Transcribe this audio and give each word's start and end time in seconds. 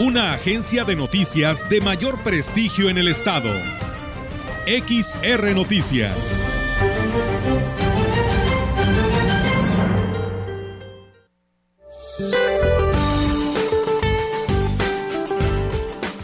Una 0.00 0.32
agencia 0.32 0.84
de 0.84 0.96
noticias 0.96 1.68
de 1.68 1.82
mayor 1.82 2.22
prestigio 2.22 2.88
en 2.88 2.96
el 2.96 3.06
estado. 3.06 3.52
XR 4.64 5.54
Noticias. 5.54 6.42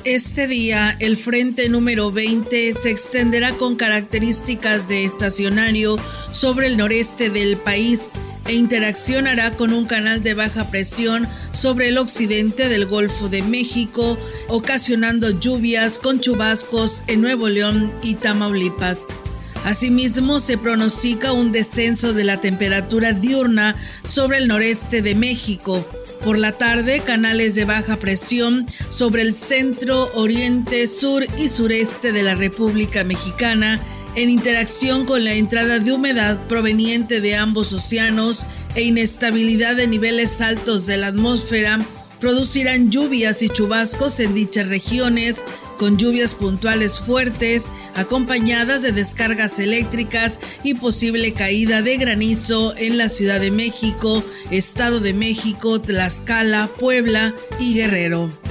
Este 0.04 0.48
día, 0.48 0.96
el 0.98 1.18
frente 1.18 1.68
número 1.68 2.10
20 2.10 2.72
se 2.72 2.90
extenderá 2.90 3.52
con 3.52 3.77
características 3.77 4.88
de 4.88 5.04
estacionario 5.04 5.98
sobre 6.30 6.68
el 6.68 6.78
noreste 6.78 7.28
del 7.28 7.58
país 7.58 8.12
e 8.48 8.55
interaccionará 8.55 9.50
con 9.50 9.73
un 9.73 9.86
canal 9.86 10.23
de 10.23 10.34
baja 10.34 10.70
presión 10.70 11.28
sobre 11.52 11.88
el 11.88 11.98
occidente 11.98 12.69
del 12.69 12.86
Golfo 12.86 13.28
de 13.28 13.42
México, 13.42 14.19
ocasionando 14.48 15.30
lluvias 15.30 15.98
con 15.98 16.20
chubascos 16.20 17.02
en 17.06 17.20
Nuevo 17.20 17.48
León 17.48 17.92
y 18.02 18.14
Tamaulipas. 18.14 18.98
Asimismo, 19.64 20.39
se 20.39 20.58
pronostica 20.58 21.33
un 21.33 21.50
descenso 21.50 22.12
de 22.12 22.22
la 22.22 22.41
temperatura 22.41 23.12
diurna 23.12 23.74
sobre 24.05 24.39
el 24.39 24.47
noreste 24.47 25.02
de 25.02 25.17
México. 25.17 25.84
Por 26.22 26.39
la 26.39 26.52
tarde, 26.52 27.00
canales 27.00 27.55
de 27.55 27.64
baja 27.64 27.97
presión 27.97 28.67
sobre 28.91 29.22
el 29.22 29.34
centro, 29.34 30.11
oriente, 30.14 30.86
sur 30.86 31.27
y 31.39 31.48
sureste 31.48 32.12
de 32.12 32.22
la 32.22 32.34
República 32.34 33.02
Mexicana 33.02 33.80
en 34.17 34.31
interacción 34.31 35.05
con 35.05 35.25
la 35.25 35.34
entrada 35.34 35.78
de 35.78 35.92
humedad 35.92 36.39
proveniente 36.48 37.20
de 37.20 37.36
ambos 37.36 37.72
océanos 37.72 38.47
e 38.75 38.83
inestabilidad 38.83 39.77
de 39.77 39.86
niveles 39.86 40.41
altos 40.41 40.86
de 40.86 40.97
la 40.97 41.08
atmósfera 41.08 41.78
producirán 42.20 42.91
lluvias 42.91 43.42
y 43.42 43.48
chubascos 43.48 44.20
en 44.20 44.34
dichas 44.34 44.67
regiones, 44.69 45.42
con 45.78 45.98
lluvias 45.98 46.34
puntuales 46.34 47.00
fuertes, 47.00 47.70
acompañadas 47.95 48.83
de 48.83 48.92
descargas 48.92 49.58
eléctricas 49.58 50.41
y 50.62 50.75
posible 50.75 51.33
caída 51.33 51.83
de 51.83 51.97
granizo 51.98 52.75
en 52.77 52.97
la 52.97 53.08
Ciudad 53.08 53.41
de 53.41 53.51
México, 53.51 54.25
Estado 54.51 55.01
de 55.01 55.12
México, 55.12 55.80
Tlaxcala, 55.80 56.69
Puebla 56.78 57.34
y 57.61 57.75
Guerrero. 57.75 58.45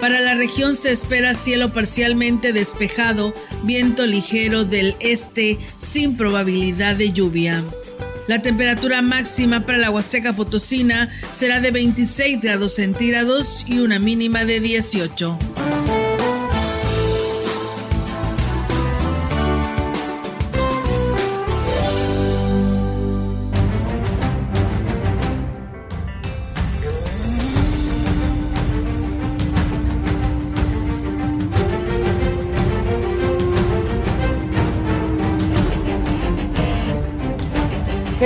Para 0.00 0.20
la 0.20 0.34
región 0.34 0.76
se 0.76 0.92
espera 0.92 1.34
cielo 1.34 1.74
parcialmente 1.74 2.54
despejado, 2.54 3.34
viento 3.64 4.06
ligero 4.06 4.64
del 4.64 4.96
este 4.98 5.58
sin 5.76 6.16
probabilidad 6.16 6.96
de 6.96 7.12
lluvia. 7.12 7.62
La 8.26 8.40
temperatura 8.40 9.02
máxima 9.02 9.66
para 9.66 9.76
la 9.76 9.90
Huasteca 9.90 10.32
Potosina 10.32 11.10
será 11.30 11.60
de 11.60 11.70
26 11.70 12.40
grados 12.40 12.76
centígrados 12.76 13.64
y 13.66 13.80
una 13.80 13.98
mínima 13.98 14.46
de 14.46 14.60
18. 14.60 15.49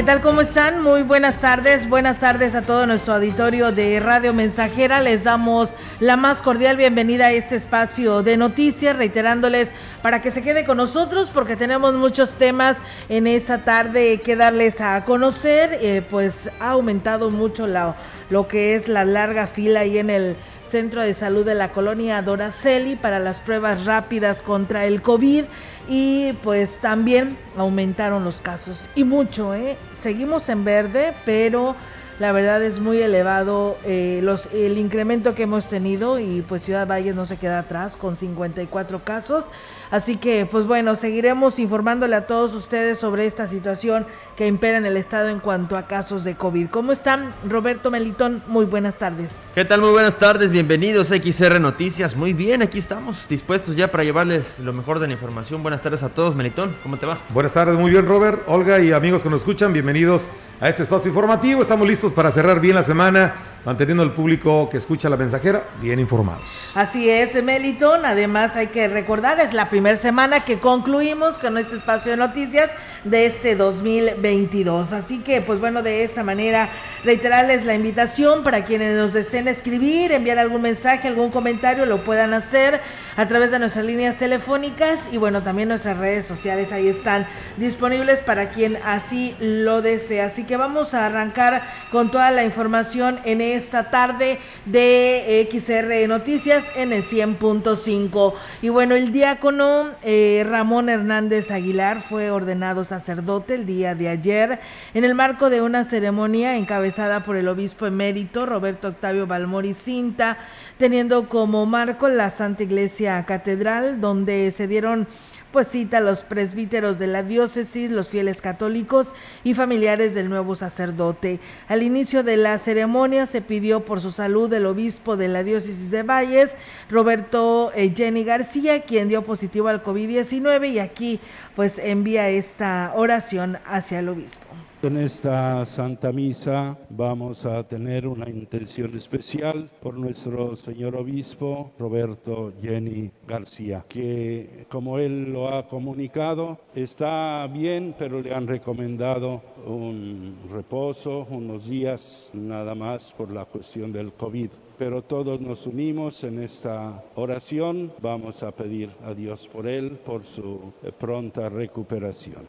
Tal? 0.04 0.20
¿Cómo 0.20 0.42
están? 0.42 0.82
Muy 0.82 1.02
buenas 1.02 1.40
tardes. 1.40 1.88
Buenas 1.88 2.18
tardes 2.18 2.54
a 2.54 2.60
todo 2.60 2.84
nuestro 2.84 3.14
auditorio 3.14 3.72
de 3.72 4.00
Radio 4.00 4.34
Mensajera. 4.34 5.00
Les 5.00 5.24
damos 5.24 5.72
la 5.98 6.18
más 6.18 6.42
cordial 6.42 6.76
bienvenida 6.76 7.26
a 7.26 7.32
este 7.32 7.56
espacio 7.56 8.22
de 8.22 8.36
noticias, 8.36 8.98
reiterándoles 8.98 9.70
para 10.02 10.20
que 10.20 10.30
se 10.30 10.42
quede 10.42 10.66
con 10.66 10.76
nosotros 10.76 11.30
porque 11.32 11.56
tenemos 11.56 11.94
muchos 11.94 12.32
temas 12.32 12.76
en 13.08 13.26
esta 13.26 13.64
tarde 13.64 14.20
que 14.20 14.36
darles 14.36 14.82
a 14.82 15.02
conocer. 15.06 15.78
Eh, 15.80 16.02
pues 16.10 16.50
ha 16.60 16.70
aumentado 16.70 17.30
mucho 17.30 17.66
la, 17.66 17.96
lo 18.28 18.46
que 18.46 18.74
es 18.74 18.88
la 18.88 19.06
larga 19.06 19.46
fila 19.46 19.80
ahí 19.80 19.96
en 19.96 20.10
el 20.10 20.36
Centro 20.74 21.02
de 21.02 21.14
Salud 21.14 21.44
de 21.44 21.54
la 21.54 21.70
colonia 21.70 22.20
Doraceli 22.20 22.96
para 22.96 23.20
las 23.20 23.38
pruebas 23.38 23.84
rápidas 23.84 24.42
contra 24.42 24.86
el 24.86 25.02
COVID 25.02 25.44
y 25.88 26.32
pues 26.42 26.78
también 26.80 27.38
aumentaron 27.56 28.24
los 28.24 28.40
casos 28.40 28.88
y 28.96 29.04
mucho, 29.04 29.54
¿eh? 29.54 29.76
Seguimos 30.00 30.48
en 30.48 30.64
verde, 30.64 31.14
pero 31.24 31.76
la 32.18 32.32
verdad 32.32 32.60
es 32.60 32.80
muy 32.80 33.00
elevado 33.00 33.76
eh, 33.84 34.18
los, 34.24 34.46
el 34.52 34.76
incremento 34.76 35.36
que 35.36 35.44
hemos 35.44 35.68
tenido 35.68 36.18
y 36.18 36.42
pues 36.42 36.62
Ciudad 36.62 36.88
Valles 36.88 37.14
no 37.14 37.24
se 37.24 37.36
queda 37.36 37.60
atrás 37.60 37.94
con 37.94 38.16
54 38.16 39.04
casos. 39.04 39.46
Así 39.94 40.16
que 40.16 40.44
pues 40.50 40.66
bueno, 40.66 40.96
seguiremos 40.96 41.60
informándole 41.60 42.16
a 42.16 42.26
todos 42.26 42.52
ustedes 42.54 42.98
sobre 42.98 43.26
esta 43.26 43.46
situación 43.46 44.04
que 44.36 44.48
impera 44.48 44.76
en 44.76 44.86
el 44.86 44.96
estado 44.96 45.28
en 45.28 45.38
cuanto 45.38 45.76
a 45.76 45.86
casos 45.86 46.24
de 46.24 46.34
COVID. 46.34 46.68
¿Cómo 46.68 46.90
están? 46.90 47.32
Roberto 47.48 47.92
Melitón, 47.92 48.42
muy 48.48 48.64
buenas 48.64 48.96
tardes. 48.96 49.30
¿Qué 49.54 49.64
tal? 49.64 49.82
Muy 49.82 49.90
buenas 49.90 50.18
tardes, 50.18 50.50
bienvenidos 50.50 51.12
a 51.12 51.16
XR 51.16 51.60
Noticias. 51.60 52.16
Muy 52.16 52.32
bien, 52.32 52.60
aquí 52.60 52.80
estamos 52.80 53.28
dispuestos 53.28 53.76
ya 53.76 53.86
para 53.86 54.02
llevarles 54.02 54.58
lo 54.58 54.72
mejor 54.72 54.98
de 54.98 55.06
la 55.06 55.12
información. 55.12 55.62
Buenas 55.62 55.80
tardes 55.80 56.02
a 56.02 56.08
todos, 56.08 56.34
Melitón, 56.34 56.74
¿cómo 56.82 56.96
te 56.96 57.06
va? 57.06 57.18
Buenas 57.28 57.52
tardes, 57.52 57.78
muy 57.78 57.92
bien, 57.92 58.04
Robert, 58.04 58.42
Olga 58.48 58.80
y 58.80 58.90
amigos 58.90 59.22
que 59.22 59.30
nos 59.30 59.42
escuchan, 59.42 59.72
bienvenidos 59.72 60.28
a 60.60 60.68
este 60.68 60.82
espacio 60.82 61.10
informativo. 61.10 61.62
Estamos 61.62 61.86
listos 61.86 62.12
para 62.12 62.32
cerrar 62.32 62.58
bien 62.58 62.74
la 62.74 62.82
semana 62.82 63.53
manteniendo 63.64 64.02
al 64.02 64.12
público 64.12 64.68
que 64.68 64.76
escucha 64.76 65.08
la 65.08 65.16
mensajera 65.16 65.64
bien 65.80 65.98
informados. 65.98 66.72
Así 66.74 67.08
es, 67.08 67.42
Meliton. 67.42 68.04
Además, 68.04 68.56
hay 68.56 68.68
que 68.68 68.88
recordar, 68.88 69.40
es 69.40 69.52
la 69.52 69.70
primera 69.70 69.96
semana 69.96 70.44
que 70.44 70.58
concluimos 70.58 71.38
con 71.38 71.58
este 71.58 71.76
espacio 71.76 72.12
de 72.12 72.18
noticias 72.18 72.70
de 73.04 73.26
este 73.26 73.54
2022. 73.54 74.92
Así 74.92 75.20
que, 75.20 75.40
pues 75.40 75.60
bueno, 75.60 75.82
de 75.82 76.04
esta 76.04 76.22
manera, 76.22 76.68
reiterarles 77.04 77.64
la 77.64 77.74
invitación 77.74 78.42
para 78.42 78.64
quienes 78.64 78.96
nos 78.96 79.12
deseen 79.12 79.48
escribir, 79.48 80.12
enviar 80.12 80.38
algún 80.38 80.62
mensaje, 80.62 81.08
algún 81.08 81.30
comentario, 81.30 81.86
lo 81.86 82.02
puedan 82.04 82.34
hacer 82.34 82.80
a 83.16 83.28
través 83.28 83.50
de 83.50 83.58
nuestras 83.58 83.84
líneas 83.84 84.16
telefónicas 84.16 84.98
y 85.12 85.18
bueno, 85.18 85.42
también 85.42 85.68
nuestras 85.68 85.98
redes 85.98 86.26
sociales 86.26 86.72
ahí 86.72 86.88
están 86.88 87.26
disponibles 87.56 88.20
para 88.20 88.50
quien 88.50 88.76
así 88.84 89.36
lo 89.38 89.82
desee. 89.82 90.20
Así 90.20 90.44
que 90.44 90.56
vamos 90.56 90.94
a 90.94 91.06
arrancar 91.06 91.62
con 91.92 92.10
toda 92.10 92.30
la 92.30 92.44
información 92.44 93.18
en 93.24 93.40
esta 93.40 93.90
tarde 93.90 94.38
de 94.66 95.48
XR 95.50 96.08
Noticias 96.08 96.64
en 96.74 96.92
el 96.92 97.04
100.5. 97.04 98.34
Y 98.62 98.68
bueno, 98.70 98.94
el 98.96 99.12
diácono 99.12 99.90
eh, 100.02 100.44
Ramón 100.48 100.88
Hernández 100.88 101.50
Aguilar 101.50 102.02
fue 102.02 102.30
ordenado 102.30 102.82
sacerdote 102.94 103.56
el 103.56 103.66
día 103.66 103.94
de 103.96 104.08
ayer 104.08 104.60
en 104.94 105.04
el 105.04 105.16
marco 105.16 105.50
de 105.50 105.62
una 105.62 105.82
ceremonia 105.82 106.56
encabezada 106.56 107.24
por 107.24 107.34
el 107.34 107.48
obispo 107.48 107.86
emérito 107.86 108.46
Roberto 108.46 108.88
Octavio 108.88 109.26
Balmori 109.26 109.74
Cinta 109.74 110.38
teniendo 110.78 111.28
como 111.28 111.66
marco 111.66 112.08
la 112.08 112.30
Santa 112.30 112.62
Iglesia 112.62 113.24
Catedral, 113.26 114.00
donde 114.00 114.50
se 114.52 114.68
dieron 114.68 115.08
pues 115.54 115.68
cita 115.68 115.98
a 115.98 116.00
los 116.00 116.24
presbíteros 116.24 116.98
de 116.98 117.06
la 117.06 117.22
diócesis, 117.22 117.88
los 117.92 118.08
fieles 118.08 118.40
católicos 118.40 119.12
y 119.44 119.54
familiares 119.54 120.12
del 120.12 120.28
nuevo 120.28 120.56
sacerdote. 120.56 121.38
Al 121.68 121.84
inicio 121.84 122.24
de 122.24 122.36
la 122.36 122.58
ceremonia 122.58 123.26
se 123.26 123.40
pidió 123.40 123.84
por 123.84 124.00
su 124.00 124.10
salud 124.10 124.52
el 124.52 124.66
obispo 124.66 125.16
de 125.16 125.28
la 125.28 125.44
diócesis 125.44 125.92
de 125.92 126.02
Valles, 126.02 126.56
Roberto 126.90 127.70
eh, 127.76 127.92
Jenny 127.96 128.24
García, 128.24 128.82
quien 128.82 129.08
dio 129.08 129.22
positivo 129.22 129.68
al 129.68 129.84
COVID-19 129.84 130.72
y 130.72 130.80
aquí 130.80 131.20
pues 131.54 131.78
envía 131.78 132.28
esta 132.30 132.90
oración 132.96 133.58
hacia 133.64 134.00
el 134.00 134.08
obispo. 134.08 134.43
En 134.84 134.98
esta 134.98 135.64
Santa 135.64 136.12
Misa 136.12 136.76
vamos 136.90 137.46
a 137.46 137.66
tener 137.66 138.06
una 138.06 138.28
intención 138.28 138.94
especial 138.94 139.70
por 139.80 139.94
nuestro 139.94 140.54
señor 140.56 140.94
obispo 140.96 141.72
Roberto 141.78 142.52
Jenny 142.60 143.10
García, 143.26 143.86
que 143.88 144.66
como 144.68 144.98
él 144.98 145.32
lo 145.32 145.48
ha 145.48 145.66
comunicado, 145.68 146.58
está 146.74 147.46
bien, 147.46 147.94
pero 147.98 148.20
le 148.20 148.34
han 148.34 148.46
recomendado 148.46 149.40
un 149.64 150.36
reposo, 150.52 151.26
unos 151.30 151.66
días 151.66 152.28
nada 152.34 152.74
más 152.74 153.10
por 153.12 153.32
la 153.32 153.46
cuestión 153.46 153.90
del 153.90 154.12
COVID 154.12 154.50
pero 154.76 155.02
todos 155.02 155.40
nos 155.40 155.66
unimos 155.66 156.24
en 156.24 156.42
esta 156.42 157.04
oración. 157.14 157.92
Vamos 158.02 158.42
a 158.42 158.50
pedir 158.50 158.90
a 159.04 159.14
Dios 159.14 159.46
por 159.46 159.68
él, 159.68 159.92
por 160.04 160.24
su 160.24 160.72
pronta 160.98 161.48
recuperación. 161.48 162.48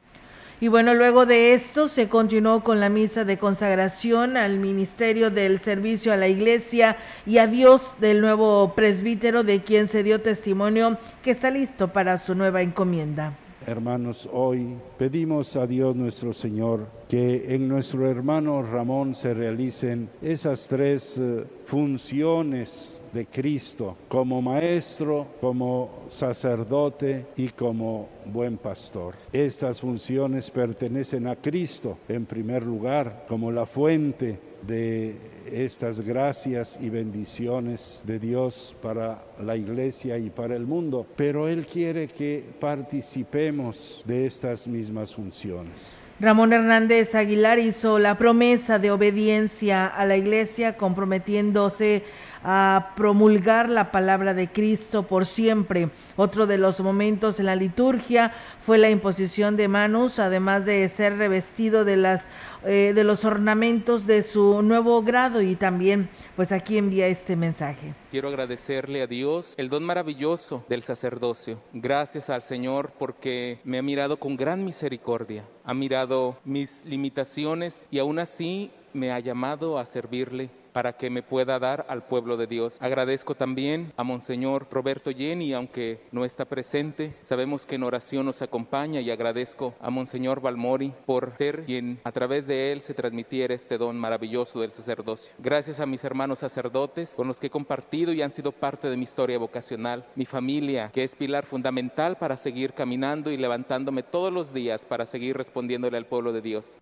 Y 0.62 0.70
bueno, 0.70 0.94
luego 0.94 1.26
de 1.26 1.54
esto 1.54 1.88
se 1.90 2.08
continuó 2.08 2.64
con 2.64 2.80
la 2.80 2.90
misa 2.90 3.26
de 3.26 3.38
consagración 3.38 4.38
al 4.38 4.58
ministerio 4.58 5.30
del 5.30 5.60
servicio 5.60 6.14
a 6.14 6.18
la 6.18 6.30
iglesia 6.30 6.98
y 7.26 7.40
a 7.40 7.48
Dios 7.48 7.98
del 8.00 8.22
nuevo 8.22 8.74
presbítero 8.74 9.44
de 9.44 9.64
quien 9.64 9.90
se 9.90 10.04
dio 10.04 10.22
testimonio 10.22 10.98
que 11.24 11.32
está 11.32 11.52
listo 11.52 11.92
para 11.92 12.18
su 12.18 12.36
nueva 12.36 12.62
encomienda. 12.62 13.34
Hermanos, 13.68 14.30
hoy 14.32 14.76
pedimos 14.96 15.56
a 15.56 15.66
Dios 15.66 15.96
nuestro 15.96 16.34
Señor 16.34 16.86
que 17.10 17.56
en 17.56 17.68
nuestro 17.68 18.08
hermano 18.08 18.62
Ramón 18.62 19.16
se 19.16 19.34
realicen 19.34 20.08
esas 20.22 20.68
tres 20.68 21.18
eh, 21.18 21.44
funciones 21.66 23.02
de 23.12 23.26
Cristo 23.26 23.98
como 24.08 24.40
maestro, 24.40 25.26
como 25.42 26.04
sacerdote 26.10 27.26
y 27.38 27.50
como 27.50 28.08
buen 28.26 28.58
pastor. 28.58 29.16
Estas 29.34 29.82
funciones 29.82 30.52
pertenecen 30.52 31.26
a 31.26 31.36
Cristo 31.36 31.98
en 32.08 32.28
primer 32.28 32.64
lugar 32.64 33.26
como 33.28 33.52
la 33.52 33.66
fuente 33.66 34.40
de 34.68 35.16
estas 35.52 36.02
gracias 36.02 36.80
y 36.82 36.90
bendiciones 36.90 38.02
de 38.04 38.20
Dios 38.20 38.76
para 38.82 39.24
la 39.42 39.56
iglesia 39.56 40.18
y 40.18 40.30
para 40.30 40.56
el 40.56 40.66
mundo, 40.66 41.06
pero 41.16 41.48
Él 41.48 41.66
quiere 41.66 42.08
que 42.08 42.44
participemos 42.60 44.04
de 44.06 44.26
estas 44.26 44.68
mismas 44.68 45.14
funciones. 45.14 46.02
Ramón 46.20 46.54
Hernández 46.54 47.14
Aguilar 47.14 47.60
hizo 47.60 48.00
la 48.00 48.18
promesa 48.18 48.80
de 48.80 48.90
obediencia 48.90 49.86
a 49.86 50.06
la 50.06 50.16
iglesia 50.16 50.78
comprometiéndose 50.78 52.04
a 52.48 52.94
promulgar 52.96 53.70
la 53.70 53.92
palabra 53.92 54.36
de 54.36 54.48
Cristo 54.48 55.04
por 55.04 55.26
siempre. 55.26 55.90
Otro 56.16 56.46
de 56.46 56.60
los 56.60 56.80
momentos 56.80 57.40
en 57.40 57.48
la 57.48 57.56
liturgia 57.56 58.34
fue 58.60 58.78
la 58.78 58.92
imposición 58.92 59.58
de 59.58 59.68
manos, 59.68 60.20
además 60.20 60.64
de 60.64 60.88
ser 60.88 61.18
revestido 61.18 61.84
de 61.86 61.98
las 61.98 62.28
eh, 62.68 62.94
de 62.96 63.04
los 63.04 63.26
ornamentos 63.26 64.08
de 64.08 64.24
su 64.24 64.62
nuevo 64.64 65.02
grado 65.04 65.42
y 65.42 65.56
también 65.56 66.10
pues 66.36 66.52
aquí 66.52 66.78
envía 66.78 67.08
este 67.08 67.36
mensaje. 67.36 67.94
Quiero 68.10 68.30
agradecerle 68.30 69.02
a 69.02 69.08
Dios 69.08 69.54
el 69.58 69.70
don 69.70 69.84
maravilloso 69.84 70.64
del 70.70 70.84
sacerdocio. 70.84 71.60
Gracias 71.74 72.30
al 72.30 72.42
Señor 72.42 72.92
porque 72.98 73.60
me 73.64 73.78
ha 73.78 73.82
mirado 73.82 74.18
con 74.18 74.36
gran 74.36 74.64
misericordia, 74.64 75.46
ha 75.64 75.74
mirado 75.74 76.38
mis 76.44 76.86
limitaciones 76.86 77.88
y 77.90 78.00
aún 78.00 78.20
así 78.20 78.72
me 78.94 79.12
ha 79.12 79.20
llamado 79.20 79.78
a 79.78 79.86
servirle 79.86 80.50
para 80.76 80.98
que 80.98 81.10
me 81.10 81.24
pueda 81.24 81.58
dar 81.58 81.86
al 81.88 82.04
pueblo 82.04 82.36
de 82.36 82.48
Dios. 82.48 82.82
Agradezco 82.82 83.34
también 83.34 83.94
a 83.96 84.04
Monseñor 84.04 84.68
Roberto 84.70 85.10
Jenny, 85.10 85.54
aunque 85.54 86.02
no 86.12 86.26
está 86.26 86.44
presente, 86.44 87.14
sabemos 87.22 87.66
que 87.66 87.76
en 87.76 87.84
oración 87.84 88.26
nos 88.26 88.42
acompaña 88.42 89.00
y 89.00 89.10
agradezco 89.10 89.74
a 89.80 89.90
Monseñor 89.90 90.42
Balmori 90.42 90.94
por 91.06 91.32
ser 91.38 91.64
quien 91.64 92.02
a 92.04 92.12
través 92.12 92.46
de 92.46 92.74
él 92.74 92.82
se 92.82 92.94
transmitiera 92.94 93.56
este 93.56 93.78
don 93.78 93.98
maravilloso 93.98 94.60
del 94.60 94.74
sacerdocio. 94.74 95.34
Gracias 95.40 95.80
a 95.80 95.86
mis 95.86 96.04
hermanos 96.04 96.40
sacerdotes 96.40 97.14
con 97.16 97.30
los 97.30 97.40
que 97.40 97.48
he 97.48 97.50
compartido 97.50 98.12
y 98.12 98.22
han 98.22 98.32
sido 98.32 98.52
parte 98.52 98.90
de 98.90 98.98
mi 98.98 99.04
historia 99.04 99.40
vocacional, 99.40 100.06
mi 100.16 100.26
familia, 100.26 100.90
que 100.94 101.06
es 101.06 101.16
pilar 101.16 101.46
fundamental 101.46 102.18
para 102.18 102.36
seguir 102.36 102.74
caminando 102.74 103.32
y 103.32 103.38
levantándome 103.38 104.04
todos 104.04 104.34
los 104.34 104.54
días 104.54 104.84
para 104.84 105.06
seguir 105.06 105.38
respondiéndole 105.38 105.96
al 105.96 106.08
pueblo 106.08 106.34
de 106.34 106.42
Dios. 106.42 106.80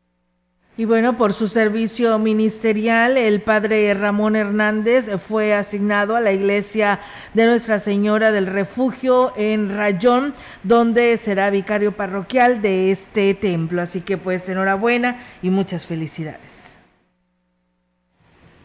Y 0.75 0.85
bueno, 0.85 1.17
por 1.17 1.33
su 1.33 1.49
servicio 1.49 2.17
ministerial, 2.17 3.15
el 3.15 3.43
padre 3.43 3.93
Ramón 3.93 4.35
Hernández 4.35 5.07
fue 5.21 5.53
asignado 5.53 6.15
a 6.15 6.19
la 6.19 6.31
iglesia 6.31 6.99
de 7.35 7.45
Nuestra 7.45 7.77
Señora 7.77 8.31
del 8.31 8.47
Refugio 8.47 9.33
en 9.35 9.69
Rayón, 9.69 10.33
donde 10.63 11.15
será 11.17 11.51
vicario 11.51 11.91
parroquial 11.91 12.63
de 12.63 12.89
este 12.89 13.35
templo. 13.35 13.83
Así 13.83 14.01
que 14.01 14.17
pues 14.17 14.49
enhorabuena 14.49 15.23
y 15.43 15.51
muchas 15.51 15.85
felicidades. 15.85 16.73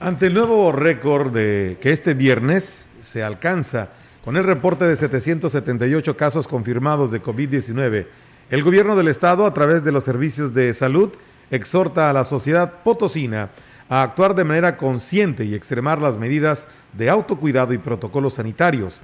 Ante 0.00 0.28
el 0.28 0.34
nuevo 0.34 0.72
récord 0.72 1.30
de 1.30 1.76
que 1.82 1.92
este 1.92 2.14
viernes 2.14 2.88
se 3.02 3.22
alcanza 3.22 3.90
con 4.24 4.38
el 4.38 4.44
reporte 4.44 4.86
de 4.86 4.96
778 4.96 6.16
casos 6.16 6.48
confirmados 6.48 7.10
de 7.10 7.22
COVID-19, 7.22 8.06
el 8.48 8.62
gobierno 8.62 8.96
del 8.96 9.08
estado 9.08 9.44
a 9.44 9.52
través 9.52 9.84
de 9.84 9.92
los 9.92 10.04
servicios 10.04 10.54
de 10.54 10.72
salud 10.72 11.10
exhorta 11.50 12.10
a 12.10 12.12
la 12.12 12.24
sociedad 12.24 12.72
potosina 12.84 13.50
a 13.88 14.02
actuar 14.02 14.34
de 14.34 14.44
manera 14.44 14.76
consciente 14.76 15.44
y 15.44 15.54
extremar 15.54 16.00
las 16.00 16.18
medidas 16.18 16.66
de 16.92 17.08
autocuidado 17.08 17.72
y 17.72 17.78
protocolos 17.78 18.34
sanitarios, 18.34 19.00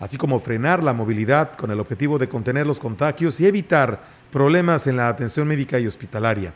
así 0.00 0.16
como 0.16 0.40
frenar 0.40 0.82
la 0.82 0.92
movilidad 0.92 1.54
con 1.56 1.70
el 1.70 1.80
objetivo 1.80 2.18
de 2.18 2.28
contener 2.28 2.66
los 2.66 2.78
contagios 2.78 3.40
y 3.40 3.46
evitar 3.46 4.00
problemas 4.32 4.86
en 4.86 4.96
la 4.96 5.08
atención 5.08 5.48
médica 5.48 5.78
y 5.78 5.86
hospitalaria. 5.86 6.52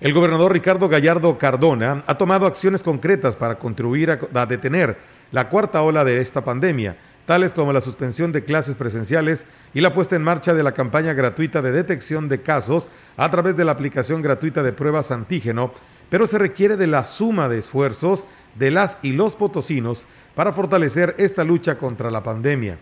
El 0.00 0.12
gobernador 0.12 0.52
Ricardo 0.52 0.88
Gallardo 0.88 1.38
Cardona 1.38 2.02
ha 2.06 2.18
tomado 2.18 2.46
acciones 2.46 2.82
concretas 2.82 3.34
para 3.34 3.54
contribuir 3.54 4.10
a, 4.10 4.46
detener 4.46 4.96
la 5.32 5.48
cuarta 5.48 5.82
ola 5.82 6.04
de 6.04 6.20
esta 6.20 6.44
pandemia, 6.44 6.96
tales 7.26 7.52
como 7.52 7.72
la 7.72 7.80
suspensión 7.80 8.32
de 8.32 8.44
clases 8.44 8.76
presenciales 8.76 9.44
y 9.74 9.80
la 9.80 9.92
puesta 9.92 10.16
en 10.16 10.22
marcha 10.22 10.54
de 10.54 10.62
la 10.62 10.72
campaña 10.72 11.12
gratuita 11.12 11.60
de 11.60 11.72
detección 11.72 12.28
de 12.28 12.40
casos 12.40 12.88
a 13.16 13.30
través 13.30 13.56
de 13.56 13.64
la 13.64 13.72
aplicación 13.72 14.22
gratuita 14.22 14.62
de 14.62 14.72
pruebas 14.72 15.10
antígeno, 15.10 15.72
pero 16.08 16.26
se 16.26 16.38
requiere 16.38 16.76
de 16.76 16.86
la 16.86 17.04
suma 17.04 17.48
de 17.48 17.58
esfuerzos 17.58 18.24
de 18.54 18.70
las 18.70 18.98
y 19.02 19.12
los 19.12 19.34
potosinos 19.34 20.06
para 20.34 20.52
fortalecer 20.52 21.14
esta 21.18 21.44
lucha 21.44 21.76
contra 21.78 22.10
la 22.10 22.22
pandemia. 22.22 22.78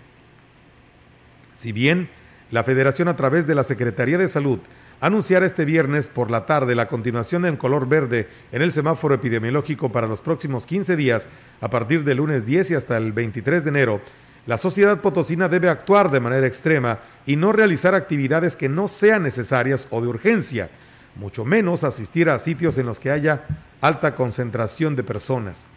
Si 1.55 1.73
bien 1.73 2.09
la 2.51 2.65
Federación 2.65 3.09
a 3.09 3.17
través 3.17 3.47
de 3.47 3.55
la 3.55 3.65
Secretaría 3.65 4.19
de 4.19 4.29
Salud 4.29 4.59
anunciará 5.01 5.47
este 5.47 5.65
viernes 5.65 6.09
por 6.09 6.31
la 6.31 6.47
tarde 6.47 6.75
la 6.75 6.89
continuación 6.89 7.47
en 7.47 7.57
color 7.57 7.89
verde 7.89 8.29
en 8.53 8.63
el 8.63 8.73
semáforo 8.73 9.15
epidemiológico 9.15 9.91
para 9.91 10.07
los 10.07 10.21
próximos 10.21 10.67
15 10.67 10.97
días 10.97 11.27
a 11.61 11.69
partir 11.69 12.05
del 12.05 12.19
lunes 12.19 12.47
10 12.47 12.71
y 12.71 12.75
hasta 12.75 12.97
el 12.97 13.13
23 13.13 13.65
de 13.65 13.71
enero, 13.71 14.01
la 14.47 14.59
sociedad 14.59 15.01
potosina 15.01 15.49
debe 15.49 15.71
actuar 15.71 16.11
de 16.11 16.21
manera 16.21 16.47
extrema 16.47 16.99
y 17.25 17.37
no 17.37 17.53
realizar 17.53 17.95
actividades 17.95 18.57
que 18.57 18.69
no 18.69 18.89
sean 18.89 19.23
necesarias 19.23 19.89
o 19.91 20.03
de 20.03 20.09
urgencia, 20.09 20.69
mucho 21.17 21.45
menos 21.45 21.83
asistir 21.83 22.29
a 22.29 22.39
sitios 22.39 22.77
en 22.77 22.87
los 22.87 23.01
que 23.01 23.11
haya 23.11 23.45
alta 23.81 24.15
concentración 24.15 24.97
de 24.97 25.03
personas. 25.03 25.69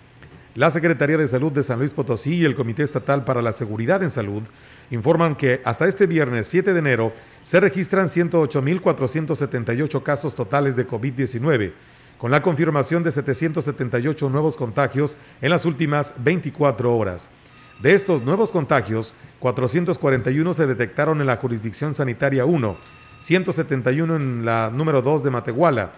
La 0.55 0.71
Secretaría 0.71 1.17
de 1.17 1.27
Salud 1.27 1.51
de 1.51 1.63
San 1.63 1.79
Luis 1.79 1.93
Potosí 1.93 2.37
y 2.37 2.45
el 2.45 2.55
Comité 2.55 2.83
Estatal 2.83 3.23
para 3.23 3.41
la 3.41 3.53
Seguridad 3.53 4.01
en 4.03 4.09
Salud 4.09 4.41
informan 4.89 5.35
que 5.35 5.61
hasta 5.63 5.87
este 5.87 6.07
viernes 6.07 6.47
7 6.47 6.73
de 6.73 6.79
enero 6.79 7.13
se 7.43 7.59
registran 7.59 8.09
108.478 8.09 10.03
casos 10.03 10.33
totales 10.33 10.75
de 10.75 10.87
COVID-19, 10.87 11.71
con 12.17 12.31
la 12.31 12.41
confirmación 12.41 13.03
de 13.03 13.11
778 13.11 14.29
nuevos 14.29 14.57
contagios 14.57 15.15
en 15.41 15.51
las 15.51 15.63
últimas 15.63 16.15
24 16.17 16.97
horas. 16.97 17.29
De 17.81 17.93
estos 17.93 18.23
nuevos 18.23 18.51
contagios, 18.51 19.13
441 19.39 20.53
se 20.55 20.65
detectaron 20.65 21.21
en 21.21 21.27
la 21.27 21.37
jurisdicción 21.37 21.93
sanitaria 21.93 22.43
1, 22.43 22.75
171 23.21 24.15
en 24.15 24.45
la 24.45 24.71
número 24.73 25.03
2 25.03 25.23
de 25.23 25.29
Matehuala, 25.29 25.91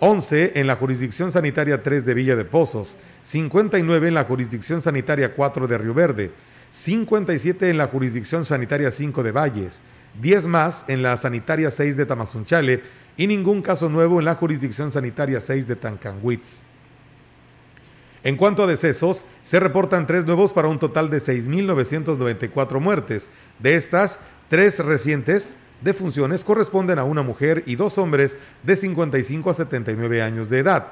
11 0.00 0.52
en 0.54 0.66
la 0.66 0.76
jurisdicción 0.76 1.30
sanitaria 1.30 1.82
3 1.82 2.06
de 2.06 2.14
Villa 2.14 2.36
de 2.36 2.46
Pozos, 2.46 2.96
59 3.22 4.08
en 4.08 4.14
la 4.14 4.24
jurisdicción 4.24 4.80
sanitaria 4.80 5.34
4 5.34 5.66
de 5.66 5.76
Río 5.76 5.92
Verde, 5.92 6.30
57 6.70 7.68
en 7.68 7.76
la 7.76 7.88
jurisdicción 7.88 8.46
sanitaria 8.46 8.90
5 8.90 9.22
de 9.22 9.30
Valles, 9.30 9.82
10 10.22 10.46
más 10.46 10.86
en 10.88 11.02
la 11.02 11.18
sanitaria 11.18 11.70
6 11.70 11.98
de 11.98 12.06
Tamazunchale 12.06 12.82
y 13.18 13.26
ningún 13.26 13.60
caso 13.60 13.90
nuevo 13.90 14.20
en 14.20 14.24
la 14.24 14.36
jurisdicción 14.36 14.90
sanitaria 14.90 15.40
6 15.40 15.68
de 15.68 15.76
Tancanwitz. 15.76 16.62
En 18.24 18.38
cuanto 18.38 18.64
a 18.64 18.66
decesos, 18.66 19.22
se 19.42 19.60
reportan 19.60 20.06
tres 20.06 20.24
nuevos 20.24 20.54
para 20.54 20.68
un 20.68 20.78
total 20.78 21.10
de 21.10 21.18
6.994 21.18 22.80
muertes. 22.80 23.28
De 23.58 23.74
estas, 23.74 24.18
tres 24.48 24.78
recientes 24.78 25.54
defunciones 25.82 26.42
corresponden 26.42 26.98
a 26.98 27.04
una 27.04 27.22
mujer 27.22 27.62
y 27.66 27.76
dos 27.76 27.98
hombres 27.98 28.34
de 28.62 28.76
55 28.76 29.50
a 29.50 29.54
79 29.54 30.22
años 30.22 30.48
de 30.48 30.60
edad. 30.60 30.86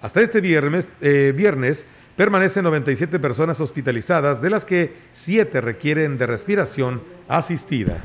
Hasta 0.00 0.22
este 0.22 0.40
viernes, 0.40 0.88
eh, 1.02 1.34
viernes 1.36 1.84
permanecen 2.16 2.64
97 2.64 3.18
personas 3.18 3.60
hospitalizadas, 3.60 4.40
de 4.40 4.48
las 4.48 4.64
que 4.64 4.94
7 5.12 5.60
requieren 5.60 6.16
de 6.16 6.26
respiración 6.26 7.02
asistida. 7.28 8.02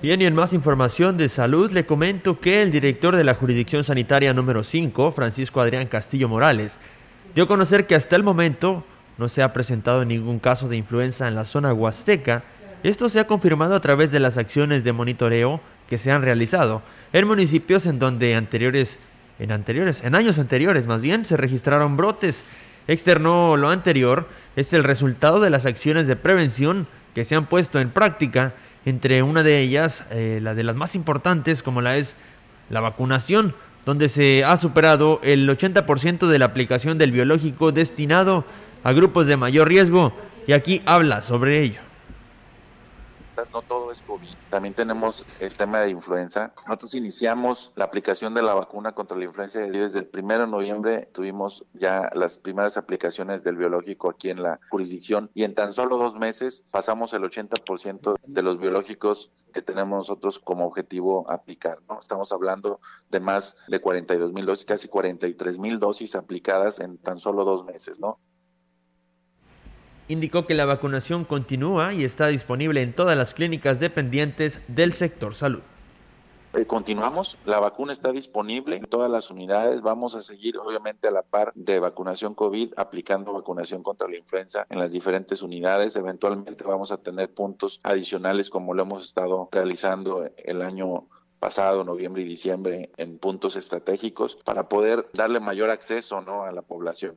Bien, 0.00 0.22
y 0.22 0.26
en 0.26 0.34
más 0.34 0.52
información 0.52 1.16
de 1.16 1.28
salud 1.28 1.72
le 1.72 1.86
comento 1.86 2.38
que 2.38 2.62
el 2.62 2.70
director 2.70 3.16
de 3.16 3.24
la 3.24 3.34
jurisdicción 3.34 3.82
sanitaria 3.82 4.32
número 4.32 4.62
5, 4.62 5.12
Francisco 5.12 5.60
Adrián 5.60 5.86
Castillo 5.88 6.28
Morales, 6.28 6.78
dio 7.34 7.44
a 7.44 7.48
conocer 7.48 7.86
que 7.86 7.94
hasta 7.94 8.16
el 8.16 8.22
momento 8.22 8.84
no 9.18 9.28
se 9.28 9.42
ha 9.42 9.52
presentado 9.52 10.04
ningún 10.04 10.38
caso 10.38 10.68
de 10.68 10.76
influenza 10.76 11.28
en 11.28 11.34
la 11.34 11.44
zona 11.44 11.72
huasteca. 11.72 12.42
Esto 12.82 13.08
se 13.08 13.20
ha 13.20 13.26
confirmado 13.26 13.74
a 13.74 13.80
través 13.80 14.10
de 14.10 14.20
las 14.20 14.38
acciones 14.38 14.84
de 14.84 14.92
monitoreo 14.92 15.60
que 15.88 15.98
se 15.98 16.10
han 16.10 16.22
realizado 16.22 16.82
en 17.12 17.26
municipios 17.26 17.86
en 17.86 17.98
donde 17.98 18.34
anteriores, 18.34 18.98
en 19.38 19.52
anteriores, 19.52 20.02
en 20.02 20.14
años 20.14 20.38
anteriores 20.38 20.86
más 20.86 21.02
bien, 21.02 21.24
se 21.24 21.36
registraron 21.36 21.96
brotes. 21.96 22.44
Externó 22.88 23.56
lo 23.56 23.68
anterior 23.68 24.26
es 24.56 24.72
el 24.72 24.84
resultado 24.84 25.40
de 25.40 25.50
las 25.50 25.66
acciones 25.66 26.06
de 26.06 26.16
prevención 26.16 26.86
que 27.14 27.24
se 27.24 27.36
han 27.36 27.46
puesto 27.46 27.78
en 27.80 27.90
práctica 27.90 28.54
entre 28.84 29.22
una 29.22 29.42
de 29.42 29.60
ellas, 29.60 30.04
eh, 30.10 30.40
la 30.42 30.54
de 30.54 30.64
las 30.64 30.74
más 30.74 30.94
importantes, 30.94 31.62
como 31.62 31.80
la 31.82 31.96
es 31.96 32.16
la 32.68 32.80
vacunación, 32.80 33.54
donde 33.84 34.08
se 34.08 34.44
ha 34.44 34.56
superado 34.56 35.20
el 35.22 35.48
80% 35.48 36.28
de 36.28 36.38
la 36.38 36.46
aplicación 36.46 36.98
del 36.98 37.12
biológico 37.12 37.72
destinado 37.72 38.44
a 38.84 38.92
grupos 38.92 39.26
de 39.26 39.36
mayor 39.36 39.68
riesgo, 39.68 40.12
y 40.46 40.52
aquí 40.52 40.82
habla 40.86 41.22
sobre 41.22 41.62
ello 41.62 41.91
no 43.52 43.62
todo 43.62 43.90
es 43.90 44.00
COVID. 44.02 44.28
También 44.50 44.74
tenemos 44.74 45.26
el 45.38 45.56
tema 45.56 45.80
de 45.80 45.90
influenza. 45.90 46.52
Nosotros 46.66 46.94
iniciamos 46.94 47.72
la 47.76 47.84
aplicación 47.84 48.34
de 48.34 48.42
la 48.42 48.54
vacuna 48.54 48.92
contra 48.92 49.16
la 49.16 49.24
influenza 49.24 49.60
desde 49.60 49.98
el 50.00 50.06
primero 50.06 50.44
de 50.44 50.50
noviembre. 50.50 51.08
Tuvimos 51.12 51.64
ya 51.72 52.10
las 52.14 52.38
primeras 52.38 52.76
aplicaciones 52.76 53.42
del 53.42 53.56
biológico 53.56 54.10
aquí 54.10 54.30
en 54.30 54.42
la 54.42 54.60
jurisdicción 54.70 55.30
y 55.34 55.44
en 55.44 55.54
tan 55.54 55.72
solo 55.72 55.96
dos 55.96 56.16
meses 56.16 56.64
pasamos 56.70 57.12
el 57.14 57.22
80% 57.22 58.16
de 58.22 58.42
los 58.42 58.58
biológicos 58.58 59.30
que 59.52 59.62
tenemos 59.62 59.98
nosotros 59.98 60.38
como 60.38 60.66
objetivo 60.66 61.30
aplicar. 61.30 61.78
¿no? 61.88 62.00
Estamos 62.00 62.32
hablando 62.32 62.80
de 63.10 63.20
más 63.20 63.56
de 63.68 63.80
42 63.80 64.32
mil 64.32 64.46
dosis, 64.46 64.64
casi 64.64 64.88
43 64.88 65.58
mil 65.58 65.78
dosis 65.78 66.14
aplicadas 66.14 66.80
en 66.80 66.98
tan 66.98 67.18
solo 67.18 67.44
dos 67.44 67.64
meses, 67.64 68.00
¿no? 68.00 68.18
Indicó 70.12 70.46
que 70.46 70.54
la 70.54 70.66
vacunación 70.66 71.24
continúa 71.24 71.94
y 71.94 72.04
está 72.04 72.26
disponible 72.26 72.82
en 72.82 72.92
todas 72.92 73.16
las 73.16 73.34
clínicas 73.34 73.80
dependientes 73.80 74.60
del 74.68 74.92
sector 74.92 75.34
salud. 75.34 75.62
Eh, 76.54 76.66
continuamos, 76.66 77.38
la 77.46 77.58
vacuna 77.60 77.94
está 77.94 78.12
disponible 78.12 78.76
en 78.76 78.84
todas 78.84 79.10
las 79.10 79.30
unidades, 79.30 79.80
vamos 79.80 80.14
a 80.14 80.20
seguir 80.20 80.58
obviamente 80.58 81.08
a 81.08 81.10
la 81.10 81.22
par 81.22 81.50
de 81.54 81.80
vacunación 81.80 82.34
COVID, 82.34 82.74
aplicando 82.76 83.32
vacunación 83.32 83.82
contra 83.82 84.06
la 84.06 84.18
influenza 84.18 84.66
en 84.68 84.78
las 84.78 84.92
diferentes 84.92 85.40
unidades, 85.40 85.96
eventualmente 85.96 86.62
vamos 86.62 86.92
a 86.92 86.98
tener 86.98 87.32
puntos 87.32 87.80
adicionales 87.82 88.50
como 88.50 88.74
lo 88.74 88.82
hemos 88.82 89.06
estado 89.06 89.48
realizando 89.50 90.28
el 90.36 90.60
año 90.60 91.06
pasado, 91.40 91.84
noviembre 91.84 92.20
y 92.20 92.26
diciembre, 92.26 92.90
en 92.98 93.16
puntos 93.16 93.56
estratégicos 93.56 94.36
para 94.44 94.68
poder 94.68 95.06
darle 95.14 95.40
mayor 95.40 95.70
acceso 95.70 96.20
¿no? 96.20 96.42
a 96.42 96.52
la 96.52 96.60
población. 96.60 97.16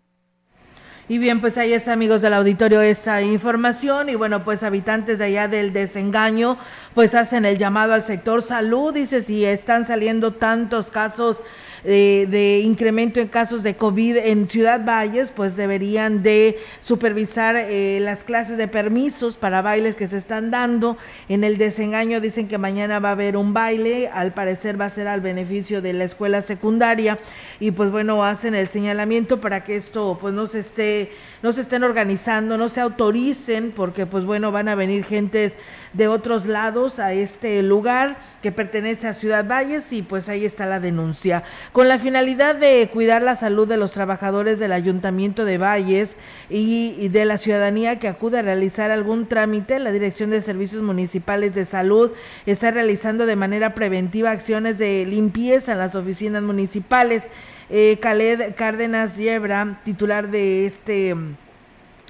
Y 1.08 1.20
bien, 1.20 1.40
pues 1.40 1.56
ahí 1.60 1.72
está, 1.72 1.94
amigos 1.94 2.24
del 2.24 2.34
auditorio, 2.34 2.82
esta 2.82 3.22
información. 3.22 4.10
Y 4.10 4.16
bueno, 4.16 4.44
pues 4.44 4.64
habitantes 4.64 5.20
de 5.20 5.26
allá 5.26 5.48
del 5.48 5.72
desengaño, 5.72 6.58
pues 6.96 7.14
hacen 7.14 7.46
el 7.46 7.60
llamado 7.60 7.94
al 7.94 8.02
sector 8.02 8.42
salud. 8.42 8.92
Dice, 8.92 9.22
si 9.22 9.46
están 9.46 9.86
saliendo 9.86 10.34
tantos 10.34 10.90
casos 10.90 11.44
de, 11.86 12.62
incremento 12.64 13.20
en 13.20 13.28
casos 13.28 13.64
de 13.64 13.76
COVID 13.76 14.18
en 14.18 14.50
Ciudad 14.50 14.84
Valles, 14.86 15.32
pues 15.36 15.56
deberían 15.56 16.24
de 16.24 16.58
supervisar 16.80 17.56
eh, 17.56 18.00
las 18.02 18.24
clases 18.24 18.58
de 18.58 18.68
permisos 18.68 19.38
para 19.38 19.62
bailes 19.62 19.96
que 19.96 20.08
se 20.08 20.18
están 20.18 20.52
dando. 20.52 20.98
En 21.30 21.44
el 21.44 21.58
desengaño 21.58 22.20
dicen 22.22 22.48
que 22.48 22.58
mañana 22.58 23.00
va 23.00 23.10
a 23.10 23.14
haber 23.14 23.38
un 23.38 23.54
baile, 23.54 24.08
al 24.08 24.34
parecer 24.34 24.80
va 24.80 24.86
a 24.86 24.90
ser 24.90 25.08
al 25.08 25.22
beneficio 25.22 25.82
de 25.82 25.94
la 25.94 26.04
escuela 26.04 26.42
secundaria 26.42 27.20
y 27.60 27.72
pues 27.72 27.92
bueno, 27.92 28.24
hacen 28.24 28.56
el 28.56 28.68
señalamiento 28.68 29.40
para 29.40 29.64
que 29.64 29.76
esto 29.76 30.18
pues 30.20 30.34
no 30.34 30.48
se 30.48 30.60
esté, 30.60 31.12
no 31.46 31.54
se 31.54 31.62
estén 31.62 31.84
organizando, 31.84 32.58
no 32.58 32.70
se 32.70 32.82
autoricen, 32.82 33.72
porque 33.72 34.08
pues 34.08 34.26
bueno, 34.26 34.52
van 34.52 34.68
a 34.68 34.74
venir 34.74 35.04
gentes 35.04 35.54
de 35.94 36.08
otros 36.08 36.48
lados 36.48 36.98
a 36.98 37.14
este 37.14 37.62
lugar 37.62 38.18
que 38.42 38.52
pertenece 38.52 39.08
a 39.08 39.14
Ciudad 39.14 39.48
Valles 39.48 39.94
y 39.94 40.02
pues 40.02 40.28
ahí 40.28 40.44
está 40.44 40.66
la 40.66 40.80
denuncia. 40.80 41.44
Con 41.72 41.88
la 41.88 42.00
finalidad 42.00 42.56
de 42.56 42.90
cuidar 42.92 43.22
la 43.22 43.36
salud 43.36 43.68
de 43.68 43.78
los 43.78 43.92
trabajadores 43.92 44.58
del 44.58 44.72
Ayuntamiento 44.72 45.46
de 45.46 45.60
Valles 45.60 46.18
y, 46.50 47.10
de 47.10 47.26
la 47.26 47.38
ciudadanía 47.38 48.00
que 48.00 48.08
acude 48.08 48.40
a 48.40 48.42
realizar 48.42 48.90
algún 48.90 49.28
trámite, 49.28 49.78
la 49.78 49.92
Dirección 49.92 50.32
de 50.32 50.42
Servicios 50.42 50.82
Municipales 50.82 51.54
de 51.54 51.66
Salud 51.66 52.10
está 52.48 52.72
realizando 52.72 53.28
de 53.28 53.36
manera 53.36 53.76
preventiva 53.76 54.32
acciones 54.32 54.80
de 54.80 55.06
limpieza 55.06 55.74
en 55.74 55.78
las 55.78 55.94
oficinas 55.94 56.42
municipales. 56.42 57.30
Eh, 57.70 58.00
Cárdenas 58.00 59.18
Yebra, 59.18 59.82
titular 59.84 60.30
de 60.30 60.66
este 60.66 61.16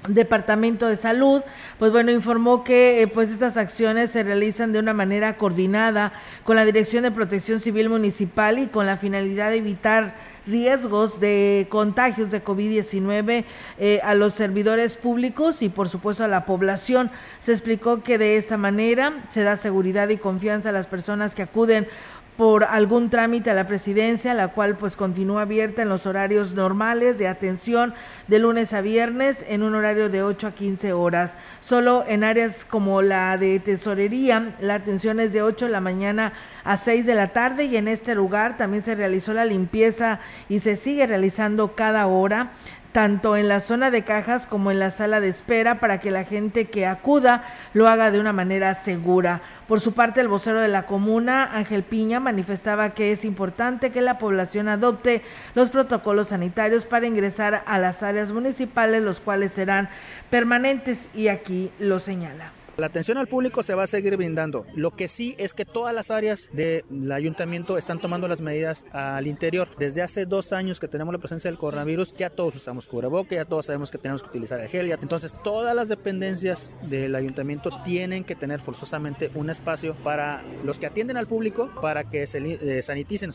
Departamento 0.08 0.86
de 0.86 0.96
Salud, 0.96 1.42
pues 1.78 1.90
bueno, 1.90 2.12
informó 2.12 2.62
que 2.62 3.02
eh, 3.02 3.08
pues 3.08 3.30
estas 3.30 3.56
acciones 3.56 4.10
se 4.10 4.22
realizan 4.22 4.72
de 4.72 4.78
una 4.78 4.92
manera 4.92 5.36
coordinada 5.36 6.12
con 6.44 6.56
la 6.56 6.64
Dirección 6.64 7.02
de 7.02 7.10
Protección 7.10 7.58
Civil 7.58 7.88
Municipal 7.88 8.58
y 8.58 8.66
con 8.68 8.86
la 8.86 8.98
finalidad 8.98 9.50
de 9.50 9.56
evitar 9.56 10.14
riesgos 10.46 11.18
de 11.18 11.66
contagios 11.70 12.30
de 12.30 12.44
COVID-19 12.44 13.44
eh, 13.78 14.00
a 14.04 14.14
los 14.14 14.32
servidores 14.34 14.96
públicos 14.96 15.60
y 15.62 15.68
por 15.68 15.88
supuesto 15.88 16.22
a 16.22 16.28
la 16.28 16.46
población. 16.46 17.10
Se 17.40 17.52
explicó 17.52 18.02
que 18.02 18.18
de 18.18 18.36
esa 18.36 18.56
manera 18.56 19.24
se 19.28 19.42
da 19.42 19.56
seguridad 19.56 20.08
y 20.10 20.18
confianza 20.18 20.68
a 20.68 20.72
las 20.72 20.86
personas 20.86 21.34
que 21.34 21.42
acuden 21.42 21.88
por 22.36 22.64
algún 22.64 23.08
trámite 23.08 23.50
a 23.50 23.54
la 23.54 23.66
presidencia, 23.66 24.34
la 24.34 24.48
cual 24.48 24.76
pues 24.76 24.96
continúa 24.96 25.42
abierta 25.42 25.82
en 25.82 25.88
los 25.88 26.06
horarios 26.06 26.54
normales 26.54 27.16
de 27.18 27.28
atención 27.28 27.94
de 28.28 28.38
lunes 28.38 28.72
a 28.72 28.82
viernes 28.82 29.44
en 29.48 29.62
un 29.62 29.74
horario 29.74 30.08
de 30.08 30.22
8 30.22 30.48
a 30.48 30.52
15 30.52 30.92
horas. 30.92 31.34
Solo 31.60 32.04
en 32.06 32.24
áreas 32.24 32.64
como 32.64 33.00
la 33.00 33.36
de 33.38 33.58
tesorería, 33.60 34.54
la 34.60 34.74
atención 34.74 35.18
es 35.20 35.32
de 35.32 35.42
8 35.42 35.66
de 35.66 35.72
la 35.72 35.80
mañana 35.80 36.32
a 36.64 36.76
6 36.76 37.06
de 37.06 37.14
la 37.14 37.28
tarde 37.28 37.64
y 37.64 37.76
en 37.76 37.88
este 37.88 38.14
lugar 38.14 38.56
también 38.56 38.82
se 38.82 38.94
realizó 38.94 39.32
la 39.32 39.44
limpieza 39.44 40.20
y 40.48 40.60
se 40.60 40.76
sigue 40.76 41.06
realizando 41.06 41.74
cada 41.74 42.06
hora 42.06 42.52
tanto 42.96 43.36
en 43.36 43.46
la 43.46 43.60
zona 43.60 43.90
de 43.90 44.04
cajas 44.04 44.46
como 44.46 44.70
en 44.70 44.78
la 44.78 44.90
sala 44.90 45.20
de 45.20 45.28
espera 45.28 45.80
para 45.80 46.00
que 46.00 46.10
la 46.10 46.24
gente 46.24 46.70
que 46.70 46.86
acuda 46.86 47.44
lo 47.74 47.88
haga 47.88 48.10
de 48.10 48.18
una 48.18 48.32
manera 48.32 48.74
segura. 48.74 49.42
Por 49.68 49.82
su 49.82 49.92
parte, 49.92 50.22
el 50.22 50.28
vocero 50.28 50.62
de 50.62 50.68
la 50.68 50.86
comuna, 50.86 51.44
Ángel 51.52 51.82
Piña, 51.82 52.20
manifestaba 52.20 52.94
que 52.94 53.12
es 53.12 53.26
importante 53.26 53.92
que 53.92 54.00
la 54.00 54.16
población 54.16 54.70
adopte 54.70 55.20
los 55.54 55.68
protocolos 55.68 56.28
sanitarios 56.28 56.86
para 56.86 57.06
ingresar 57.06 57.64
a 57.66 57.78
las 57.78 58.02
áreas 58.02 58.32
municipales, 58.32 59.02
los 59.02 59.20
cuales 59.20 59.52
serán 59.52 59.90
permanentes 60.30 61.10
y 61.12 61.28
aquí 61.28 61.72
lo 61.78 61.98
señala. 61.98 62.55
La 62.76 62.88
atención 62.88 63.16
al 63.16 63.26
público 63.26 63.62
se 63.62 63.74
va 63.74 63.84
a 63.84 63.86
seguir 63.86 64.16
brindando. 64.18 64.66
Lo 64.74 64.90
que 64.90 65.08
sí 65.08 65.34
es 65.38 65.54
que 65.54 65.64
todas 65.64 65.94
las 65.94 66.10
áreas 66.10 66.50
del 66.52 67.10
ayuntamiento 67.10 67.78
están 67.78 67.98
tomando 67.98 68.28
las 68.28 68.42
medidas 68.42 68.84
al 68.92 69.26
interior. 69.26 69.66
Desde 69.78 70.02
hace 70.02 70.26
dos 70.26 70.52
años 70.52 70.78
que 70.78 70.86
tenemos 70.86 71.14
la 71.14 71.18
presencia 71.18 71.50
del 71.50 71.58
coronavirus, 71.58 72.14
ya 72.16 72.28
todos 72.28 72.54
usamos 72.54 72.86
cubreboca, 72.86 73.34
ya 73.34 73.46
todos 73.46 73.66
sabemos 73.66 73.90
que 73.90 73.96
tenemos 73.96 74.22
que 74.22 74.28
utilizar 74.28 74.60
el 74.60 74.68
gel. 74.68 74.90
Entonces, 74.90 75.32
todas 75.42 75.74
las 75.74 75.88
dependencias 75.88 76.70
del 76.90 77.14
ayuntamiento 77.14 77.70
tienen 77.82 78.24
que 78.24 78.36
tener 78.36 78.60
forzosamente 78.60 79.30
un 79.34 79.48
espacio 79.48 79.94
para 79.94 80.42
los 80.62 80.78
que 80.78 80.86
atienden 80.86 81.16
al 81.16 81.26
público 81.26 81.70
para 81.80 82.04
que 82.04 82.26
se 82.26 82.38
eh, 82.38 82.82
saniticen. 82.82 83.32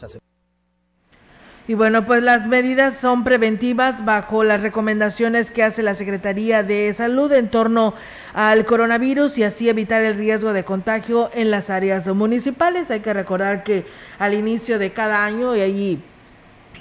Y 1.67 1.75
bueno, 1.75 2.05
pues 2.05 2.23
las 2.23 2.47
medidas 2.47 2.97
son 2.97 3.23
preventivas 3.23 4.03
bajo 4.03 4.43
las 4.43 4.61
recomendaciones 4.61 5.51
que 5.51 5.63
hace 5.63 5.83
la 5.83 5.93
Secretaría 5.93 6.63
de 6.63 6.91
Salud 6.93 7.31
en 7.31 7.49
torno 7.49 7.93
al 8.33 8.65
coronavirus 8.65 9.37
y 9.37 9.43
así 9.43 9.69
evitar 9.69 10.03
el 10.03 10.17
riesgo 10.17 10.53
de 10.53 10.65
contagio 10.65 11.29
en 11.33 11.51
las 11.51 11.69
áreas 11.69 12.07
municipales. 12.07 12.89
Hay 12.89 13.01
que 13.01 13.13
recordar 13.13 13.63
que 13.63 13.85
al 14.17 14.33
inicio 14.33 14.79
de 14.79 14.91
cada 14.91 15.23
año 15.23 15.55
y 15.55 15.61
allí 15.61 16.03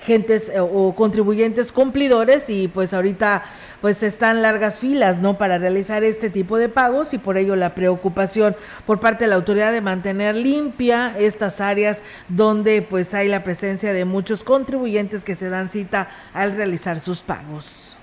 gentes 0.02 0.49
eh, 0.49 0.60
o 0.60 0.94
contribuyentes 0.94 1.72
cumplidores 1.72 2.49
y 2.49 2.68
pues 2.68 2.94
ahorita 2.94 3.44
pues 3.80 4.02
están 4.02 4.42
largas 4.42 4.78
filas, 4.78 5.20
¿no? 5.20 5.38
Para 5.38 5.58
realizar 5.58 6.04
este 6.04 6.30
tipo 6.30 6.58
de 6.58 6.68
pagos 6.68 7.14
y 7.14 7.18
por 7.18 7.37
ello 7.37 7.56
la 7.56 7.75
preocupación 7.75 8.54
por 8.87 9.00
parte 9.00 9.25
de 9.25 9.28
la 9.28 9.37
autoridad 9.37 9.72
de 9.72 9.80
mantener 9.80 10.37
limpia 10.37 11.14
estas 11.18 11.60
áreas 11.60 12.02
donde 12.28 12.82
pues 12.82 13.14
hay 13.14 13.28
la 13.28 13.42
presencia 13.42 13.92
de 13.92 14.04
muchos 14.04 14.44
contribuyentes 14.44 15.25
que 15.25 15.34
se 15.34 15.49
dan 15.49 15.68
cita 15.68 16.10
al 16.32 16.56
realizar 16.56 17.00
sus 17.00 17.20
pagos. 17.20 17.96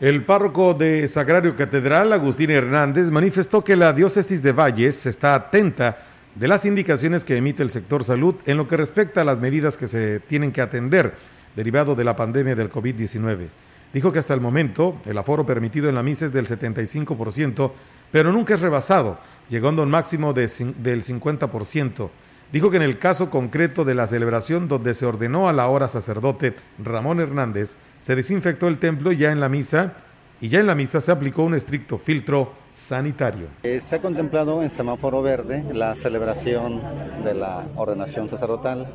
El 0.00 0.22
párroco 0.22 0.74
de 0.74 1.08
Sagrario 1.08 1.56
Catedral, 1.56 2.12
Agustín 2.12 2.50
Hernández, 2.50 3.10
manifestó 3.10 3.64
que 3.64 3.74
la 3.74 3.92
diócesis 3.92 4.40
de 4.40 4.52
Valles 4.52 5.06
está 5.06 5.34
atenta 5.34 5.98
de 6.36 6.46
las 6.46 6.64
indicaciones 6.64 7.24
que 7.24 7.36
emite 7.36 7.64
el 7.64 7.72
sector 7.72 8.04
salud 8.04 8.36
en 8.46 8.56
lo 8.56 8.68
que 8.68 8.76
respecta 8.76 9.22
a 9.22 9.24
las 9.24 9.38
medidas 9.38 9.76
que 9.76 9.88
se 9.88 10.20
tienen 10.20 10.52
que 10.52 10.60
atender 10.60 11.14
derivado 11.56 11.96
de 11.96 12.04
la 12.04 12.14
pandemia 12.14 12.54
del 12.54 12.70
COVID-19. 12.70 13.48
Dijo 13.92 14.12
que 14.12 14.18
hasta 14.18 14.34
el 14.34 14.40
momento 14.40 15.00
el 15.06 15.16
aforo 15.16 15.46
permitido 15.46 15.88
en 15.88 15.94
la 15.94 16.02
misa 16.02 16.26
es 16.26 16.32
del 16.32 16.46
75%, 16.46 17.72
pero 18.10 18.32
nunca 18.32 18.54
es 18.54 18.60
rebasado, 18.60 19.18
llegando 19.48 19.82
a 19.82 19.84
un 19.86 19.90
máximo 19.90 20.32
de, 20.32 20.42
del 20.78 21.04
50%. 21.04 22.10
Dijo 22.52 22.70
que 22.70 22.76
en 22.76 22.82
el 22.82 22.98
caso 22.98 23.30
concreto 23.30 23.84
de 23.84 23.94
la 23.94 24.06
celebración 24.06 24.68
donde 24.68 24.94
se 24.94 25.06
ordenó 25.06 25.48
a 25.48 25.52
la 25.52 25.68
hora 25.68 25.88
sacerdote 25.88 26.54
Ramón 26.82 27.20
Hernández, 27.20 27.76
se 28.00 28.16
desinfectó 28.16 28.68
el 28.68 28.78
templo 28.78 29.12
ya 29.12 29.32
en 29.32 29.40
la 29.40 29.48
misa 29.48 29.94
y 30.40 30.48
ya 30.48 30.60
en 30.60 30.66
la 30.66 30.74
misa 30.74 31.00
se 31.00 31.12
aplicó 31.12 31.42
un 31.42 31.54
estricto 31.54 31.98
filtro 31.98 32.52
sanitario. 32.88 33.48
Eh, 33.64 33.80
se 33.82 33.96
ha 33.96 34.00
contemplado 34.00 34.62
en 34.62 34.70
semáforo 34.70 35.20
verde 35.20 35.62
la 35.74 35.94
celebración 35.94 36.80
de 37.22 37.34
la 37.34 37.62
ordenación 37.76 38.30
sacerdotal 38.30 38.88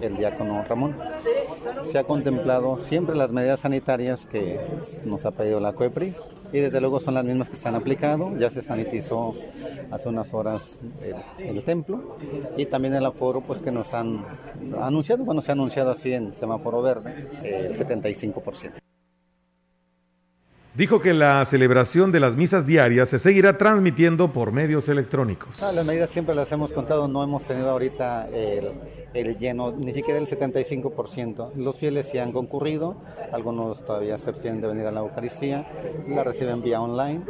del 0.00 0.16
diácono 0.16 0.64
Ramón. 0.66 0.96
Se 1.82 1.98
ha 1.98 2.04
contemplado 2.04 2.78
siempre 2.78 3.14
las 3.14 3.32
medidas 3.32 3.60
sanitarias 3.60 4.24
que 4.24 4.58
nos 5.04 5.26
ha 5.26 5.32
pedido 5.32 5.60
la 5.60 5.74
COEPRIS 5.74 6.30
y 6.52 6.60
desde 6.60 6.80
luego 6.80 7.00
son 7.00 7.14
las 7.14 7.24
mismas 7.24 7.50
que 7.50 7.56
se 7.56 7.68
han 7.68 7.74
aplicado. 7.74 8.34
Ya 8.38 8.48
se 8.48 8.62
sanitizó 8.62 9.34
hace 9.90 10.08
unas 10.08 10.32
horas 10.32 10.82
el, 11.38 11.62
templo 11.64 12.16
y 12.56 12.64
también 12.64 12.94
el 12.94 13.04
aforo 13.04 13.42
pues 13.42 13.60
que 13.60 13.72
nos 13.72 13.92
han 13.92 14.24
anunciado, 14.80 15.24
bueno, 15.24 15.42
se 15.42 15.50
ha 15.50 15.54
anunciado 15.54 15.90
así 15.90 16.14
en 16.14 16.32
semáforo 16.32 16.80
verde, 16.80 17.28
el 17.42 17.76
75%. 17.76 18.72
Dijo 20.78 21.00
que 21.00 21.12
la 21.12 21.44
celebración 21.44 22.12
de 22.12 22.20
las 22.20 22.36
misas 22.36 22.64
diarias 22.64 23.08
se 23.08 23.18
seguirá 23.18 23.58
transmitiendo 23.58 24.32
por 24.32 24.52
medios 24.52 24.88
electrónicos. 24.88 25.60
las 25.60 25.84
medidas 25.84 26.08
siempre 26.08 26.36
las 26.36 26.52
hemos 26.52 26.72
contado, 26.72 27.08
no 27.08 27.24
hemos 27.24 27.44
tenido 27.44 27.68
ahorita 27.68 28.28
el, 28.28 28.70
el 29.14 29.38
lleno, 29.38 29.72
ni 29.72 29.92
siquiera 29.92 30.18
el 30.18 30.26
75%. 30.26 31.52
Los 31.54 31.78
fieles 31.78 32.08
sí 32.08 32.18
han 32.18 32.32
concurrido, 32.32 32.96
algunos 33.32 33.84
todavía 33.84 34.18
se 34.18 34.30
abstienen 34.30 34.60
de 34.60 34.68
venir 34.68 34.86
a 34.86 34.92
la 34.92 35.00
Eucaristía, 35.00 35.66
la 36.08 36.24
reciben 36.24 36.62
vía 36.62 36.80
online 36.80 37.22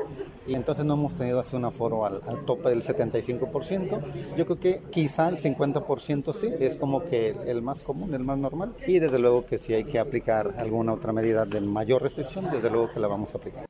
y 0.46 0.54
entonces 0.54 0.84
no 0.84 0.94
hemos 0.94 1.14
tenido 1.14 1.40
así 1.40 1.56
un 1.56 1.66
aforo 1.66 2.06
al, 2.06 2.22
tope 2.46 2.70
del 2.70 2.82
75%. 2.82 4.00
Yo 4.36 4.46
creo 4.46 4.58
que 4.58 4.82
quizá 4.90 5.28
el 5.28 5.36
50% 5.36 6.32
sí, 6.32 6.50
es 6.58 6.76
como 6.76 7.04
que 7.04 7.36
el 7.46 7.60
más 7.60 7.82
común, 7.82 8.14
el 8.14 8.24
más 8.24 8.38
normal. 8.38 8.74
Y 8.86 8.98
desde 8.98 9.18
luego 9.18 9.44
que 9.44 9.58
si 9.58 9.74
hay 9.74 9.84
que 9.84 9.98
aplicar 9.98 10.54
alguna 10.56 10.94
otra 10.94 11.12
medida 11.12 11.44
de 11.44 11.60
mayor 11.60 12.02
restricción, 12.02 12.50
desde 12.50 12.70
luego 12.70 12.88
que 12.88 12.98
la 12.98 13.08
vamos 13.08 13.34
a 13.34 13.38
aplicar. 13.38 13.66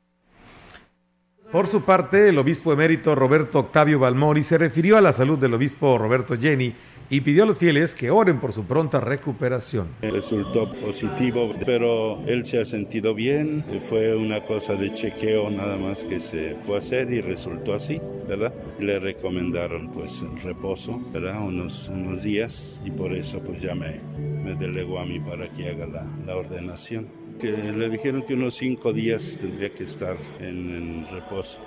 Por 1.51 1.67
su 1.67 1.83
parte, 1.83 2.29
el 2.29 2.39
obispo 2.39 2.75
emérito 2.75 3.15
Roberto 3.15 3.61
Octavio 3.61 3.99
Balmori 3.99 4.45
se 4.45 4.59
refirió 4.59 4.99
a 4.99 5.01
la 5.01 5.15
salud 5.15 5.39
del 5.39 5.55
obispo 5.55 5.97
Roberto 5.97 6.37
Jenny 6.39 6.75
y 7.11 7.21
pidió 7.21 7.45
a 7.45 7.47
los 7.47 7.59
fieles 7.59 7.95
que 7.95 8.11
oren 8.11 8.41
por 8.41 8.53
su 8.53 8.65
pronta 8.65 9.01
recuperación. 9.01 9.89
Resultó 10.03 10.71
positivo, 10.73 11.51
pero 11.65 12.23
él 12.27 12.45
se 12.45 12.61
ha 12.61 12.65
sentido 12.65 13.15
bien. 13.15 13.65
Fue 13.89 14.15
una 14.17 14.43
cosa 14.43 14.75
de 14.75 14.93
chequeo 14.93 15.51
nada 15.51 15.77
más 15.77 16.05
que 16.05 16.21
se 16.21 16.55
fue 16.67 16.77
a 16.77 16.79
hacer 16.79 17.13
y 17.13 17.21
resultó 17.21 17.75
así, 17.75 18.01
¿verdad? 18.29 18.53
Le 18.79 18.99
recomendaron 18.99 19.91
pues 19.91 20.25
reposo, 20.43 21.01
¿verdad? 21.13 21.41
Unos, 21.41 21.89
unos 21.89 22.23
días 22.23 22.81
y 22.85 22.91
por 22.91 23.13
eso 23.13 23.41
pues 23.41 23.63
ya 23.63 23.75
me, 23.75 24.01
me 24.19 24.55
delegó 24.55 24.99
a 24.99 25.07
mí 25.07 25.21
para 25.21 25.49
que 25.49 25.71
haga 25.71 25.87
la, 25.87 26.07
la 26.27 26.37
ordenación. 26.37 27.07
Que 27.41 27.53
le 27.53 27.89
dijeron 27.89 28.23
que 28.27 28.35
unos 28.35 28.55
cinco 28.55 28.93
días 28.93 29.39
tendría 29.41 29.71
que 29.71 29.85
estar 29.85 30.17
en, 30.41 30.75
en 30.75 31.07
reposo. 31.11 31.61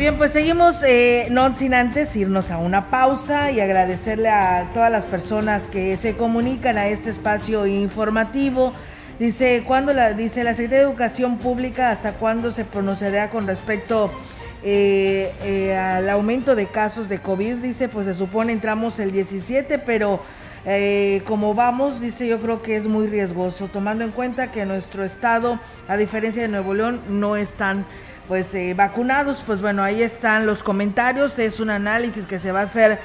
Bien, 0.00 0.16
pues 0.16 0.32
seguimos, 0.32 0.82
eh, 0.82 1.28
no 1.30 1.54
sin 1.54 1.74
antes 1.74 2.16
irnos 2.16 2.50
a 2.50 2.56
una 2.56 2.88
pausa 2.88 3.50
y 3.50 3.60
agradecerle 3.60 4.30
a 4.30 4.70
todas 4.72 4.90
las 4.90 5.04
personas 5.04 5.64
que 5.64 5.94
se 5.98 6.16
comunican 6.16 6.78
a 6.78 6.88
este 6.88 7.10
espacio 7.10 7.66
informativo. 7.66 8.72
Dice, 9.18 9.62
¿cuándo 9.66 9.92
la, 9.92 10.14
dice 10.14 10.42
la 10.42 10.54
Secretaría 10.54 10.78
de 10.78 10.90
Educación 10.90 11.36
Pública 11.36 11.90
hasta 11.90 12.14
cuándo 12.14 12.50
se 12.50 12.64
pronunciará 12.64 13.28
con 13.28 13.46
respecto 13.46 14.10
eh, 14.62 15.34
eh, 15.44 15.76
al 15.76 16.08
aumento 16.08 16.56
de 16.56 16.64
casos 16.64 17.10
de 17.10 17.18
COVID? 17.20 17.56
Dice, 17.56 17.90
pues 17.90 18.06
se 18.06 18.14
supone 18.14 18.54
entramos 18.54 18.98
el 19.00 19.12
17, 19.12 19.80
pero 19.80 20.22
como 21.26 21.54
vamos, 21.54 22.00
dice, 22.00 22.26
yo 22.26 22.40
creo 22.40 22.62
que 22.62 22.76
es 22.76 22.86
muy 22.86 23.06
riesgoso, 23.06 23.68
tomando 23.68 24.04
en 24.04 24.12
cuenta 24.12 24.50
que 24.50 24.64
nuestro 24.64 25.04
estado, 25.04 25.58
a 25.88 25.96
diferencia 25.98 26.40
de 26.42 26.48
Nuevo 26.48 26.74
León, 26.74 27.00
no 27.08 27.36
están 27.36 27.86
pues 28.30 28.54
eh, 28.54 28.74
vacunados, 28.74 29.42
pues 29.44 29.60
bueno, 29.60 29.82
ahí 29.82 30.04
están 30.04 30.46
los 30.46 30.62
comentarios, 30.62 31.36
es 31.40 31.58
un 31.58 31.68
análisis 31.68 32.26
que 32.26 32.38
se 32.38 32.52
va 32.52 32.60
a 32.60 32.62
hacer 32.62 33.00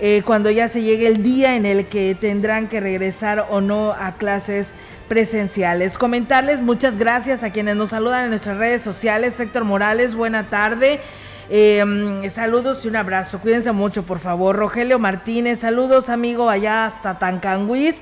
eh, 0.00 0.22
cuando 0.24 0.50
ya 0.50 0.70
se 0.70 0.80
llegue 0.80 1.06
el 1.06 1.22
día 1.22 1.54
en 1.54 1.66
el 1.66 1.84
que 1.84 2.16
tendrán 2.18 2.66
que 2.66 2.80
regresar 2.80 3.44
o 3.50 3.60
no 3.60 3.92
a 3.92 4.12
clases 4.12 4.72
presenciales. 5.06 5.98
Comentarles 5.98 6.62
muchas 6.62 6.96
gracias 6.96 7.42
a 7.42 7.50
quienes 7.50 7.76
nos 7.76 7.90
saludan 7.90 8.24
en 8.24 8.30
nuestras 8.30 8.56
redes 8.56 8.80
sociales. 8.80 9.38
Héctor 9.38 9.64
Morales, 9.64 10.14
buena 10.14 10.48
tarde. 10.48 11.02
Em, 11.50 12.30
saludos 12.30 12.82
y 12.86 12.88
un 12.88 12.96
abrazo. 12.96 13.38
Cuídense 13.40 13.72
mucho, 13.72 14.04
por 14.04 14.18
favor. 14.18 14.56
Rogelio 14.56 14.98
Martínez, 14.98 15.58
saludos, 15.58 16.08
amigo, 16.08 16.48
allá 16.48 16.86
hasta 16.86 17.18
Tancanguis 17.18 18.00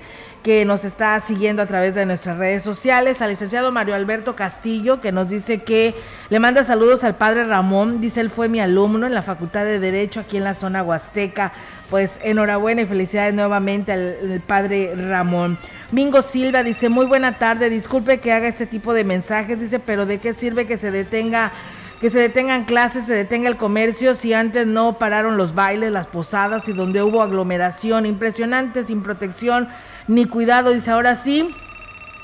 que 0.49 0.65
nos 0.65 0.87
está 0.87 1.21
siguiendo 1.21 1.61
a 1.61 1.67
través 1.67 1.95
de 1.95 2.07
nuestras 2.07 2.39
redes 2.39 2.63
sociales, 2.63 3.21
al 3.21 3.29
licenciado 3.29 3.71
Mario 3.71 3.95
Alberto 3.95 4.35
Castillo, 4.35 4.99
que 4.99 5.13
nos 5.13 5.29
dice 5.29 5.59
que 5.59 5.95
le 6.31 6.41
manda 6.41 6.65
saludos 6.65 7.05
al 7.05 7.17
padre 7.17 7.45
Ramón, 7.45 8.01
dice 8.01 8.23
él 8.23 8.31
fue 8.31 8.49
mi 8.49 8.59
alumno 8.59 9.07
en 9.07 9.13
la 9.13 9.21
Facultad 9.21 9.67
de 9.67 9.79
Derecho 9.79 10.21
aquí 10.21 10.39
en 10.39 10.45
la 10.45 10.55
zona 10.55 10.83
huasteca. 10.83 11.53
Pues 11.91 12.19
enhorabuena 12.23 12.81
y 12.81 12.87
felicidades 12.87 13.35
nuevamente 13.35 13.93
al, 13.93 14.43
padre 14.47 14.95
Ramón. 14.97 15.59
Mingo 15.93 16.23
Silva 16.23 16.63
dice, 16.63 16.89
muy 16.89 17.05
buena 17.05 17.37
tarde, 17.37 17.69
disculpe 17.69 18.19
que 18.19 18.33
haga 18.33 18.49
este 18.49 18.65
tipo 18.65 18.95
de 18.95 19.05
mensajes, 19.05 19.61
dice, 19.61 19.79
pero 19.79 20.07
¿de 20.07 20.17
qué 20.17 20.33
sirve 20.33 20.67
que 20.67 20.79
se 20.79 20.91
detenga 20.91 21.53
que 22.01 22.11
se 22.11 22.21
detengan 22.21 22.65
clases, 22.65 23.07
se 23.07 23.13
detenga 23.13 23.49
el 23.49 23.57
comercio, 23.57 24.15
si 24.15 24.33
antes 24.33 24.69
no 24.69 24.99
pararon 24.99 25.37
los 25.37 25.57
bailes, 25.57 25.91
las 25.91 26.07
posadas 26.07 26.69
y 26.69 26.73
donde 26.73 27.03
hubo 27.03 27.23
aglomeración 27.23 28.07
impresionante, 28.07 28.85
sin 28.85 29.03
protección 29.03 29.69
ni 30.09 30.25
cuidado. 30.25 30.73
Dice, 30.73 30.91
ahora 30.91 31.15
sí, 31.15 31.55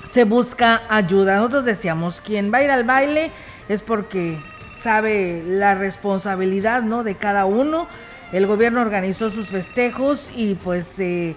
se 0.05 0.25
busca 0.25 0.83
ayuda. 0.88 1.37
Nosotros 1.37 1.64
decíamos, 1.64 2.20
quien 2.20 2.53
va 2.53 2.59
a 2.59 2.64
ir 2.64 2.70
al 2.70 2.85
baile 2.85 3.31
es 3.68 3.83
porque 3.83 4.42
sabe 4.75 5.42
la 5.47 5.75
responsabilidad, 5.75 6.83
¿no? 6.83 7.05
De 7.05 7.14
cada 7.14 7.47
uno. 7.47 7.87
El 8.33 8.47
gobierno 8.47 8.81
organizó 8.81 9.31
sus 9.31 9.49
festejos 9.49 10.33
y 10.35 10.57
pues 10.57 10.99
eh, 10.99 11.37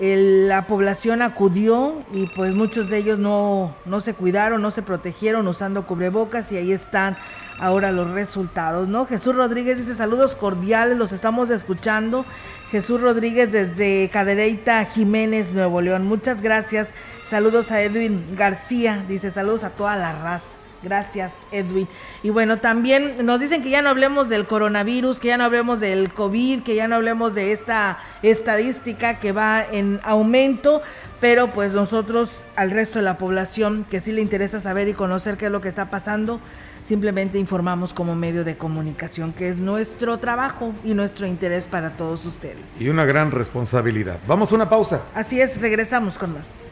la 0.00 0.66
población 0.66 1.20
acudió 1.20 2.02
y 2.12 2.26
pues 2.28 2.54
muchos 2.54 2.88
de 2.88 2.98
ellos 2.98 3.18
no, 3.18 3.76
no 3.84 4.00
se 4.00 4.14
cuidaron, 4.14 4.62
no 4.62 4.70
se 4.70 4.82
protegieron 4.82 5.46
usando 5.46 5.84
cubrebocas 5.86 6.50
y 6.52 6.56
ahí 6.56 6.72
están 6.72 7.18
ahora 7.58 7.92
los 7.92 8.10
resultados, 8.10 8.88
¿no? 8.88 9.06
Jesús 9.06 9.34
Rodríguez 9.34 9.78
dice 9.78 9.94
saludos 9.94 10.34
cordiales, 10.34 10.96
los 10.96 11.12
estamos 11.12 11.50
escuchando. 11.50 12.24
Jesús 12.70 13.00
Rodríguez 13.00 13.52
desde 13.52 14.08
Cadereyta, 14.12 14.84
Jiménez, 14.86 15.52
Nuevo 15.52 15.80
León. 15.80 16.04
Muchas 16.04 16.40
gracias. 16.40 16.90
Saludos 17.24 17.70
a 17.70 17.82
Edwin 17.82 18.34
García, 18.34 19.04
dice 19.08 19.30
saludos 19.30 19.64
a 19.64 19.70
toda 19.70 19.96
la 19.96 20.12
raza. 20.12 20.56
Gracias, 20.82 21.34
Edwin. 21.52 21.86
Y 22.24 22.30
bueno, 22.30 22.58
también 22.58 23.24
nos 23.24 23.38
dicen 23.38 23.62
que 23.62 23.70
ya 23.70 23.82
no 23.82 23.88
hablemos 23.88 24.28
del 24.28 24.46
coronavirus, 24.46 25.20
que 25.20 25.28
ya 25.28 25.36
no 25.36 25.44
hablemos 25.44 25.78
del 25.78 26.12
COVID, 26.12 26.64
que 26.64 26.74
ya 26.74 26.88
no 26.88 26.96
hablemos 26.96 27.34
de 27.34 27.52
esta 27.52 27.98
estadística 28.22 29.20
que 29.20 29.30
va 29.30 29.64
en 29.64 30.00
aumento, 30.02 30.82
pero 31.20 31.52
pues 31.52 31.72
nosotros, 31.72 32.44
al 32.56 32.72
resto 32.72 32.98
de 32.98 33.04
la 33.04 33.16
población 33.16 33.86
que 33.88 34.00
sí 34.00 34.10
le 34.10 34.22
interesa 34.22 34.58
saber 34.58 34.88
y 34.88 34.94
conocer 34.94 35.36
qué 35.36 35.46
es 35.46 35.52
lo 35.52 35.60
que 35.60 35.68
está 35.68 35.88
pasando, 35.88 36.40
simplemente 36.82 37.38
informamos 37.38 37.94
como 37.94 38.14
medio 38.14 38.44
de 38.44 38.56
comunicación, 38.56 39.32
que 39.32 39.48
es 39.48 39.60
nuestro 39.60 40.18
trabajo 40.18 40.74
y 40.84 40.94
nuestro 40.94 41.26
interés 41.26 41.64
para 41.64 41.96
todos 41.96 42.26
ustedes. 42.26 42.66
Y 42.78 42.88
una 42.88 43.04
gran 43.04 43.30
responsabilidad. 43.30 44.18
Vamos 44.26 44.52
a 44.52 44.54
una 44.54 44.68
pausa. 44.68 45.04
Así 45.14 45.40
es, 45.40 45.60
regresamos 45.60 46.18
con 46.18 46.34
más. 46.34 46.71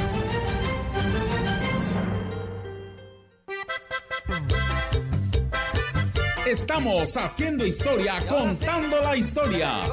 Estamos 6.81 7.15
haciendo 7.15 7.63
historia, 7.63 8.25
contando 8.27 8.99
la 9.01 9.15
historia. 9.15 9.83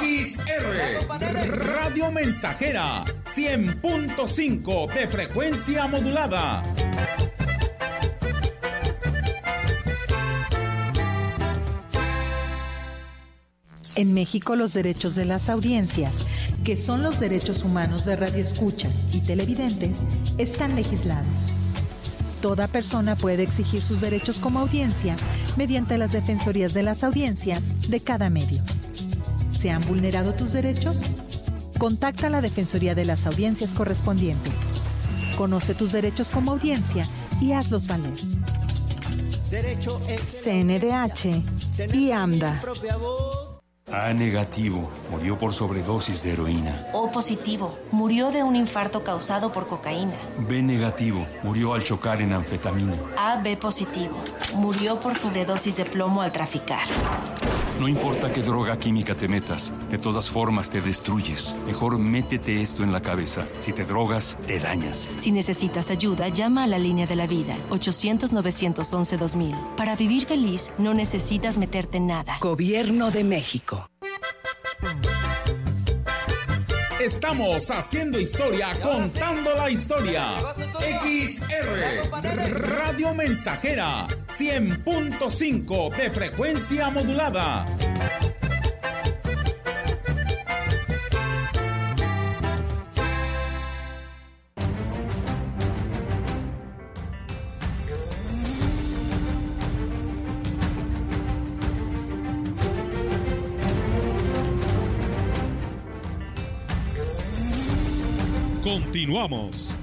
XR 0.00 1.06
Radio 1.46 2.10
Mensajera 2.10 3.04
100.5 3.36 4.94
de 4.94 5.08
frecuencia 5.08 5.86
modulada. 5.88 6.62
En 13.94 14.14
México 14.14 14.56
los 14.56 14.72
derechos 14.72 15.14
de 15.14 15.26
las 15.26 15.50
audiencias, 15.50 16.26
que 16.64 16.78
son 16.78 17.02
los 17.02 17.20
derechos 17.20 17.62
humanos 17.62 18.06
de 18.06 18.16
radioescuchas 18.16 19.14
y 19.14 19.20
televidentes, 19.20 19.98
están 20.38 20.76
legislados 20.76 21.52
Toda 22.42 22.66
persona 22.66 23.14
puede 23.14 23.44
exigir 23.44 23.84
sus 23.84 24.00
derechos 24.00 24.40
como 24.40 24.58
audiencia 24.58 25.14
mediante 25.56 25.96
las 25.96 26.10
defensorías 26.10 26.74
de 26.74 26.82
las 26.82 27.04
audiencias 27.04 27.88
de 27.88 28.00
cada 28.00 28.30
medio. 28.30 28.60
¿Se 29.52 29.70
han 29.70 29.80
vulnerado 29.86 30.34
tus 30.34 30.52
derechos? 30.52 30.96
Contacta 31.78 32.26
a 32.26 32.30
la 32.30 32.40
Defensoría 32.40 32.96
de 32.96 33.04
las 33.04 33.26
Audiencias 33.26 33.74
correspondiente. 33.74 34.50
Conoce 35.36 35.76
tus 35.76 35.92
derechos 35.92 36.30
como 36.30 36.50
audiencia 36.50 37.06
y 37.40 37.52
hazlos 37.52 37.86
valer. 37.86 38.12
CNDH 40.42 41.94
y 41.94 42.10
AMDA. 42.10 42.60
A 43.90 44.12
negativo, 44.14 44.90
murió 45.10 45.36
por 45.36 45.52
sobredosis 45.52 46.22
de 46.22 46.32
heroína. 46.32 46.86
O 46.92 47.10
positivo, 47.10 47.76
murió 47.90 48.30
de 48.30 48.42
un 48.42 48.54
infarto 48.54 49.02
causado 49.02 49.50
por 49.50 49.66
cocaína. 49.66 50.14
B 50.38 50.62
negativo, 50.62 51.26
murió 51.42 51.74
al 51.74 51.82
chocar 51.82 52.22
en 52.22 52.32
anfetamina. 52.32 52.96
AB 53.18 53.58
positivo, 53.58 54.16
murió 54.54 55.00
por 55.00 55.16
sobredosis 55.16 55.76
de 55.76 55.84
plomo 55.84 56.22
al 56.22 56.32
traficar. 56.32 56.86
No 57.82 57.88
importa 57.88 58.30
qué 58.30 58.42
droga 58.42 58.78
química 58.78 59.16
te 59.16 59.26
metas, 59.26 59.72
de 59.90 59.98
todas 59.98 60.30
formas 60.30 60.70
te 60.70 60.80
destruyes. 60.80 61.56
Mejor 61.66 61.98
métete 61.98 62.62
esto 62.62 62.84
en 62.84 62.92
la 62.92 63.02
cabeza. 63.02 63.44
Si 63.58 63.72
te 63.72 63.84
drogas, 63.84 64.38
te 64.46 64.60
dañas. 64.60 65.10
Si 65.18 65.32
necesitas 65.32 65.90
ayuda, 65.90 66.28
llama 66.28 66.62
a 66.62 66.68
la 66.68 66.78
línea 66.78 67.08
de 67.08 67.16
la 67.16 67.26
vida, 67.26 67.56
800-911-2000. 67.70 69.74
Para 69.74 69.96
vivir 69.96 70.26
feliz, 70.26 70.70
no 70.78 70.94
necesitas 70.94 71.58
meterte 71.58 71.96
en 71.96 72.06
nada. 72.06 72.38
Gobierno 72.40 73.10
de 73.10 73.24
México. 73.24 73.88
Estamos 77.00 77.68
haciendo 77.68 78.20
historia, 78.20 78.80
contando 78.80 79.56
la 79.56 79.68
historia. 79.68 80.36
XR 81.02 82.08
Radio 82.78 83.12
Mensajera 83.12 84.06
100.5 84.42 85.96
de 85.96 86.10
frecuencia 86.10 86.90
modulada. 86.90 87.64
Continuamos. 108.64 109.76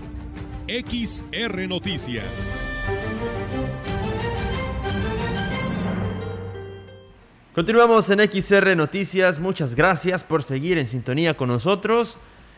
XR 0.68 1.68
Noticias. 1.70 2.69
Continuamos 7.56 8.08
en 8.12 8.20
XR 8.20 8.76
Noticias. 8.78 9.40
Muchas 9.40 9.74
gracias 9.74 10.24
por 10.24 10.44
seguir 10.44 10.78
en 10.78 10.88
sintonía 10.88 11.36
con 11.36 11.48
nosotros. 11.48 12.16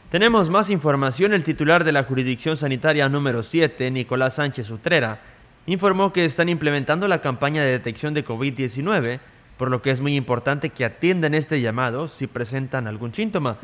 Tenemos 0.09 0.49
más 0.49 0.69
información. 0.69 1.31
El 1.31 1.45
titular 1.45 1.85
de 1.85 1.93
la 1.93 2.03
Jurisdicción 2.03 2.57
Sanitaria 2.57 3.07
número 3.07 3.41
7, 3.41 3.89
Nicolás 3.89 4.35
Sánchez 4.35 4.69
Utrera, 4.69 5.21
informó 5.65 6.11
que 6.11 6.25
están 6.25 6.49
implementando 6.49 7.07
la 7.07 7.21
campaña 7.21 7.63
de 7.63 7.71
detección 7.71 8.13
de 8.13 8.25
COVID-19, 8.25 9.21
por 9.57 9.71
lo 9.71 9.81
que 9.81 9.91
es 9.91 10.01
muy 10.01 10.17
importante 10.17 10.71
que 10.71 10.83
atiendan 10.83 11.35
este 11.35 11.61
llamado 11.61 12.09
si 12.09 12.27
presentan 12.27 12.85
algún 12.85 13.13
síntoma. 13.13 13.59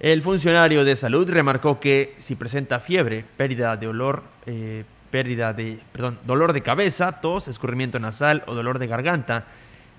El 0.00 0.22
funcionario 0.22 0.84
de 0.84 0.96
salud 0.96 1.30
remarcó 1.30 1.78
que 1.78 2.16
si 2.18 2.34
presenta 2.34 2.80
fiebre, 2.80 3.24
pérdida 3.36 3.76
de 3.76 3.86
olor, 3.86 4.24
eh, 4.46 4.82
pérdida 5.12 5.52
de, 5.52 5.78
perdón, 5.92 6.18
dolor 6.26 6.52
de 6.52 6.62
cabeza, 6.62 7.20
tos, 7.20 7.46
escurrimiento 7.46 8.00
nasal 8.00 8.42
o 8.48 8.56
dolor 8.56 8.80
de 8.80 8.88
garganta, 8.88 9.44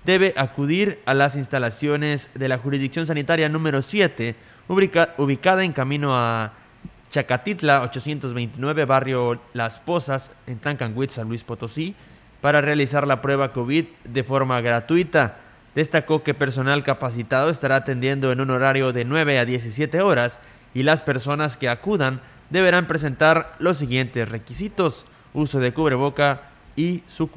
debe 0.04 0.34
acudir 0.36 0.98
a 1.04 1.14
las 1.14 1.36
instalaciones 1.36 2.30
de 2.34 2.48
la 2.48 2.58
jurisdicción 2.58 3.06
sanitaria 3.06 3.48
número 3.48 3.82
7, 3.82 4.34
ubicada 4.68 5.64
en 5.64 5.72
camino 5.72 6.16
a 6.16 6.52
Chacatitla 7.10 7.82
829, 7.82 8.84
barrio 8.84 9.40
Las 9.52 9.80
Pozas, 9.80 10.30
en 10.46 10.58
Tancanguit, 10.58 11.10
San 11.10 11.28
Luis 11.28 11.42
Potosí, 11.42 11.94
para 12.40 12.60
realizar 12.60 13.06
la 13.06 13.20
prueba 13.20 13.52
COVID 13.52 13.84
de 14.04 14.24
forma 14.24 14.60
gratuita. 14.60 15.36
Destacó 15.74 16.22
que 16.22 16.34
personal 16.34 16.82
capacitado 16.82 17.50
estará 17.50 17.76
atendiendo 17.76 18.32
en 18.32 18.40
un 18.40 18.50
horario 18.50 18.92
de 18.92 19.04
9 19.04 19.38
a 19.38 19.44
17 19.44 20.00
horas 20.00 20.38
y 20.72 20.82
las 20.82 21.02
personas 21.02 21.56
que 21.56 21.68
acudan 21.68 22.20
deberán 22.48 22.86
presentar 22.86 23.54
los 23.58 23.78
siguientes 23.78 24.28
requisitos, 24.28 25.06
uso 25.34 25.60
de 25.60 25.72
cubreboca 25.72 26.42
y 26.76 27.02
su. 27.06 27.28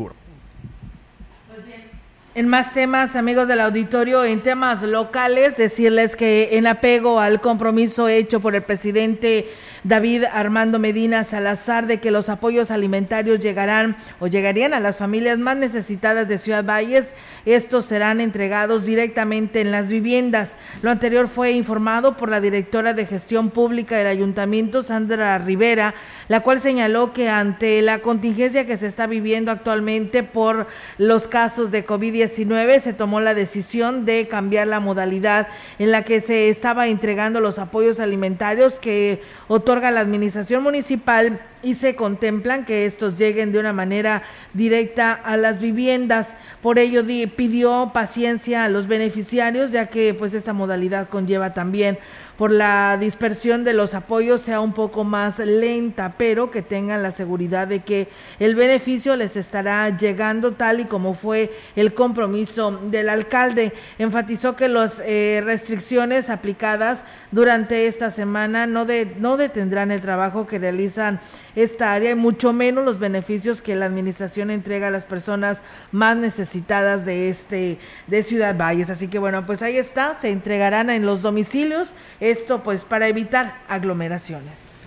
En 2.36 2.48
más 2.48 2.74
temas, 2.74 3.16
amigos 3.16 3.48
del 3.48 3.60
auditorio, 3.60 4.26
en 4.26 4.42
temas 4.42 4.82
locales, 4.82 5.56
decirles 5.56 6.16
que 6.16 6.58
en 6.58 6.66
apego 6.66 7.20
al 7.20 7.42
compromiso 7.42 8.08
hecho 8.08 8.40
por 8.40 8.56
el 8.56 8.64
presidente 8.64 9.50
David 9.84 10.24
Armando 10.32 10.80
Medina 10.80 11.26
Salazar 11.26 11.86
de 11.86 12.00
que 12.00 12.10
los 12.10 12.30
apoyos 12.30 12.72
alimentarios 12.72 13.40
llegarán 13.40 13.98
o 14.20 14.26
llegarían 14.26 14.74
a 14.74 14.80
las 14.80 14.98
familias 14.98 15.38
más 15.38 15.58
necesitadas 15.58 16.28
de 16.28 16.40
Ciudad 16.40 16.66
Valles, 16.66 17.14
estos 17.46 17.86
serán 17.86 18.20
entregados 18.20 18.86
directamente 18.86 19.62
en 19.62 19.72
las 19.72 19.90
viviendas. 19.90 20.56
Lo 20.82 20.90
anterior 20.90 21.28
fue 21.28 21.52
informado 21.52 22.18
por 22.18 22.30
la 22.30 22.42
directora 22.42 22.94
de 22.94 23.06
gestión 23.06 23.52
pública 23.52 23.96
del 23.96 24.08
ayuntamiento, 24.08 24.82
Sandra 24.82 25.38
Rivera, 25.38 25.94
la 26.30 26.40
cual 26.40 26.60
señaló 26.60 27.14
que 27.14 27.30
ante 27.30 27.80
la 27.84 28.00
contingencia 28.00 28.66
que 28.66 28.78
se 28.78 28.88
está 28.88 29.06
viviendo 29.06 29.52
actualmente 29.52 30.24
por 30.24 30.66
los 30.98 31.28
casos 31.28 31.70
de 31.70 31.86
COVID-19, 31.86 32.23
se 32.28 32.94
tomó 32.94 33.20
la 33.20 33.34
decisión 33.34 34.06
de 34.06 34.28
cambiar 34.28 34.68
la 34.68 34.80
modalidad 34.80 35.48
en 35.80 35.92
la 35.92 36.04
que 36.04 36.22
se 36.22 36.50
estaba 36.50 36.88
entregando 36.88 37.40
los 37.40 37.60
apoyos 37.60 38.00
alimentarios 38.00 38.80
que 38.80 39.22
otorga 39.48 39.92
la 39.92 40.02
administración 40.02 40.64
municipal 40.64 41.42
y 41.64 41.76
se 41.76 41.96
contemplan 41.96 42.66
que 42.66 42.86
estos 42.86 43.18
lleguen 43.18 43.52
de 43.52 43.60
una 43.60 43.74
manera 43.74 44.24
directa 44.54 45.14
a 45.14 45.38
las 45.38 45.60
viviendas. 45.60 46.34
Por 46.62 46.78
ello 46.78 47.04
pidió 47.36 47.92
paciencia 47.94 48.66
a 48.66 48.70
los 48.70 48.88
beneficiarios, 48.88 49.72
ya 49.72 49.88
que 49.88 50.14
pues 50.14 50.34
esta 50.34 50.54
modalidad 50.54 51.08
conlleva 51.08 51.54
también 51.54 51.98
por 52.38 52.52
la 52.52 52.98
dispersión 53.00 53.64
de 53.64 53.74
los 53.74 53.94
apoyos 53.94 54.42
sea 54.42 54.60
un 54.60 54.74
poco 54.74 55.04
más 55.04 55.40
lenta, 55.40 56.16
pero 56.18 56.52
que 56.52 56.62
tengan 56.62 57.04
la 57.04 57.12
seguridad 57.12 57.68
de 57.68 57.82
que 57.82 58.08
el 58.40 58.56
beneficio 58.56 59.16
les 59.16 59.36
estará 59.36 59.96
llegando 59.96 60.54
tal 60.54 60.80
y 60.80 60.86
como 60.86 61.14
fue 61.14 61.52
el 61.76 61.94
compromiso 61.94 62.80
del 62.86 63.10
alcalde. 63.10 63.74
Enfatizó 64.00 64.56
que 64.56 64.68
las 64.68 65.02
eh, 65.06 65.42
restricciones 65.44 66.30
aplicadas 66.30 67.04
durante 67.32 67.88
esta 67.88 68.12
semana 68.12 68.66
no, 68.66 68.86
de, 68.86 69.16
no 69.20 69.38
detendrán 69.38 69.92
el 69.92 70.02
trabajo 70.02 70.48
que 70.48 70.60
realizan 70.60 71.20
esta 71.56 71.94
área 71.94 72.12
y 72.12 72.16
mucho 72.16 72.52
menos 72.52 72.84
los 72.84 73.00
beneficios 73.00 73.62
que 73.62 73.76
la 73.76 73.86
administración 73.86 74.50
entrega 74.50 74.88
a 74.88 74.92
las 74.92 75.06
personas 75.06 75.60
más 75.92 76.18
necesitadas 76.18 77.06
de 77.06 77.30
este 77.30 77.78
de 78.08 78.24
Ciudad 78.24 78.58
Valles. 78.58 78.90
Así 78.90 79.08
que 79.08 79.20
bueno, 79.20 79.46
pues 79.46 79.62
ahí 79.62 79.78
está, 79.78 80.16
se 80.16 80.32
entregarán 80.32 80.90
en 80.90 81.06
los 81.06 81.22
domicilios, 81.22 81.94
esto 82.24 82.64
pues 82.64 82.86
para 82.86 83.08
evitar 83.08 83.64
aglomeraciones. 83.68 84.84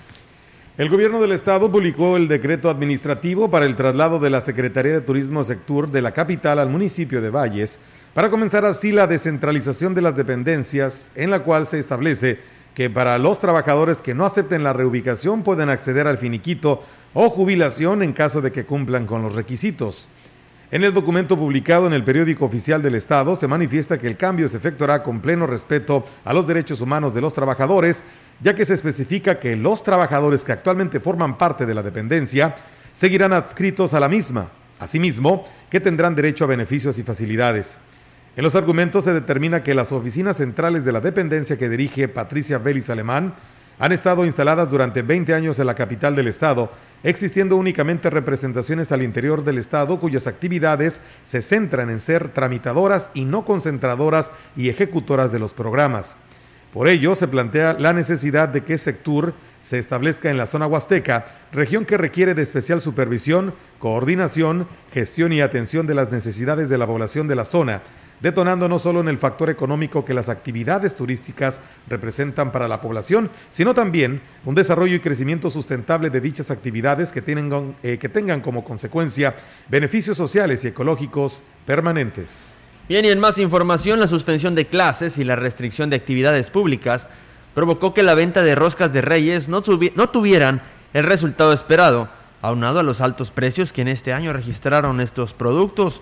El 0.79 0.89
gobierno 0.89 1.21
del 1.21 1.33
estado 1.33 1.71
publicó 1.71 2.17
el 2.17 2.29
decreto 2.29 2.71
administrativo 2.71 3.51
para 3.51 3.67
el 3.67 3.77
traslado 3.77 4.19
de 4.19 4.31
la 4.31 4.41
Secretaría 4.41 4.93
de 4.93 5.01
Turismo 5.01 5.45
Sector 5.45 5.91
de 5.91 6.03
la 6.03 6.13
capital 6.13 6.59
al 6.59 6.71
municipio 6.71 7.21
de 7.21 7.31
Valles, 7.31 7.79
para 8.15 8.31
comenzar 8.31 8.65
así 8.65 8.93
la 8.93 9.07
descentralización 9.07 9.95
de 9.95 10.03
las 10.03 10.17
dependencias, 10.17 11.13
en 11.15 11.31
la 11.31 11.41
cual 11.41 11.67
se 11.67 11.79
establece 11.79 12.39
que 12.75 12.89
para 12.89 13.19
los 13.19 13.39
trabajadores 13.39 14.03
que 14.03 14.15
no 14.15 14.25
acepten 14.25 14.65
la 14.65 14.73
reubicación 14.73 15.43
pueden 15.43 15.69
acceder 15.69 16.07
al 16.07 16.19
finiquito 16.19 16.83
o 17.15 17.31
jubilación 17.31 18.03
en 18.03 18.13
caso 18.13 18.41
de 18.41 18.53
que 18.53 18.65
cumplan 18.65 19.07
con 19.07 19.23
los 19.23 19.35
requisitos. 19.35 20.09
En 20.73 20.83
el 20.83 20.93
documento 20.93 21.37
publicado 21.37 21.87
en 21.87 21.93
el 21.93 22.03
periódico 22.03 22.45
oficial 22.45 22.83
del 22.83 22.97
Estado 22.97 23.37
se 23.37 23.47
manifiesta 23.47 23.99
que 23.99 24.09
el 24.09 24.17
cambio 24.17 24.49
se 24.49 24.57
efectuará 24.57 25.05
con 25.05 25.21
pleno 25.21 25.47
respeto 25.47 26.05
a 26.25 26.33
los 26.33 26.45
derechos 26.45 26.81
humanos 26.81 27.15
de 27.15 27.21
los 27.21 27.35
trabajadores, 27.35 28.03
ya 28.41 28.57
que 28.57 28.65
se 28.65 28.75
especifica 28.75 29.39
que 29.39 29.55
los 29.55 29.85
trabajadores 29.85 30.43
que 30.43 30.51
actualmente 30.51 30.99
forman 30.99 31.39
parte 31.39 31.67
de 31.67 31.75
la 31.75 31.85
dependencia 31.85 32.57
seguirán 32.93 33.33
adscritos 33.33 33.95
a 33.95 34.01
la 34.01 34.09
misma, 34.09 34.51
asimismo 34.81 35.47
que 35.71 35.79
tendrán 35.79 36.17
derecho 36.17 36.43
a 36.43 36.49
beneficios 36.49 36.99
y 36.99 37.05
facilidades. 37.05 37.79
En 38.35 38.43
los 38.43 38.57
argumentos 38.57 39.05
se 39.05 39.13
determina 39.13 39.63
que 39.63 39.73
las 39.73 39.93
oficinas 39.93 40.39
centrales 40.39 40.85
de 40.85 40.91
la 40.91 41.01
dependencia 41.01 41.57
que 41.57 41.69
dirige 41.69 42.09
Patricia 42.09 42.59
Vélez 42.59 42.91
Alemán 42.91 43.35
han 43.79 43.93
estado 43.93 44.25
instaladas 44.25 44.69
durante 44.69 45.03
20 45.03 45.33
años 45.33 45.61
en 45.61 45.67
la 45.67 45.75
capital 45.75 46.17
del 46.17 46.27
estado, 46.27 46.73
existiendo 47.07 47.55
únicamente 47.55 48.11
representaciones 48.11 48.91
al 48.91 49.01
interior 49.01 49.45
del 49.45 49.59
Estado 49.59 50.01
cuyas 50.01 50.27
actividades 50.27 51.01
se 51.25 51.41
centran 51.41 51.89
en 51.89 52.01
ser 52.01 52.31
tramitadoras 52.31 53.11
y 53.15 53.25
no 53.25 53.45
concentradoras 53.45 54.33
y 54.57 54.71
ejecutoras 54.71 55.31
de 55.31 55.39
los 55.39 55.55
programas. 55.55 56.17
Por 56.73 56.89
ello, 56.89 57.15
se 57.15 57.29
plantea 57.29 57.75
la 57.75 57.93
necesidad 57.93 58.49
de 58.49 58.65
que 58.65 58.77
Sectur 58.77 59.35
se 59.63 59.79
establezca 59.79 60.31
en 60.31 60.37
la 60.37 60.49
zona 60.49 60.67
huasteca, 60.67 61.27
región 61.53 61.87
que 61.87 61.97
requiere 61.97 62.35
de 62.35 62.43
especial 62.43 62.83
supervisión, 62.83 63.55
coordinación, 63.79 64.67
gestión 64.93 65.33
y 65.33 65.41
atención 65.41 65.87
de 65.87 65.95
las 65.95 66.11
necesidades 66.11 66.69
de 66.69 66.77
la 66.77 66.89
población 66.89 67.29
de 67.29 67.37
la 67.37 67.45
zona, 67.45 67.83
detonando 68.21 68.69
no 68.69 68.79
solo 68.79 69.01
en 69.01 69.09
el 69.09 69.19
factor 69.19 69.51
económico 69.51 70.05
que 70.05 70.15
las 70.15 70.29
actividades 70.29 70.95
turísticas 70.95 71.61
representan 71.89 72.53
para 72.53 72.69
la 72.69 72.81
población, 72.81 73.31
sino 73.51 73.75
también 73.75 74.21
un 74.45 74.55
desarrollo 74.55 74.95
y 74.95 75.01
crecimiento 75.01 75.51
sustentable 75.51 76.11
de 76.11 76.21
dichas 76.21 76.51
actividades 76.51 77.13
que, 77.13 77.23
tengan, 77.23 77.77
eh, 77.83 77.99
que 77.99 78.09
tengan 78.09 78.41
como 78.41 78.65
consecuencia 78.65 79.35
beneficios 79.69 80.17
sociales 80.17 80.65
y 80.65 80.69
ecológicos 80.69 81.43
permanentes. 81.67 82.55
Bien, 82.89 83.05
y 83.05 83.09
en 83.09 83.19
más 83.19 83.39
información, 83.39 83.99
la 83.99 84.07
suspensión 84.07 84.55
de 84.55 84.67
clases 84.67 85.19
y 85.19 85.25
la 85.25 85.35
restricción 85.35 85.91
de 85.91 85.97
actividades 85.97 86.51
públicas 86.51 87.09
provocó 87.53 87.93
que 87.93 88.03
la 88.03 88.15
venta 88.15 88.43
de 88.43 88.55
roscas 88.55 88.93
de 88.93 89.01
reyes 89.01 89.49
no, 89.49 89.63
no 89.95 90.09
tuvieran 90.11 90.63
el 90.93 91.05
resultado 91.05 91.53
esperado, 91.53 92.09
aunado 92.43 92.79
a 92.79 92.85
los 92.85 93.01
altos 93.01 93.31
precios 93.31 93.73
que 93.73 93.83
en 93.83 93.89
este 93.89 94.13
año 94.13 94.33
registraron 94.33 95.01
estos 95.01 95.35
productos. 95.35 96.01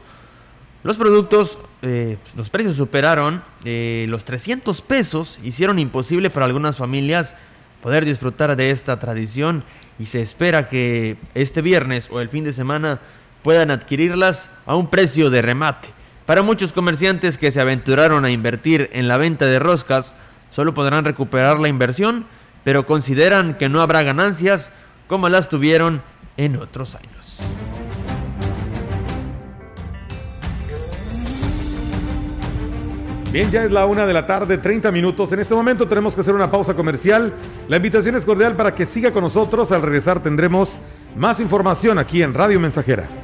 Los 0.84 0.98
productos, 0.98 1.56
eh, 1.80 2.18
pues, 2.22 2.36
los 2.36 2.50
precios 2.50 2.76
superaron 2.76 3.42
eh, 3.64 4.04
los 4.10 4.24
300 4.24 4.82
pesos, 4.82 5.40
hicieron 5.42 5.78
imposible 5.78 6.28
para 6.28 6.44
algunas 6.44 6.76
familias 6.76 7.34
poder 7.82 8.04
disfrutar 8.04 8.54
de 8.54 8.70
esta 8.70 9.00
tradición 9.00 9.64
y 9.98 10.06
se 10.06 10.20
espera 10.20 10.68
que 10.68 11.16
este 11.34 11.62
viernes 11.62 12.08
o 12.10 12.20
el 12.20 12.28
fin 12.28 12.44
de 12.44 12.52
semana 12.52 13.00
puedan 13.42 13.70
adquirirlas 13.70 14.50
a 14.66 14.76
un 14.76 14.90
precio 14.90 15.30
de 15.30 15.40
remate. 15.40 15.88
Para 16.26 16.42
muchos 16.42 16.74
comerciantes 16.74 17.38
que 17.38 17.50
se 17.50 17.62
aventuraron 17.62 18.26
a 18.26 18.30
invertir 18.30 18.90
en 18.92 19.08
la 19.08 19.16
venta 19.16 19.46
de 19.46 19.58
roscas, 19.58 20.12
solo 20.50 20.74
podrán 20.74 21.06
recuperar 21.06 21.60
la 21.60 21.68
inversión, 21.68 22.26
pero 22.62 22.86
consideran 22.86 23.54
que 23.54 23.70
no 23.70 23.80
habrá 23.80 24.02
ganancias 24.02 24.68
como 25.06 25.30
las 25.30 25.48
tuvieron 25.48 26.02
en 26.36 26.56
otros 26.56 26.94
años. 26.94 27.38
Bien, 33.34 33.50
ya 33.50 33.64
es 33.64 33.72
la 33.72 33.84
una 33.86 34.06
de 34.06 34.12
la 34.12 34.28
tarde, 34.28 34.58
30 34.58 34.92
minutos. 34.92 35.32
En 35.32 35.40
este 35.40 35.56
momento 35.56 35.88
tenemos 35.88 36.14
que 36.14 36.20
hacer 36.20 36.36
una 36.36 36.52
pausa 36.52 36.74
comercial. 36.74 37.32
La 37.66 37.78
invitación 37.78 38.14
es 38.14 38.24
cordial 38.24 38.54
para 38.54 38.76
que 38.76 38.86
siga 38.86 39.10
con 39.10 39.24
nosotros. 39.24 39.72
Al 39.72 39.82
regresar 39.82 40.22
tendremos 40.22 40.78
más 41.16 41.40
información 41.40 41.98
aquí 41.98 42.22
en 42.22 42.32
Radio 42.32 42.60
Mensajera. 42.60 43.23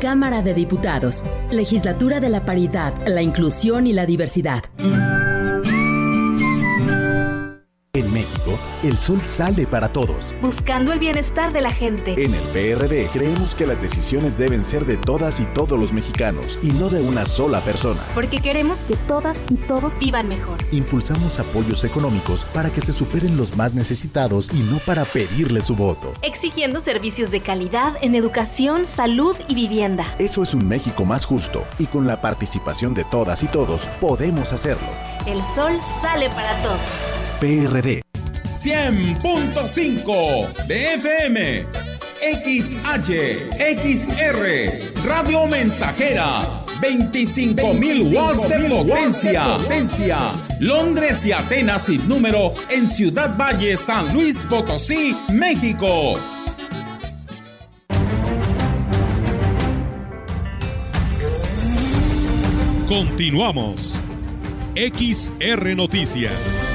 Cámara 0.00 0.42
de 0.42 0.54
Diputados, 0.54 1.24
Legislatura 1.50 2.20
de 2.20 2.28
la 2.28 2.44
Paridad, 2.44 2.94
la 3.08 3.22
Inclusión 3.22 3.88
y 3.88 3.92
la 3.92 4.06
Diversidad. 4.06 4.62
En 7.98 8.12
México, 8.12 8.56
el 8.84 8.96
sol 8.96 9.20
sale 9.24 9.66
para 9.66 9.92
todos. 9.92 10.32
Buscando 10.40 10.92
el 10.92 11.00
bienestar 11.00 11.52
de 11.52 11.60
la 11.60 11.72
gente. 11.72 12.14
En 12.16 12.32
el 12.32 12.48
PRD 12.52 13.08
creemos 13.12 13.56
que 13.56 13.66
las 13.66 13.82
decisiones 13.82 14.38
deben 14.38 14.62
ser 14.62 14.84
de 14.86 14.96
todas 14.96 15.40
y 15.40 15.46
todos 15.46 15.76
los 15.76 15.92
mexicanos 15.92 16.60
y 16.62 16.68
no 16.68 16.90
de 16.90 17.02
una 17.02 17.26
sola 17.26 17.64
persona. 17.64 18.06
Porque 18.14 18.38
queremos 18.38 18.84
que 18.84 18.94
todas 18.94 19.38
y 19.50 19.56
todos 19.56 19.98
vivan 19.98 20.28
mejor. 20.28 20.58
Impulsamos 20.70 21.40
apoyos 21.40 21.82
económicos 21.82 22.44
para 22.54 22.70
que 22.70 22.80
se 22.80 22.92
superen 22.92 23.36
los 23.36 23.56
más 23.56 23.74
necesitados 23.74 24.48
y 24.54 24.60
no 24.60 24.78
para 24.86 25.04
pedirle 25.04 25.60
su 25.60 25.74
voto. 25.74 26.14
Exigiendo 26.22 26.78
servicios 26.78 27.32
de 27.32 27.40
calidad 27.40 27.94
en 28.00 28.14
educación, 28.14 28.86
salud 28.86 29.34
y 29.48 29.56
vivienda. 29.56 30.14
Eso 30.20 30.44
es 30.44 30.54
un 30.54 30.68
México 30.68 31.04
más 31.04 31.24
justo 31.24 31.64
y 31.80 31.86
con 31.86 32.06
la 32.06 32.20
participación 32.20 32.94
de 32.94 33.02
todas 33.06 33.42
y 33.42 33.48
todos 33.48 33.86
podemos 34.00 34.52
hacerlo. 34.52 34.86
El 35.26 35.42
sol 35.42 35.72
sale 35.82 36.30
para 36.30 36.62
todos. 36.62 37.27
PRD. 37.40 38.02
100.5 38.54 40.66
de 40.66 40.94
FM. 40.94 41.66
XH, 42.20 43.12
XR, 43.76 45.04
Radio 45.06 45.46
Mensajera. 45.46 46.64
25.000 46.80 48.14
watts 48.14 48.48
de 48.48 48.68
potencia. 48.68 49.58
potencia. 49.58 50.32
Londres 50.60 51.24
y 51.26 51.32
Atenas 51.32 51.86
sin 51.86 52.06
número 52.08 52.54
en 52.70 52.86
Ciudad 52.88 53.36
Valle, 53.36 53.76
San 53.76 54.12
Luis 54.12 54.38
Potosí, 54.48 55.16
México. 55.30 56.18
Continuamos. 62.88 64.00
XR 64.74 65.76
Noticias. 65.76 66.67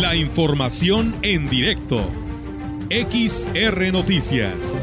La 0.00 0.16
información 0.16 1.14
en 1.22 1.48
directo. 1.48 2.10
XR 2.90 3.92
Noticias. 3.92 4.82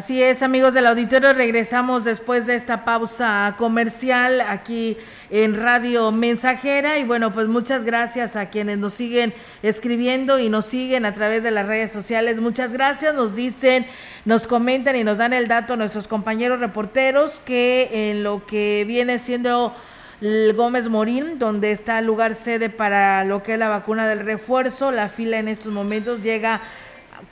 Así 0.00 0.22
es, 0.22 0.42
amigos 0.42 0.72
del 0.72 0.86
auditorio, 0.86 1.34
regresamos 1.34 2.04
después 2.04 2.46
de 2.46 2.54
esta 2.54 2.86
pausa 2.86 3.54
comercial 3.58 4.40
aquí 4.40 4.96
en 5.28 5.60
Radio 5.60 6.10
Mensajera 6.10 6.96
y 6.96 7.04
bueno, 7.04 7.34
pues 7.34 7.48
muchas 7.48 7.84
gracias 7.84 8.34
a 8.34 8.48
quienes 8.48 8.78
nos 8.78 8.94
siguen 8.94 9.34
escribiendo 9.62 10.38
y 10.38 10.48
nos 10.48 10.64
siguen 10.64 11.04
a 11.04 11.12
través 11.12 11.42
de 11.42 11.50
las 11.50 11.66
redes 11.66 11.92
sociales. 11.92 12.40
Muchas 12.40 12.72
gracias, 12.72 13.14
nos 13.14 13.36
dicen, 13.36 13.84
nos 14.24 14.46
comentan 14.46 14.96
y 14.96 15.04
nos 15.04 15.18
dan 15.18 15.34
el 15.34 15.48
dato 15.48 15.76
nuestros 15.76 16.08
compañeros 16.08 16.60
reporteros 16.60 17.38
que 17.38 17.90
en 18.08 18.22
lo 18.22 18.42
que 18.46 18.86
viene 18.88 19.18
siendo 19.18 19.76
el 20.22 20.54
Gómez 20.54 20.88
Morín, 20.88 21.38
donde 21.38 21.72
está 21.72 21.98
el 21.98 22.06
lugar 22.06 22.34
sede 22.34 22.70
para 22.70 23.22
lo 23.24 23.42
que 23.42 23.52
es 23.52 23.58
la 23.58 23.68
vacuna 23.68 24.08
del 24.08 24.20
refuerzo, 24.20 24.92
la 24.92 25.10
fila 25.10 25.36
en 25.36 25.48
estos 25.48 25.70
momentos 25.70 26.22
llega 26.22 26.62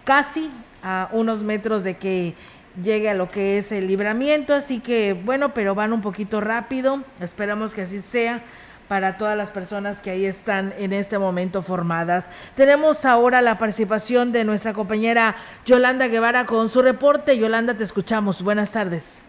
casi 0.05 0.51
a 0.83 1.09
unos 1.13 1.43
metros 1.43 1.83
de 1.83 1.97
que 1.97 2.35
llegue 2.83 3.11
a 3.11 3.15
lo 3.15 3.31
que 3.31 3.59
es 3.59 3.73
el 3.73 3.87
libramiento, 3.87 4.55
así 4.55 4.81
que 4.81 5.13
bueno, 5.13 5.55
pero 5.55 5.75
van 5.75 5.93
un 5.93 6.01
poquito 6.01 6.41
rápido, 6.41 7.03
esperamos 7.21 7.75
que 7.75 7.83
así 7.83 8.01
sea 8.01 8.43
para 8.89 9.19
todas 9.19 9.37
las 9.37 9.51
personas 9.51 10.01
que 10.01 10.11
ahí 10.11 10.25
están 10.25 10.73
en 10.79 10.93
este 10.93 11.19
momento 11.19 11.63
formadas. 11.63 12.31
Tenemos 12.57 13.05
ahora 13.05 13.43
la 13.43 13.59
participación 13.59 14.33
de 14.33 14.45
nuestra 14.45 14.73
compañera 14.73 15.37
Yolanda 15.67 16.09
Guevara 16.09 16.47
con 16.47 16.69
su 16.69 16.81
reporte. 16.83 17.39
Yolanda, 17.39 17.75
te 17.75 17.85
escuchamos. 17.85 18.43
Buenas 18.43 18.73
tardes. 18.73 19.21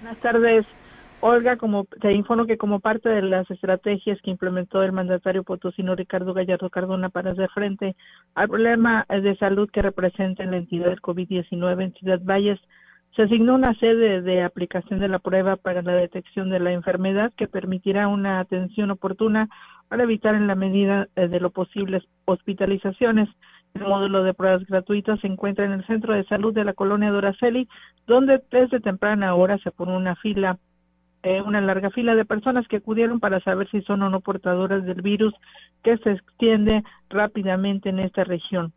Buenas 0.00 0.20
tardes. 0.20 0.64
Olga, 1.26 1.56
como 1.56 1.86
te 2.02 2.12
informo 2.12 2.44
que 2.44 2.58
como 2.58 2.80
parte 2.80 3.08
de 3.08 3.22
las 3.22 3.50
estrategias 3.50 4.20
que 4.20 4.30
implementó 4.30 4.82
el 4.82 4.92
mandatario 4.92 5.42
potosino 5.42 5.96
Ricardo 5.96 6.34
Gallardo 6.34 6.68
Cardona 6.68 7.08
para 7.08 7.30
hacer 7.30 7.48
frente 7.48 7.96
al 8.34 8.50
problema 8.50 9.06
de 9.08 9.34
salud 9.36 9.70
que 9.70 9.80
representa 9.80 10.44
la 10.44 10.58
entidad 10.58 10.90
del 10.90 11.00
COVID-19 11.00 11.82
en 11.82 11.94
Ciudad 11.94 12.20
Valles, 12.22 12.60
se 13.16 13.22
asignó 13.22 13.54
una 13.54 13.72
sede 13.76 14.20
de 14.20 14.42
aplicación 14.42 15.00
de 15.00 15.08
la 15.08 15.18
prueba 15.18 15.56
para 15.56 15.80
la 15.80 15.94
detección 15.94 16.50
de 16.50 16.60
la 16.60 16.72
enfermedad 16.72 17.32
que 17.38 17.48
permitirá 17.48 18.06
una 18.08 18.38
atención 18.38 18.90
oportuna 18.90 19.48
para 19.88 20.02
evitar 20.02 20.34
en 20.34 20.46
la 20.46 20.56
medida 20.56 21.08
eh, 21.16 21.28
de 21.28 21.40
lo 21.40 21.48
posible 21.48 22.02
hospitalizaciones. 22.26 23.30
El 23.72 23.84
módulo 23.84 24.24
de 24.24 24.34
pruebas 24.34 24.66
gratuitas 24.66 25.20
se 25.20 25.26
encuentra 25.26 25.64
en 25.64 25.72
el 25.72 25.86
centro 25.86 26.12
de 26.12 26.24
salud 26.24 26.52
de 26.52 26.64
la 26.64 26.74
colonia 26.74 27.10
Doraceli, 27.10 27.66
donde 28.06 28.42
desde 28.50 28.80
temprana 28.80 29.34
hora 29.34 29.56
se 29.56 29.70
pone 29.70 29.96
una 29.96 30.16
fila 30.16 30.58
eh, 31.24 31.40
una 31.40 31.62
larga 31.62 31.88
fila 31.90 32.14
de 32.14 32.26
personas 32.26 32.68
que 32.68 32.76
acudieron 32.76 33.18
para 33.18 33.40
saber 33.40 33.66
si 33.70 33.80
son 33.82 34.02
o 34.02 34.10
no 34.10 34.20
portadoras 34.20 34.84
del 34.84 35.00
virus 35.00 35.34
que 35.82 35.96
se 35.98 36.12
extiende 36.12 36.84
rápidamente 37.08 37.88
en 37.88 37.98
esta 37.98 38.24
región. 38.24 38.74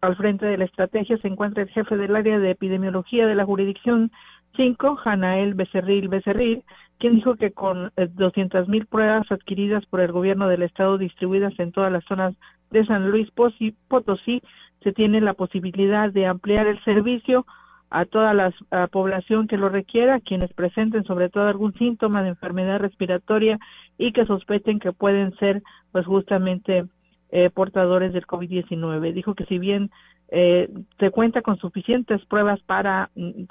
Al 0.00 0.16
frente 0.16 0.46
de 0.46 0.56
la 0.56 0.64
estrategia 0.64 1.18
se 1.18 1.28
encuentra 1.28 1.62
el 1.62 1.68
jefe 1.68 1.98
del 1.98 2.16
área 2.16 2.38
de 2.38 2.50
epidemiología 2.50 3.26
de 3.26 3.34
la 3.34 3.44
jurisdicción 3.44 4.10
5, 4.56 4.96
Janael 4.96 5.52
Becerril 5.52 6.08
Becerril, 6.08 6.64
quien 6.98 7.16
dijo 7.16 7.36
que 7.36 7.52
con 7.52 7.90
200.000 7.96 8.68
mil 8.68 8.86
pruebas 8.86 9.30
adquiridas 9.30 9.84
por 9.84 10.00
el 10.00 10.12
gobierno 10.12 10.48
del 10.48 10.62
estado 10.62 10.96
distribuidas 10.96 11.52
en 11.58 11.72
todas 11.72 11.92
las 11.92 12.04
zonas 12.04 12.34
de 12.70 12.86
San 12.86 13.10
Luis 13.10 13.28
Potosí, 13.32 14.42
se 14.82 14.92
tiene 14.92 15.20
la 15.20 15.34
posibilidad 15.34 16.10
de 16.10 16.26
ampliar 16.26 16.66
el 16.66 16.82
servicio 16.84 17.44
a 17.92 18.06
toda 18.06 18.32
la 18.32 18.52
población 18.90 19.46
que 19.46 19.58
lo 19.58 19.68
requiera, 19.68 20.20
quienes 20.20 20.52
presenten 20.54 21.04
sobre 21.04 21.28
todo 21.28 21.46
algún 21.46 21.74
síntoma 21.74 22.22
de 22.22 22.30
enfermedad 22.30 22.80
respiratoria 22.80 23.58
y 23.98 24.12
que 24.12 24.24
sospechen 24.24 24.80
que 24.80 24.92
pueden 24.92 25.34
ser 25.36 25.62
pues 25.92 26.06
justamente 26.06 26.86
eh, 27.30 27.50
portadores 27.50 28.12
del 28.12 28.26
COVID-19. 28.26 29.12
Dijo 29.12 29.34
que 29.34 29.44
si 29.44 29.58
bien 29.58 29.90
eh, 30.28 30.70
se 30.98 31.10
cuenta 31.10 31.42
con 31.42 31.58
suficientes 31.58 32.24
pruebas 32.26 32.60
para, 32.62 33.10
mm, 33.14 33.44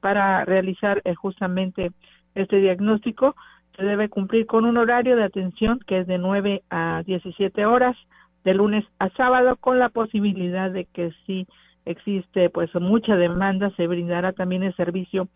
para 0.00 0.44
realizar 0.44 1.02
eh, 1.04 1.14
justamente 1.14 1.90
este 2.36 2.56
diagnóstico, 2.58 3.34
se 3.76 3.84
debe 3.84 4.08
cumplir 4.08 4.46
con 4.46 4.64
un 4.64 4.76
horario 4.76 5.16
de 5.16 5.24
atención 5.24 5.80
que 5.86 6.00
es 6.00 6.06
de 6.06 6.18
9 6.18 6.62
a 6.70 7.02
17 7.04 7.66
horas, 7.66 7.96
de 8.44 8.54
lunes 8.54 8.84
a 9.00 9.08
sábado, 9.10 9.56
con 9.56 9.80
la 9.80 9.88
posibilidad 9.88 10.70
de 10.70 10.84
que 10.84 11.12
si 11.26 11.46
existe 11.90 12.50
pues 12.50 12.74
mucha 12.74 13.16
demanda, 13.16 13.70
se 13.76 13.86
brindará 13.86 14.32
también 14.32 14.62
el 14.62 14.74
servicio 14.76 15.28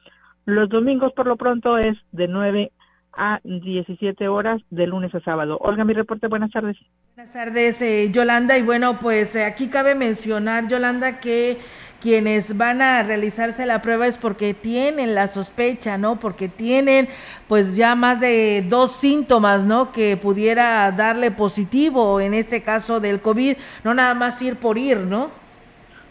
los 0.44 0.68
domingos 0.68 1.12
por 1.12 1.26
lo 1.26 1.36
pronto 1.36 1.78
es 1.78 1.96
de 2.10 2.26
9 2.28 2.72
a 3.14 3.40
17 3.44 4.28
horas 4.28 4.60
de 4.70 4.86
lunes 4.86 5.14
a 5.14 5.20
sábado. 5.20 5.58
Olga, 5.60 5.84
mi 5.84 5.92
reporte, 5.92 6.26
buenas 6.28 6.50
tardes. 6.50 6.76
Buenas 7.14 7.32
tardes, 7.32 7.82
eh, 7.82 8.10
Yolanda. 8.10 8.56
Y 8.58 8.62
bueno, 8.62 8.98
pues 9.00 9.36
eh, 9.36 9.44
aquí 9.44 9.68
cabe 9.68 9.94
mencionar, 9.94 10.66
Yolanda, 10.66 11.20
que 11.20 11.58
quienes 12.00 12.56
van 12.56 12.82
a 12.82 13.02
realizarse 13.04 13.66
la 13.66 13.82
prueba 13.82 14.08
es 14.08 14.18
porque 14.18 14.54
tienen 14.54 15.14
la 15.14 15.28
sospecha, 15.28 15.98
¿no? 15.98 16.18
Porque 16.18 16.48
tienen 16.48 17.08
pues 17.46 17.76
ya 17.76 17.94
más 17.94 18.18
de 18.18 18.64
dos 18.68 18.96
síntomas, 18.96 19.66
¿no? 19.66 19.92
Que 19.92 20.16
pudiera 20.16 20.90
darle 20.90 21.30
positivo 21.30 22.20
en 22.20 22.34
este 22.34 22.62
caso 22.62 22.98
del 22.98 23.20
COVID, 23.20 23.56
no 23.84 23.94
nada 23.94 24.14
más 24.14 24.42
ir 24.42 24.56
por 24.56 24.78
ir, 24.78 24.98
¿no? 24.98 25.41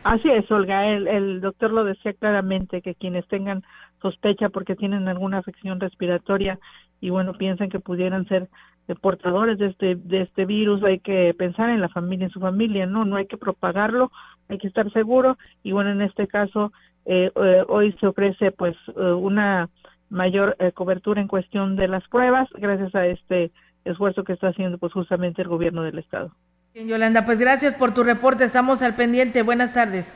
Así 0.04 0.30
es, 0.30 0.50
Olga. 0.50 0.88
El, 0.88 1.08
el 1.08 1.42
doctor 1.42 1.72
lo 1.72 1.84
decía 1.84 2.14
claramente 2.14 2.82
que 2.82 2.96
quienes 2.96 3.28
tengan 3.28 3.64
sospecha 4.02 4.50
porque 4.50 4.76
tienen 4.76 5.08
alguna 5.08 5.38
afección 5.38 5.80
respiratoria 5.80 6.60
y 7.00 7.10
bueno, 7.10 7.34
piensan 7.34 7.70
que 7.70 7.80
pudieran 7.80 8.28
ser 8.28 8.50
eh, 8.88 8.96
portadores 8.96 9.58
de 9.58 9.68
este 9.68 9.96
de 9.96 10.22
este 10.22 10.46
virus, 10.46 10.84
hay 10.84 11.00
que 11.00 11.34
pensar 11.38 11.70
en 11.70 11.82
la 11.82 11.90
familia, 11.90 12.26
en 12.26 12.32
su 12.32 12.40
familia, 12.40 12.86
no, 12.86 13.06
no 13.06 13.16
hay 13.16 13.28
que 13.28 13.38
propagarlo, 13.38 14.12
hay 14.50 14.58
que 14.58 14.68
estar 14.68 14.92
seguro 14.92 15.38
y 15.64 15.72
bueno, 15.72 15.92
en 15.92 16.02
este 16.02 16.28
caso 16.28 16.72
eh, 17.06 17.32
eh, 17.36 17.64
hoy 17.68 17.94
se 18.00 18.08
ofrece 18.08 18.52
pues 18.52 18.76
una 18.96 19.70
mayor 20.10 20.58
cobertura 20.74 21.22
en 21.22 21.28
cuestión 21.28 21.76
de 21.76 21.88
las 21.88 22.08
pruebas 22.10 22.50
gracias 22.54 22.94
a 22.96 23.06
este 23.08 23.52
esfuerzo 23.86 24.24
que 24.24 24.34
está 24.34 24.50
haciendo 24.50 24.78
pues 24.78 24.94
justamente 24.94 25.42
el 25.42 25.48
gobierno 25.48 25.84
del 25.84 26.00
estado. 26.00 26.32
Bien, 26.74 26.88
Yolanda, 26.88 27.26
pues 27.26 27.38
gracias 27.38 27.74
por 27.74 27.94
tu 27.94 28.02
reporte. 28.02 28.46
Estamos 28.46 28.82
al 28.82 28.96
pendiente. 28.96 29.42
Buenas 29.42 29.74
tardes. 29.74 30.08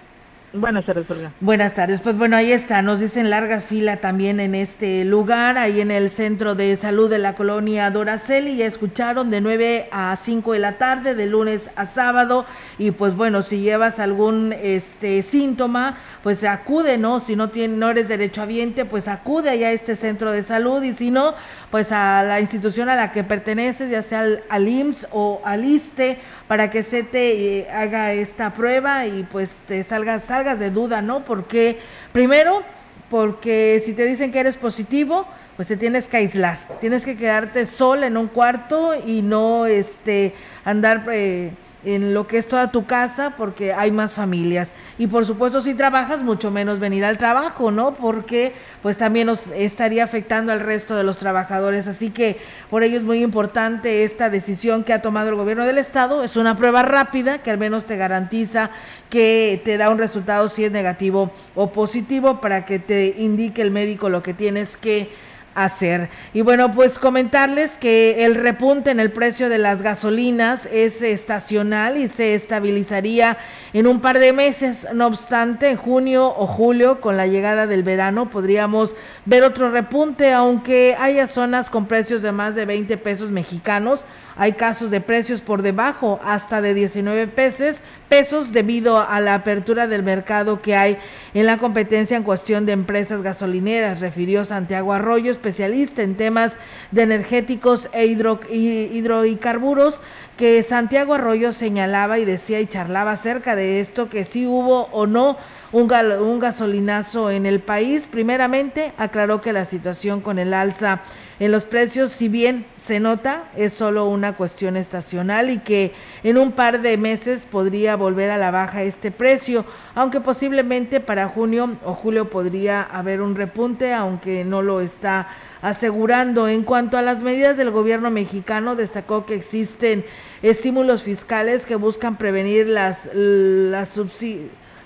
Buenas 0.53 0.85
tardes, 0.85 1.11
Olga. 1.11 1.33
Buenas 1.41 1.73
tardes. 1.73 1.99
Pues 1.99 2.17
bueno, 2.17 2.37
ahí 2.37 2.53
está. 2.53 2.81
Nos 2.81 3.01
dicen 3.01 3.29
larga 3.29 3.59
fila 3.59 3.97
también 3.97 4.39
en 4.39 4.55
este 4.55 5.03
lugar, 5.03 5.57
ahí 5.57 5.81
en 5.81 5.91
el 5.91 6.09
centro 6.09 6.55
de 6.55 6.77
salud 6.77 7.09
de 7.09 7.17
la 7.17 7.35
colonia 7.35 7.91
Doraceli. 7.91 8.55
Ya 8.55 8.67
escucharon 8.67 9.31
de 9.31 9.41
9 9.41 9.89
a 9.91 10.15
5 10.15 10.53
de 10.53 10.59
la 10.59 10.77
tarde, 10.77 11.13
de 11.13 11.25
lunes 11.25 11.69
a 11.75 11.85
sábado. 11.85 12.45
Y 12.77 12.91
pues 12.91 13.15
bueno, 13.15 13.41
si 13.41 13.59
llevas 13.59 13.99
algún 13.99 14.53
este 14.53 15.23
síntoma, 15.23 15.97
pues 16.23 16.45
acude, 16.45 16.97
¿no? 16.97 17.19
Si 17.19 17.35
no, 17.35 17.49
tiene, 17.49 17.75
no 17.75 17.89
eres 17.89 18.07
derechohabiente, 18.07 18.85
pues 18.85 19.09
acude 19.09 19.49
allá 19.49 19.67
a 19.67 19.71
este 19.73 19.97
centro 19.97 20.31
de 20.31 20.41
salud. 20.43 20.81
Y 20.83 20.93
si 20.93 21.11
no, 21.11 21.33
pues 21.75 21.91
a 21.91 22.23
la 22.23 22.39
institución 22.39 22.87
a 22.87 22.95
la 22.95 23.11
que 23.11 23.25
perteneces, 23.25 23.91
ya 23.91 24.01
sea 24.01 24.25
al, 24.49 24.67
IMSS 24.69 25.09
o 25.11 25.41
al 25.43 25.65
ISTE, 25.65 26.19
para 26.47 26.71
que 26.71 26.83
se 26.83 27.03
te 27.03 27.57
eh, 27.57 27.67
haga 27.69 28.13
esta 28.13 28.53
prueba 28.53 29.05
y 29.07 29.23
pues 29.23 29.57
te 29.67 29.83
salgas, 29.83 30.23
salgas 30.23 30.57
de 30.57 30.69
duda, 30.69 31.01
¿no? 31.01 31.25
Porque, 31.25 31.77
primero, 32.13 32.63
porque 33.09 33.83
si 33.83 33.91
te 33.91 34.05
dicen 34.05 34.31
que 34.31 34.39
eres 34.39 34.55
positivo, 34.55 35.27
pues 35.57 35.67
te 35.67 35.75
tienes 35.75 36.07
que 36.07 36.15
aislar, 36.15 36.57
tienes 36.79 37.05
que 37.05 37.17
quedarte 37.17 37.65
sola 37.65 38.07
en 38.07 38.15
un 38.15 38.29
cuarto 38.29 38.93
y 39.05 39.21
no 39.21 39.65
este 39.65 40.33
andar 40.63 41.03
eh, 41.11 41.51
en 41.85 42.13
lo 42.13 42.27
que 42.27 42.37
es 42.37 42.47
toda 42.47 42.71
tu 42.71 42.85
casa 42.85 43.35
porque 43.37 43.73
hay 43.73 43.91
más 43.91 44.13
familias. 44.13 44.73
Y 44.97 45.07
por 45.07 45.25
supuesto 45.25 45.61
si 45.61 45.73
trabajas, 45.73 46.23
mucho 46.23 46.51
menos 46.51 46.79
venir 46.79 47.05
al 47.05 47.17
trabajo, 47.17 47.71
¿no? 47.71 47.93
Porque 47.93 48.53
pues 48.81 48.97
también 48.97 49.27
nos 49.27 49.47
estaría 49.47 50.03
afectando 50.03 50.51
al 50.51 50.59
resto 50.59 50.95
de 50.95 51.03
los 51.03 51.17
trabajadores. 51.17 51.87
Así 51.87 52.09
que 52.09 52.37
por 52.69 52.83
ello 52.83 52.97
es 52.97 53.03
muy 53.03 53.21
importante 53.21 54.03
esta 54.03 54.29
decisión 54.29 54.83
que 54.83 54.93
ha 54.93 55.01
tomado 55.01 55.29
el 55.29 55.35
gobierno 55.35 55.65
del 55.65 55.77
estado. 55.77 56.23
Es 56.23 56.37
una 56.37 56.57
prueba 56.57 56.81
rápida 56.81 57.37
que 57.39 57.51
al 57.51 57.57
menos 57.57 57.85
te 57.85 57.97
garantiza 57.97 58.71
que 59.09 59.61
te 59.63 59.77
da 59.77 59.89
un 59.89 59.97
resultado 59.97 60.47
si 60.49 60.65
es 60.65 60.71
negativo 60.71 61.31
o 61.53 61.71
positivo 61.71 62.41
para 62.41 62.65
que 62.65 62.79
te 62.79 63.15
indique 63.17 63.61
el 63.61 63.71
médico 63.71 64.09
lo 64.09 64.23
que 64.23 64.33
tienes 64.33 64.77
que 64.77 65.09
hacer. 65.55 66.09
Y 66.33 66.41
bueno, 66.41 66.71
pues 66.71 66.99
comentarles 66.99 67.77
que 67.77 68.25
el 68.25 68.35
repunte 68.35 68.91
en 68.91 68.99
el 68.99 69.11
precio 69.11 69.49
de 69.49 69.57
las 69.57 69.81
gasolinas 69.81 70.67
es 70.71 71.01
estacional 71.01 71.97
y 71.97 72.07
se 72.07 72.35
estabilizaría 72.35 73.37
en 73.73 73.87
un 73.87 74.01
par 74.01 74.19
de 74.19 74.33
meses. 74.33 74.87
No 74.93 75.07
obstante, 75.07 75.69
en 75.69 75.77
junio 75.77 76.27
o 76.27 76.45
julio, 76.45 77.01
con 77.01 77.17
la 77.17 77.25
llegada 77.25 77.65
del 77.65 77.83
verano, 77.83 78.29
podríamos 78.29 78.93
ver 79.25 79.43
otro 79.43 79.71
repunte, 79.71 80.33
aunque 80.33 80.95
haya 80.99 81.27
zonas 81.27 81.69
con 81.69 81.87
precios 81.87 82.21
de 82.21 82.33
más 82.33 82.55
de 82.55 82.65
20 82.65 82.97
pesos 82.97 83.31
mexicanos 83.31 84.05
hay 84.37 84.53
casos 84.53 84.91
de 84.91 85.01
precios 85.01 85.41
por 85.41 85.61
debajo 85.61 86.19
hasta 86.23 86.61
de 86.61 86.73
19 86.73 87.27
pesos, 87.27 87.77
pesos 88.09 88.51
debido 88.51 88.99
a 88.99 89.19
la 89.21 89.35
apertura 89.35 89.87
del 89.87 90.03
mercado 90.03 90.61
que 90.61 90.75
hay 90.75 90.97
en 91.33 91.45
la 91.45 91.57
competencia 91.57 92.17
en 92.17 92.23
cuestión 92.23 92.65
de 92.65 92.73
empresas 92.73 93.21
gasolineras, 93.21 94.01
refirió 94.01 94.43
Santiago 94.43 94.93
Arroyo, 94.93 95.31
especialista 95.31 96.01
en 96.01 96.15
temas 96.15 96.51
de 96.91 97.03
energéticos 97.03 97.89
e 97.93 98.05
hidro, 98.05 98.39
hidrocarburos, 98.49 100.01
que 100.37 100.61
Santiago 100.63 101.13
Arroyo 101.13 101.53
señalaba 101.53 102.19
y 102.19 102.25
decía 102.25 102.59
y 102.59 102.67
charlaba 102.67 103.13
acerca 103.13 103.55
de 103.55 103.79
esto, 103.79 104.09
que 104.09 104.25
si 104.25 104.45
hubo 104.45 104.89
o 104.91 105.07
no 105.07 105.37
un, 105.75 106.39
gasolinazo 106.39 107.29
en 107.29 107.45
el 107.45 107.59
país. 107.59 108.07
Primeramente, 108.09 108.93
aclaró 108.97 109.41
que 109.41 109.51
la 109.51 109.65
situación 109.65 110.21
con 110.21 110.39
el 110.39 110.53
alza 110.53 111.01
en 111.37 111.51
los 111.51 111.65
precios, 111.65 112.11
si 112.11 112.29
bien 112.29 112.65
se 112.77 113.01
nota, 113.01 113.49
es 113.57 113.73
solo 113.73 114.07
una 114.07 114.37
cuestión 114.37 114.77
estacional 114.77 115.49
y 115.49 115.57
que 115.57 115.91
en 116.23 116.37
un 116.37 116.53
par 116.53 116.81
de 116.81 116.95
meses 116.95 117.45
podría 117.45 117.97
volver 117.97 118.29
a 118.29 118.37
la 118.37 118.51
baja 118.51 118.83
este 118.83 119.11
precio, 119.11 119.65
aunque 119.95 120.21
posiblemente 120.21 121.01
para 121.01 121.27
junio 121.27 121.75
o 121.83 121.93
julio 121.93 122.29
podría 122.29 122.81
haber 122.81 123.19
un 123.19 123.35
repunte, 123.35 123.93
aunque 123.93 124.45
no 124.45 124.61
lo 124.61 124.79
está 124.79 125.27
asegurando. 125.61 126.47
En 126.47 126.63
cuanto 126.63 126.97
a 126.97 127.01
las 127.01 127.21
medidas 127.21 127.57
del 127.57 127.71
gobierno 127.71 128.11
mexicano, 128.11 128.77
destacó 128.77 129.25
que 129.25 129.35
existen 129.35 130.05
estímulos 130.41 131.03
fiscales 131.03 131.65
que 131.65 131.75
buscan 131.75 132.17
prevenir 132.17 132.65
las, 132.69 133.09
las, 133.13 133.89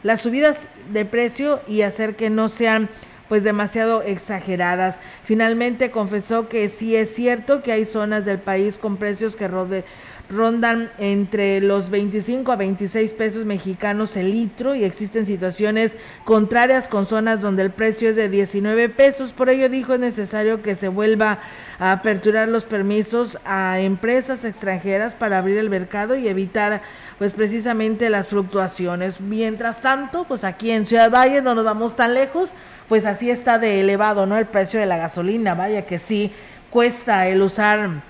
las 0.04 0.22
subidas 0.22 0.68
de 0.92 1.06
precio 1.06 1.62
y 1.68 1.82
hacer 1.82 2.16
que 2.16 2.30
no 2.30 2.50
sean 2.50 2.90
pues 3.28 3.44
demasiado 3.44 4.02
exageradas. 4.02 4.98
Finalmente 5.24 5.92
confesó 5.92 6.50
que 6.50 6.68
sí 6.68 6.96
es 6.96 7.14
cierto 7.14 7.62
que 7.62 7.72
hay 7.72 7.86
zonas 7.86 8.26
del 8.26 8.40
país 8.40 8.78
con 8.78 8.98
precios 8.98 9.36
que 9.36 9.48
rondan 10.30 10.92
entre 11.00 11.60
los 11.62 11.90
25 11.90 12.52
a 12.52 12.56
26 12.56 13.14
pesos 13.14 13.46
mexicanos 13.46 14.16
el 14.16 14.32
litro 14.32 14.76
y 14.76 14.84
existen 14.84 15.26
situaciones 15.26 15.96
contrarias 16.24 16.88
con 16.88 17.06
zonas 17.06 17.42
donde 17.42 17.64
el 17.64 17.72
precio 17.72 18.10
es 18.10 18.16
de 18.16 18.30
19 18.30 18.90
pesos. 18.90 19.34
Por 19.34 19.50
ello 19.50 19.70
dijo 19.70 19.94
es 19.94 20.00
necesario 20.00 20.62
que 20.62 20.76
se 20.76 20.88
vuelva 20.88 21.40
a 21.80 21.92
aperturar 21.92 22.48
los 22.48 22.66
permisos 22.66 23.40
a 23.44 23.80
empresas 23.80 24.46
extranjeras 24.46 25.16
para 25.16 25.40
abrir 25.40 25.58
el 25.58 25.70
mercado 25.70 26.16
y 26.16 26.28
evitar 26.28 26.82
pues 27.18 27.34
precisamente 27.34 28.10
las 28.10 28.28
fluctuaciones. 28.28 29.22
Mientras 29.22 29.82
tanto, 29.82 30.26
pues 30.26 30.44
aquí 30.44 30.72
en 30.72 30.86
Ciudad 30.86 31.12
Valle 31.12 31.42
no 31.42 31.56
nos 31.56 31.66
vamos 31.66 31.96
tan 31.96 32.14
lejos, 32.14 32.54
pues 32.88 33.06
así 33.06 33.30
está 33.30 33.60
de 33.60 33.80
elevado, 33.80 34.26
¿no? 34.26 34.38
El 34.38 34.46
precio 34.46 34.80
de 34.80 34.86
la 34.86 34.98
gasolina, 34.98 35.56
vaya 35.56 35.86
que 35.86 36.00
sí 36.00 36.32
cuesta 36.70 37.28
el 37.28 37.42
usar 37.42 38.09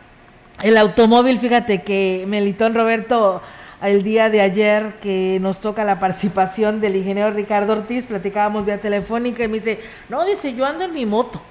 el 0.63 0.77
automóvil. 0.77 1.39
Fíjate 1.39 1.81
que 1.83 2.25
Melitón 2.27 2.75
Roberto 2.75 3.41
el 3.81 4.03
día 4.03 4.29
de 4.29 4.41
ayer 4.41 4.95
que 5.01 5.39
nos 5.41 5.61
toca 5.61 5.85
la 5.85 5.99
participación 5.99 6.81
del 6.81 6.97
ingeniero 6.97 7.31
Ricardo 7.31 7.73
Ortiz, 7.73 8.07
platicábamos 8.07 8.65
vía 8.65 8.81
telefónica 8.81 9.43
y 9.43 9.47
me 9.47 9.59
dice, 9.59 9.79
no, 10.09 10.25
dice, 10.25 10.53
yo 10.53 10.65
ando 10.65 10.83
en 10.83 10.93
mi 10.93 11.05
moto. 11.05 11.41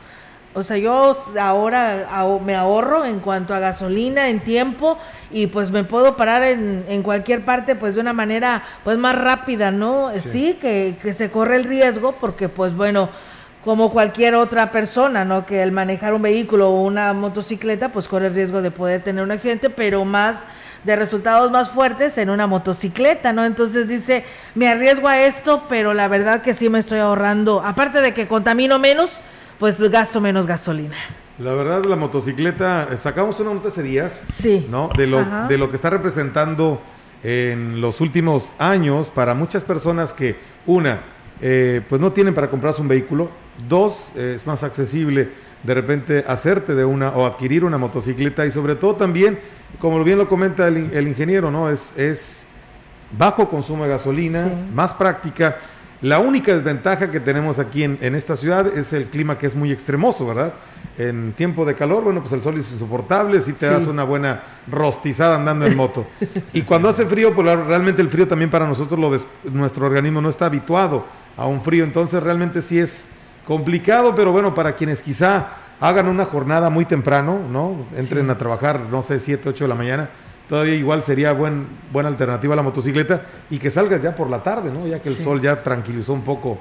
O 0.55 0.63
sea, 0.63 0.77
yo 0.77 1.17
ahora 1.41 2.09
me 2.45 2.55
ahorro 2.55 3.05
en 3.05 3.21
cuanto 3.21 3.55
a 3.55 3.61
gasolina, 3.61 4.29
en 4.29 4.41
tiempo, 4.41 4.99
y 5.31 5.47
pues 5.47 5.71
me 5.71 5.85
puedo 5.85 6.17
parar 6.17 6.43
en, 6.43 6.85
en 6.89 7.03
cualquier 7.03 7.45
parte, 7.45 7.77
pues 7.77 7.95
de 7.95 8.01
una 8.01 8.13
manera 8.13 8.65
pues 8.83 8.99
más 8.99 9.17
rápida, 9.17 9.71
¿no? 9.71 10.11
Sí, 10.19 10.59
que, 10.61 10.97
que, 11.01 11.13
se 11.13 11.31
corre 11.31 11.57
el 11.57 11.65
riesgo, 11.65 12.13
porque 12.13 12.49
pues 12.49 12.75
bueno, 12.75 13.09
como 13.65 13.91
cualquier 13.93 14.35
otra 14.35 14.71
persona, 14.71 15.25
¿no? 15.25 15.45
Que 15.45 15.63
el 15.63 15.73
manejar 15.73 16.15
un 16.15 16.23
vehículo 16.23 16.71
o 16.71 16.83
una 16.83 17.13
motocicleta, 17.13 17.91
pues 17.91 18.09
corre 18.09 18.29
el 18.29 18.35
riesgo 18.35 18.63
de 18.63 18.71
poder 18.71 19.03
tener 19.03 19.23
un 19.23 19.31
accidente, 19.31 19.69
pero 19.71 20.05
más 20.05 20.47
de 20.85 20.97
resultados 20.97 21.51
más 21.51 21.71
fuertes 21.71 22.19
en 22.19 22.31
una 22.31 22.47
motocicleta, 22.47 23.33
¿no? 23.33 23.45
Entonces 23.45 23.89
dice, 23.89 24.25
me 24.55 24.69
arriesgo 24.69 25.09
a 25.09 25.21
esto, 25.21 25.65
pero 25.69 25.93
la 25.93 26.09
verdad 26.09 26.43
que 26.43 26.55
sí 26.55 26.71
me 26.71 26.79
estoy 26.79 27.01
ahorrando, 27.01 27.63
aparte 27.65 28.01
de 28.01 28.15
que 28.15 28.29
contamino 28.29 28.79
menos, 28.79 29.23
pues 29.59 29.81
gasto 29.91 30.21
menos 30.21 30.47
gasolina. 30.47 30.97
La 31.39 31.53
verdad, 31.53 31.85
la 31.85 31.97
motocicleta, 31.97 32.97
sacamos 32.97 33.39
una 33.41 33.55
nota 33.55 33.69
hace 33.69 33.83
días, 33.83 34.23
sí. 34.33 34.67
¿no? 34.71 34.91
De 34.97 35.07
lo, 35.07 35.25
de 35.49 35.59
lo 35.59 35.71
que 35.71 35.77
está 35.77 35.91
representando 35.91 36.81
en 37.23 37.81
los 37.81 38.01
últimos 38.01 38.55
años 38.59 39.11
para 39.11 39.35
muchas 39.35 39.65
personas 39.65 40.13
que, 40.13 40.37
una, 40.67 41.01
eh, 41.41 41.83
pues 41.89 42.01
no 42.01 42.13
tienen 42.13 42.35
para 42.35 42.49
comprarse 42.49 42.83
un 42.83 42.89
vehículo, 42.89 43.31
dos, 43.69 44.15
es 44.17 44.47
más 44.47 44.63
accesible 44.63 45.31
de 45.63 45.75
repente 45.75 46.25
hacerte 46.27 46.75
de 46.75 46.85
una 46.85 47.11
o 47.11 47.27
adquirir 47.27 47.65
una 47.65 47.79
motocicleta 47.79 48.47
y 48.47 48.53
sobre 48.53 48.77
todo 48.77 48.95
también, 48.95 49.41
como 49.81 50.03
bien 50.05 50.19
lo 50.19 50.29
comenta 50.29 50.69
el, 50.69 51.09
ingeniero, 51.09 51.51
¿no? 51.51 51.69
Es, 51.69 51.99
es 51.99 52.47
bajo 53.17 53.49
consumo 53.49 53.83
de 53.83 53.91
gasolina, 53.91 54.49
más 54.73 54.95
práctica 54.95 55.57
la 56.01 56.21
única 56.21 56.55
desventaja 56.55 57.11
que 57.11 57.19
tenemos 57.19 57.59
aquí 57.59 57.83
en, 57.83 58.15
esta 58.15 58.37
ciudad 58.37 58.69
es 58.69 58.93
el 58.93 59.07
clima 59.07 59.37
que 59.37 59.49
es 59.49 59.57
muy 59.57 59.73
extremoso, 59.73 60.27
¿verdad? 60.27 60.53
En 60.97 61.33
tiempo 61.33 61.65
de 61.65 61.75
calor, 61.75 62.05
bueno, 62.05 62.21
pues 62.21 62.33
el 62.33 62.43
sol 62.43 62.57
es 62.57 62.71
insoportable, 62.71 63.41
si 63.41 63.53
te 63.53 63.67
das 63.67 63.85
una 63.89 64.05
buena 64.05 64.43
rostizada 64.71 65.35
andando 65.35 65.67
en 65.67 65.77
moto. 65.77 66.07
y 66.53 66.63
cuando 66.63 66.89
hace 66.89 67.05
frío, 67.07 67.35
pues 67.35 67.53
realmente 67.67 68.01
el 68.01 68.11
frío 68.11 68.29
también 68.29 68.49
para 68.49 68.67
nosotros, 68.67 68.99
lo 68.99 69.11
nuestro 69.51 69.87
organismo 69.87 70.21
no 70.21 70.29
está 70.29 70.47
habituado 70.47 71.05
a 71.39 71.47
un 71.47 71.63
frío, 71.63 71.85
entonces 71.85 72.23
realmente 72.23 72.61
sí 72.61 72.79
es 72.79 73.07
complicado, 73.47 74.15
pero 74.15 74.33
bueno, 74.33 74.55
para 74.55 74.77
quienes 74.77 75.01
quizá 75.01 75.49
hagan 75.81 76.09
una 76.09 76.27
jornada 76.27 76.69
muy 76.69 76.85
temprano, 76.85 77.41
¿no? 77.51 77.87
Entren 77.97 78.29
a 78.29 78.37
trabajar, 78.37 78.81
no 78.91 79.03
sé, 79.03 79.21
7, 79.21 79.49
8 79.49 79.65
de 79.65 79.69
la 79.69 79.75
mañana, 79.75 80.11
todavía 80.49 80.75
igual 80.75 81.03
sería 81.03 81.33
buen, 81.33 81.67
buena 81.93 82.09
alternativa 82.09 82.55
a 82.55 82.57
la 82.57 82.63
motocicleta 82.63 83.23
y 83.49 83.59
que 83.59 83.71
salgas 83.71 84.03
ya 84.03 84.15
por 84.15 84.29
la 84.29 84.43
tarde, 84.43 84.71
¿no? 84.73 84.87
Ya 84.87 84.99
que 84.99 85.09
el 85.09 85.15
sol 85.15 85.41
ya 85.41 85.63
tranquilizó 85.63 86.13
un 86.13 86.23
poco. 86.23 86.59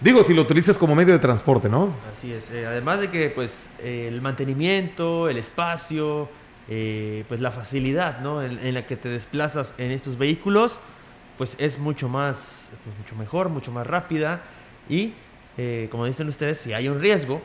Digo, 0.00 0.22
si 0.22 0.32
lo 0.32 0.42
utilizas 0.42 0.78
como 0.78 0.94
medio 0.94 1.12
de 1.12 1.18
transporte, 1.18 1.68
¿no? 1.68 1.90
Así 2.12 2.32
es. 2.32 2.50
Eh, 2.50 2.66
además 2.66 3.00
de 3.00 3.10
que, 3.10 3.30
pues, 3.30 3.68
el 3.82 4.22
mantenimiento, 4.22 5.28
el 5.28 5.36
espacio, 5.36 6.28
eh, 6.68 7.24
pues 7.28 7.40
la 7.40 7.50
facilidad, 7.50 8.20
¿no? 8.20 8.42
En, 8.42 8.74
la 8.74 8.86
que 8.86 8.96
te 8.96 9.08
desplazas 9.08 9.74
en 9.76 9.90
estos 9.90 10.16
vehículos, 10.16 10.78
pues 11.38 11.54
es 11.58 11.78
mucho 11.78 12.08
más, 12.08 12.68
pues, 12.84 12.96
mucho 12.98 13.16
mejor, 13.16 13.48
mucho 13.48 13.70
más 13.72 13.86
rápida 13.86 14.42
y, 14.88 15.14
eh, 15.56 15.88
como 15.90 16.04
dicen 16.04 16.28
ustedes, 16.28 16.58
si 16.58 16.74
hay 16.74 16.88
un 16.88 17.00
riesgo, 17.00 17.40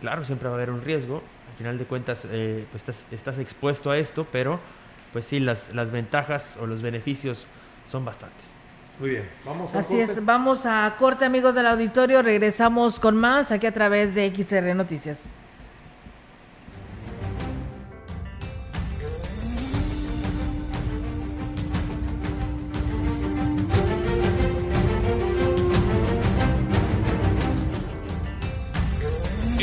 claro, 0.00 0.24
siempre 0.24 0.48
va 0.48 0.54
a 0.54 0.58
haber 0.58 0.70
un 0.70 0.82
riesgo. 0.82 1.22
Al 1.50 1.56
final 1.56 1.78
de 1.78 1.84
cuentas, 1.86 2.20
pues 2.22 2.74
estás, 2.74 3.06
estás 3.10 3.38
expuesto 3.38 3.90
a 3.90 3.96
esto, 3.96 4.26
pero 4.30 4.60
pues 5.12 5.24
sí, 5.24 5.40
las, 5.40 5.74
las 5.74 5.90
ventajas 5.90 6.56
o 6.60 6.66
los 6.66 6.82
beneficios 6.82 7.46
son 7.90 8.04
bastantes. 8.04 8.44
Muy 9.00 9.10
bien, 9.10 9.28
vamos 9.44 9.74
a 9.74 9.78
Así 9.78 9.98
es, 9.98 10.24
vamos 10.24 10.66
a 10.66 10.94
corte 10.98 11.24
amigos 11.24 11.54
del 11.54 11.66
auditorio, 11.66 12.20
regresamos 12.20 12.98
con 12.98 13.16
más 13.16 13.52
aquí 13.52 13.66
a 13.66 13.72
través 13.72 14.14
de 14.14 14.28
XR 14.34 14.74
Noticias. 14.74 15.30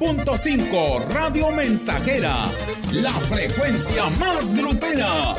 100.5 0.00 1.08
Radio 1.10 1.50
Mensajera, 1.50 2.46
la 2.90 3.12
frecuencia 3.12 4.08
más 4.18 4.56
grupera. 4.56 5.34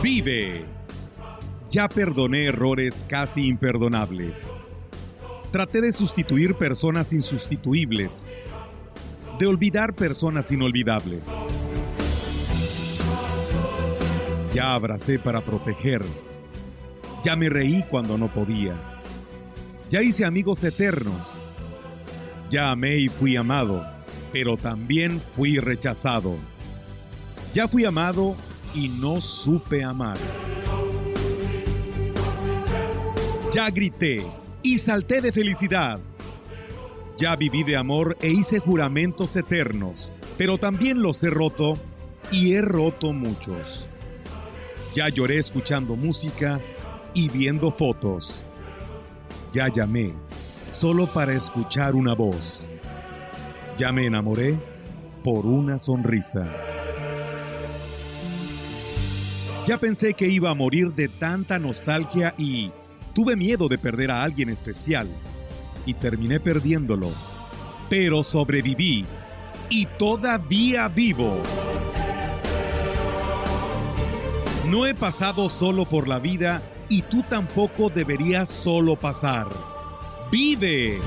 Vive. 0.00 0.64
Ya 1.70 1.88
perdoné 1.88 2.44
errores 2.44 3.04
casi 3.08 3.48
imperdonables. 3.48 4.54
Traté 5.50 5.80
de 5.80 5.90
sustituir 5.90 6.54
personas 6.54 7.12
insustituibles 7.12 8.32
de 9.40 9.46
olvidar 9.46 9.94
personas 9.94 10.52
inolvidables. 10.52 11.26
Ya 14.52 14.74
abracé 14.74 15.18
para 15.18 15.42
proteger. 15.42 16.04
Ya 17.24 17.36
me 17.36 17.48
reí 17.48 17.82
cuando 17.90 18.18
no 18.18 18.30
podía. 18.30 18.78
Ya 19.88 20.02
hice 20.02 20.26
amigos 20.26 20.62
eternos. 20.62 21.48
Ya 22.50 22.70
amé 22.70 22.98
y 22.98 23.08
fui 23.08 23.34
amado, 23.36 23.82
pero 24.30 24.58
también 24.58 25.22
fui 25.34 25.58
rechazado. 25.58 26.36
Ya 27.54 27.66
fui 27.66 27.86
amado 27.86 28.36
y 28.74 28.90
no 28.90 29.22
supe 29.22 29.82
amar. 29.82 30.18
Ya 33.54 33.70
grité 33.70 34.22
y 34.62 34.76
salté 34.76 35.22
de 35.22 35.32
felicidad 35.32 35.98
Ya 37.20 37.36
viví 37.36 37.64
de 37.64 37.76
amor 37.76 38.16
e 38.22 38.30
hice 38.30 38.60
juramentos 38.60 39.36
eternos, 39.36 40.14
pero 40.38 40.56
también 40.56 41.02
los 41.02 41.22
he 41.22 41.28
roto 41.28 41.74
y 42.32 42.54
he 42.54 42.62
roto 42.62 43.12
muchos. 43.12 43.90
Ya 44.94 45.10
lloré 45.10 45.36
escuchando 45.36 45.96
música 45.96 46.62
y 47.12 47.28
viendo 47.28 47.72
fotos. 47.72 48.48
Ya 49.52 49.68
llamé 49.68 50.14
solo 50.70 51.08
para 51.08 51.34
escuchar 51.34 51.94
una 51.94 52.14
voz. 52.14 52.72
Ya 53.76 53.92
me 53.92 54.06
enamoré 54.06 54.58
por 55.22 55.44
una 55.44 55.78
sonrisa. 55.78 56.50
Ya 59.66 59.76
pensé 59.76 60.14
que 60.14 60.26
iba 60.26 60.48
a 60.48 60.54
morir 60.54 60.94
de 60.94 61.08
tanta 61.08 61.58
nostalgia 61.58 62.34
y 62.38 62.72
tuve 63.12 63.36
miedo 63.36 63.68
de 63.68 63.76
perder 63.76 64.10
a 64.10 64.22
alguien 64.22 64.48
especial 64.48 65.06
y 65.86 65.94
terminé 65.94 66.40
perdiéndolo. 66.40 67.10
Pero 67.88 68.22
sobreviví 68.22 69.06
y 69.68 69.86
todavía 69.86 70.88
vivo. 70.88 71.42
No 74.68 74.86
he 74.86 74.94
pasado 74.94 75.48
solo 75.48 75.88
por 75.88 76.06
la 76.06 76.18
vida 76.18 76.62
y 76.88 77.02
tú 77.02 77.22
tampoco 77.22 77.88
deberías 77.88 78.48
solo 78.48 78.96
pasar. 78.96 79.48
¡Vive! 80.30 81.00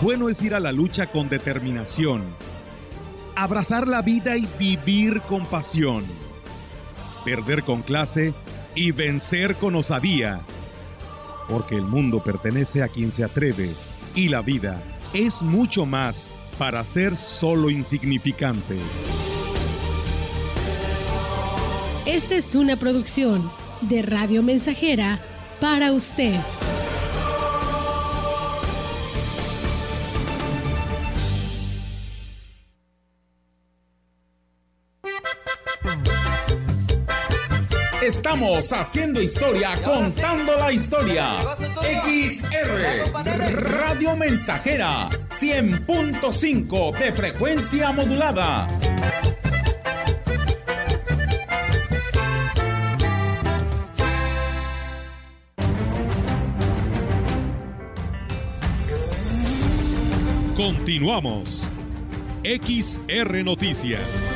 Bueno 0.00 0.28
es 0.28 0.42
ir 0.42 0.54
a 0.54 0.60
la 0.60 0.70
lucha 0.70 1.06
con 1.06 1.28
determinación, 1.28 2.22
abrazar 3.36 3.88
la 3.88 4.02
vida 4.02 4.36
y 4.36 4.46
vivir 4.58 5.22
con 5.22 5.46
pasión, 5.46 6.04
perder 7.24 7.62
con 7.62 7.82
clase 7.82 8.34
y 8.74 8.90
vencer 8.90 9.56
con 9.56 9.76
osadía 9.76 10.42
porque 11.48 11.76
el 11.76 11.82
mundo 11.82 12.22
pertenece 12.22 12.82
a 12.82 12.88
quien 12.88 13.12
se 13.12 13.24
atreve 13.24 13.74
y 14.14 14.28
la 14.28 14.42
vida 14.42 14.82
es 15.12 15.42
mucho 15.42 15.86
más 15.86 16.34
para 16.58 16.82
ser 16.84 17.16
solo 17.16 17.70
insignificante. 17.70 18.76
Esta 22.06 22.34
es 22.34 22.54
una 22.54 22.76
producción 22.76 23.50
de 23.80 24.02
Radio 24.02 24.42
Mensajera 24.42 25.20
para 25.60 25.92
usted. 25.92 26.38
Haciendo 38.54 39.20
historia, 39.20 39.82
contando 39.82 40.56
la 40.56 40.70
historia. 40.70 41.40
XR 41.82 43.12
Radio 43.52 44.16
Mensajera 44.16 45.08
100.5 45.28 46.96
de 46.96 47.12
frecuencia 47.12 47.90
modulada. 47.90 48.68
Continuamos. 60.56 61.68
XR 62.44 63.44
Noticias. 63.44 64.33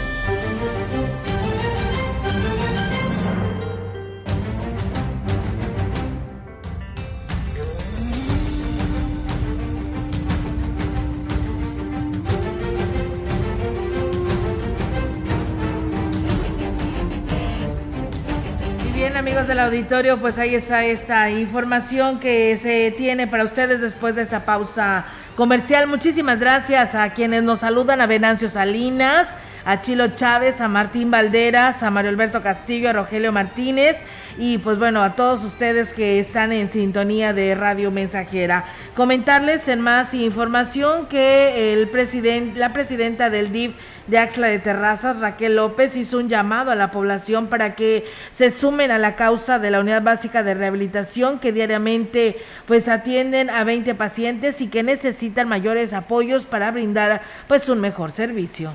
Del 19.08 19.60
auditorio, 19.60 20.18
pues 20.18 20.38
ahí 20.38 20.54
está 20.54 20.84
esta 20.84 21.30
información 21.30 22.20
que 22.20 22.56
se 22.58 22.94
tiene 22.96 23.26
para 23.26 23.42
ustedes 23.42 23.80
después 23.80 24.14
de 24.14 24.22
esta 24.22 24.44
pausa 24.44 25.06
comercial. 25.34 25.86
Muchísimas 25.86 26.38
gracias 26.38 26.94
a 26.94 27.10
quienes 27.14 27.42
nos 27.42 27.60
saludan, 27.60 28.02
a 28.02 28.06
Venancio 28.06 28.50
Salinas, 28.50 29.34
a 29.68 29.82
Chilo 29.82 30.08
Chávez, 30.14 30.62
a 30.62 30.68
Martín 30.68 31.10
Valderas, 31.10 31.82
a 31.82 31.90
Mario 31.90 32.08
Alberto 32.08 32.42
Castillo, 32.42 32.88
a 32.88 32.94
Rogelio 32.94 33.32
Martínez 33.32 33.98
y 34.38 34.56
pues 34.56 34.78
bueno, 34.78 35.02
a 35.02 35.14
todos 35.14 35.44
ustedes 35.44 35.92
que 35.92 36.18
están 36.18 36.52
en 36.52 36.70
sintonía 36.70 37.34
de 37.34 37.54
Radio 37.54 37.90
Mensajera. 37.90 38.64
Comentarles 38.94 39.68
en 39.68 39.82
más 39.82 40.14
información 40.14 41.06
que 41.06 41.74
el 41.74 41.90
presidente, 41.90 42.58
la 42.58 42.72
presidenta 42.72 43.28
del 43.28 43.52
DIF 43.52 43.74
de 44.06 44.18
Axla 44.18 44.46
de 44.46 44.58
Terrazas, 44.58 45.20
Raquel 45.20 45.56
López, 45.56 45.96
hizo 45.96 46.16
un 46.16 46.30
llamado 46.30 46.70
a 46.70 46.74
la 46.74 46.90
población 46.90 47.48
para 47.48 47.74
que 47.74 48.06
se 48.30 48.50
sumen 48.50 48.90
a 48.90 48.96
la 48.96 49.16
causa 49.16 49.58
de 49.58 49.70
la 49.70 49.80
unidad 49.80 50.00
básica 50.02 50.42
de 50.42 50.54
rehabilitación 50.54 51.38
que 51.40 51.52
diariamente 51.52 52.38
pues 52.64 52.88
atienden 52.88 53.50
a 53.50 53.64
20 53.64 53.94
pacientes 53.96 54.62
y 54.62 54.68
que 54.68 54.82
necesitan 54.82 55.46
mayores 55.46 55.92
apoyos 55.92 56.46
para 56.46 56.70
brindar 56.70 57.20
pues 57.48 57.68
un 57.68 57.82
mejor 57.82 58.12
servicio. 58.12 58.72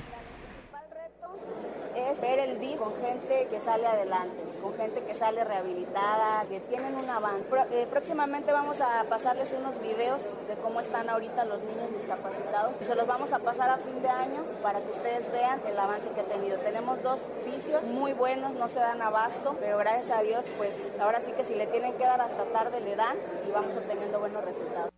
Es 1.95 2.21
ver 2.21 2.37
el 2.37 2.59
DIF 2.59 2.77
con 2.77 2.93
gente 3.01 3.47
que 3.49 3.52
sale 3.63 3.87
adelante 3.87 4.53
gente 4.77 5.01
que 5.01 5.13
sale 5.13 5.43
rehabilitada, 5.43 6.45
que 6.49 6.59
tienen 6.61 6.95
un 6.95 7.09
avance. 7.09 7.45
Eh, 7.71 7.87
próximamente 7.89 8.51
vamos 8.51 8.81
a 8.81 9.03
pasarles 9.09 9.53
unos 9.53 9.79
videos 9.81 10.21
de 10.47 10.55
cómo 10.55 10.79
están 10.79 11.09
ahorita 11.09 11.45
los 11.45 11.59
niños 11.63 11.91
discapacitados 11.93 12.75
se 12.83 12.95
los 12.95 13.07
vamos 13.07 13.31
a 13.33 13.39
pasar 13.39 13.69
a 13.69 13.77
fin 13.77 14.01
de 14.01 14.09
año 14.09 14.43
para 14.61 14.79
que 14.79 14.91
ustedes 14.91 15.31
vean 15.31 15.61
el 15.67 15.77
avance 15.77 16.09
que 16.09 16.21
ha 16.21 16.25
tenido. 16.25 16.57
Tenemos 16.59 17.01
dos 17.01 17.19
oficios 17.41 17.83
muy 17.83 18.13
buenos, 18.13 18.53
no 18.53 18.67
se 18.67 18.79
dan 18.79 19.01
abasto, 19.01 19.55
pero 19.59 19.77
gracias 19.77 20.17
a 20.17 20.21
Dios, 20.21 20.43
pues 20.57 20.71
ahora 20.99 21.21
sí 21.21 21.31
que 21.31 21.43
si 21.43 21.55
le 21.55 21.67
tienen 21.67 21.93
que 21.93 22.03
dar 22.03 22.21
hasta 22.21 22.43
tarde 22.45 22.81
le 22.81 22.95
dan 22.95 23.17
y 23.47 23.51
vamos 23.51 23.75
obteniendo 23.75 24.19
buenos 24.19 24.43
resultados. 24.43 24.92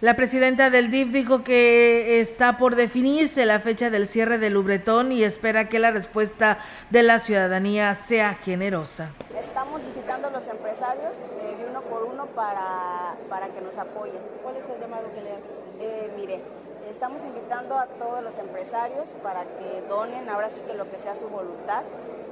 La 0.00 0.14
presidenta 0.14 0.70
del 0.70 0.92
DIF 0.92 1.10
dijo 1.10 1.42
que 1.42 2.20
está 2.20 2.56
por 2.56 2.76
definirse 2.76 3.44
la 3.44 3.58
fecha 3.58 3.90
del 3.90 4.06
cierre 4.06 4.38
del 4.38 4.52
Lubretón 4.52 5.10
y 5.10 5.24
espera 5.24 5.68
que 5.68 5.80
la 5.80 5.90
respuesta 5.90 6.58
de 6.90 7.02
la 7.02 7.18
ciudadanía 7.18 7.92
sea 7.96 8.34
generosa. 8.34 9.10
Estamos 9.36 9.84
visitando 9.84 10.28
a 10.28 10.30
los 10.30 10.46
empresarios 10.46 11.16
eh, 11.42 11.56
de 11.58 11.68
uno 11.68 11.80
por 11.80 12.04
uno 12.04 12.26
para, 12.26 13.16
para, 13.28 13.48
que 13.48 13.60
nos 13.60 13.76
apoyen. 13.76 14.22
¿Cuál 14.40 14.54
es 14.58 14.62
el 14.72 14.80
llamado 14.80 15.12
que 15.12 15.20
le 15.20 15.32
hacen? 15.32 15.50
Eh, 15.80 16.12
mire, 16.16 16.42
estamos 16.88 17.20
invitando 17.24 17.76
a 17.76 17.86
todos 17.86 18.22
los 18.22 18.38
empresarios 18.38 19.08
para 19.24 19.42
que 19.42 19.82
donen, 19.88 20.28
ahora 20.28 20.48
sí 20.48 20.60
que 20.64 20.74
lo 20.74 20.88
que 20.88 20.98
sea 20.98 21.16
su 21.16 21.26
voluntad. 21.26 21.82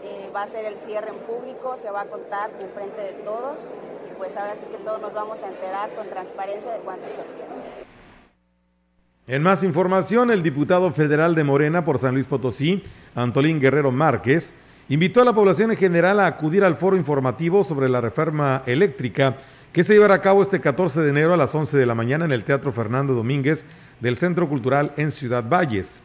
Eh, 0.04 0.30
va 0.32 0.44
a 0.44 0.46
ser 0.46 0.66
el 0.66 0.78
cierre 0.78 1.08
en 1.08 1.18
público, 1.18 1.76
se 1.82 1.90
va 1.90 2.02
a 2.02 2.04
contar 2.04 2.48
en 2.60 2.70
frente 2.70 3.00
de 3.00 3.12
todos 3.24 3.58
pues 4.16 4.36
ahora 4.36 4.54
sí 4.54 4.66
que 4.70 4.78
todos 4.84 5.00
nos 5.00 5.12
vamos 5.12 5.42
a 5.42 5.48
enterar 5.48 5.90
con 5.90 6.08
transparencia 6.08 6.72
de 6.72 6.78
cuánto 6.80 7.06
se 7.06 7.20
obtiene. 7.20 7.86
En 9.28 9.42
más 9.42 9.64
información, 9.64 10.30
el 10.30 10.42
diputado 10.42 10.92
federal 10.92 11.34
de 11.34 11.44
Morena 11.44 11.84
por 11.84 11.98
San 11.98 12.14
Luis 12.14 12.26
Potosí, 12.26 12.84
Antolín 13.14 13.60
Guerrero 13.60 13.90
Márquez, 13.90 14.52
invitó 14.88 15.20
a 15.20 15.24
la 15.24 15.32
población 15.32 15.72
en 15.72 15.76
general 15.76 16.20
a 16.20 16.26
acudir 16.26 16.64
al 16.64 16.76
foro 16.76 16.96
informativo 16.96 17.64
sobre 17.64 17.88
la 17.88 18.00
reforma 18.00 18.62
eléctrica 18.66 19.36
que 19.72 19.84
se 19.84 19.94
llevará 19.94 20.14
a 20.14 20.22
cabo 20.22 20.42
este 20.42 20.60
14 20.60 21.00
de 21.00 21.10
enero 21.10 21.34
a 21.34 21.36
las 21.36 21.54
11 21.54 21.76
de 21.76 21.86
la 21.86 21.94
mañana 21.94 22.24
en 22.24 22.32
el 22.32 22.44
Teatro 22.44 22.72
Fernando 22.72 23.14
Domínguez 23.14 23.64
del 24.00 24.16
Centro 24.16 24.48
Cultural 24.48 24.92
en 24.96 25.10
Ciudad 25.10 25.44
Valles. 25.48 26.00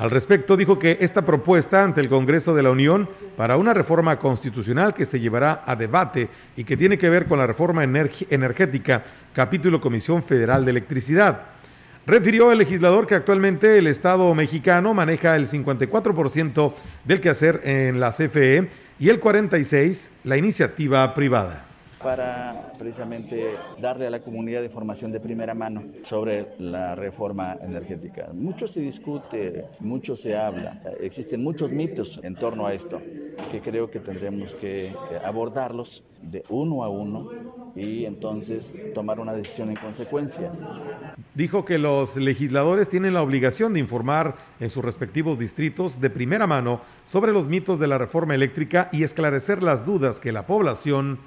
Al 0.00 0.10
respecto, 0.10 0.56
dijo 0.56 0.78
que 0.78 0.96
esta 1.00 1.20
propuesta 1.20 1.84
ante 1.84 2.00
el 2.00 2.08
Congreso 2.08 2.54
de 2.54 2.62
la 2.62 2.70
Unión 2.70 3.06
para 3.36 3.58
una 3.58 3.74
reforma 3.74 4.18
constitucional 4.18 4.94
que 4.94 5.04
se 5.04 5.20
llevará 5.20 5.62
a 5.66 5.76
debate 5.76 6.30
y 6.56 6.64
que 6.64 6.78
tiene 6.78 6.96
que 6.96 7.10
ver 7.10 7.26
con 7.26 7.38
la 7.38 7.46
reforma 7.46 7.84
energética, 7.84 9.04
capítulo 9.34 9.78
Comisión 9.78 10.22
Federal 10.22 10.64
de 10.64 10.70
Electricidad. 10.70 11.42
Refirió 12.06 12.50
el 12.50 12.56
legislador 12.56 13.06
que 13.06 13.14
actualmente 13.14 13.76
el 13.76 13.88
Estado 13.88 14.34
mexicano 14.34 14.94
maneja 14.94 15.36
el 15.36 15.48
54% 15.48 16.72
del 17.04 17.20
quehacer 17.20 17.60
en 17.64 18.00
la 18.00 18.10
CFE 18.12 18.70
y 18.98 19.10
el 19.10 19.20
46% 19.20 20.08
la 20.24 20.38
iniciativa 20.38 21.12
privada 21.14 21.66
para 22.02 22.72
precisamente 22.78 23.56
darle 23.80 24.06
a 24.06 24.10
la 24.10 24.20
comunidad 24.20 24.62
información 24.62 25.12
de 25.12 25.20
primera 25.20 25.54
mano 25.54 25.84
sobre 26.04 26.48
la 26.58 26.94
reforma 26.94 27.56
energética. 27.60 28.30
Mucho 28.32 28.68
se 28.68 28.80
discute, 28.80 29.66
mucho 29.80 30.16
se 30.16 30.36
habla, 30.36 30.80
existen 31.00 31.42
muchos 31.42 31.70
mitos 31.70 32.20
en 32.22 32.34
torno 32.34 32.66
a 32.66 32.74
esto 32.74 33.00
que 33.50 33.60
creo 33.60 33.90
que 33.90 34.00
tendremos 34.00 34.54
que 34.54 34.90
abordarlos 35.24 36.02
de 36.22 36.42
uno 36.48 36.84
a 36.84 36.88
uno 36.88 37.30
y 37.74 38.04
entonces 38.04 38.74
tomar 38.94 39.20
una 39.20 39.32
decisión 39.32 39.70
en 39.70 39.76
consecuencia. 39.76 40.52
Dijo 41.34 41.64
que 41.64 41.78
los 41.78 42.16
legisladores 42.16 42.88
tienen 42.88 43.14
la 43.14 43.22
obligación 43.22 43.72
de 43.72 43.80
informar 43.80 44.36
en 44.58 44.68
sus 44.68 44.84
respectivos 44.84 45.38
distritos 45.38 46.00
de 46.00 46.10
primera 46.10 46.46
mano 46.46 46.80
sobre 47.04 47.32
los 47.32 47.46
mitos 47.46 47.78
de 47.78 47.86
la 47.86 47.98
reforma 47.98 48.34
eléctrica 48.34 48.88
y 48.92 49.04
esclarecer 49.04 49.62
las 49.62 49.84
dudas 49.84 50.20
que 50.20 50.32
la 50.32 50.46
población 50.46 51.18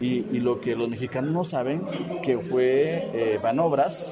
Y, 0.00 0.40
lo 0.40 0.60
que 0.60 0.74
los 0.74 0.88
mexicanos 0.88 1.30
no 1.30 1.44
saben, 1.44 1.82
que 2.24 2.38
fue 2.38 3.08
eh, 3.14 3.40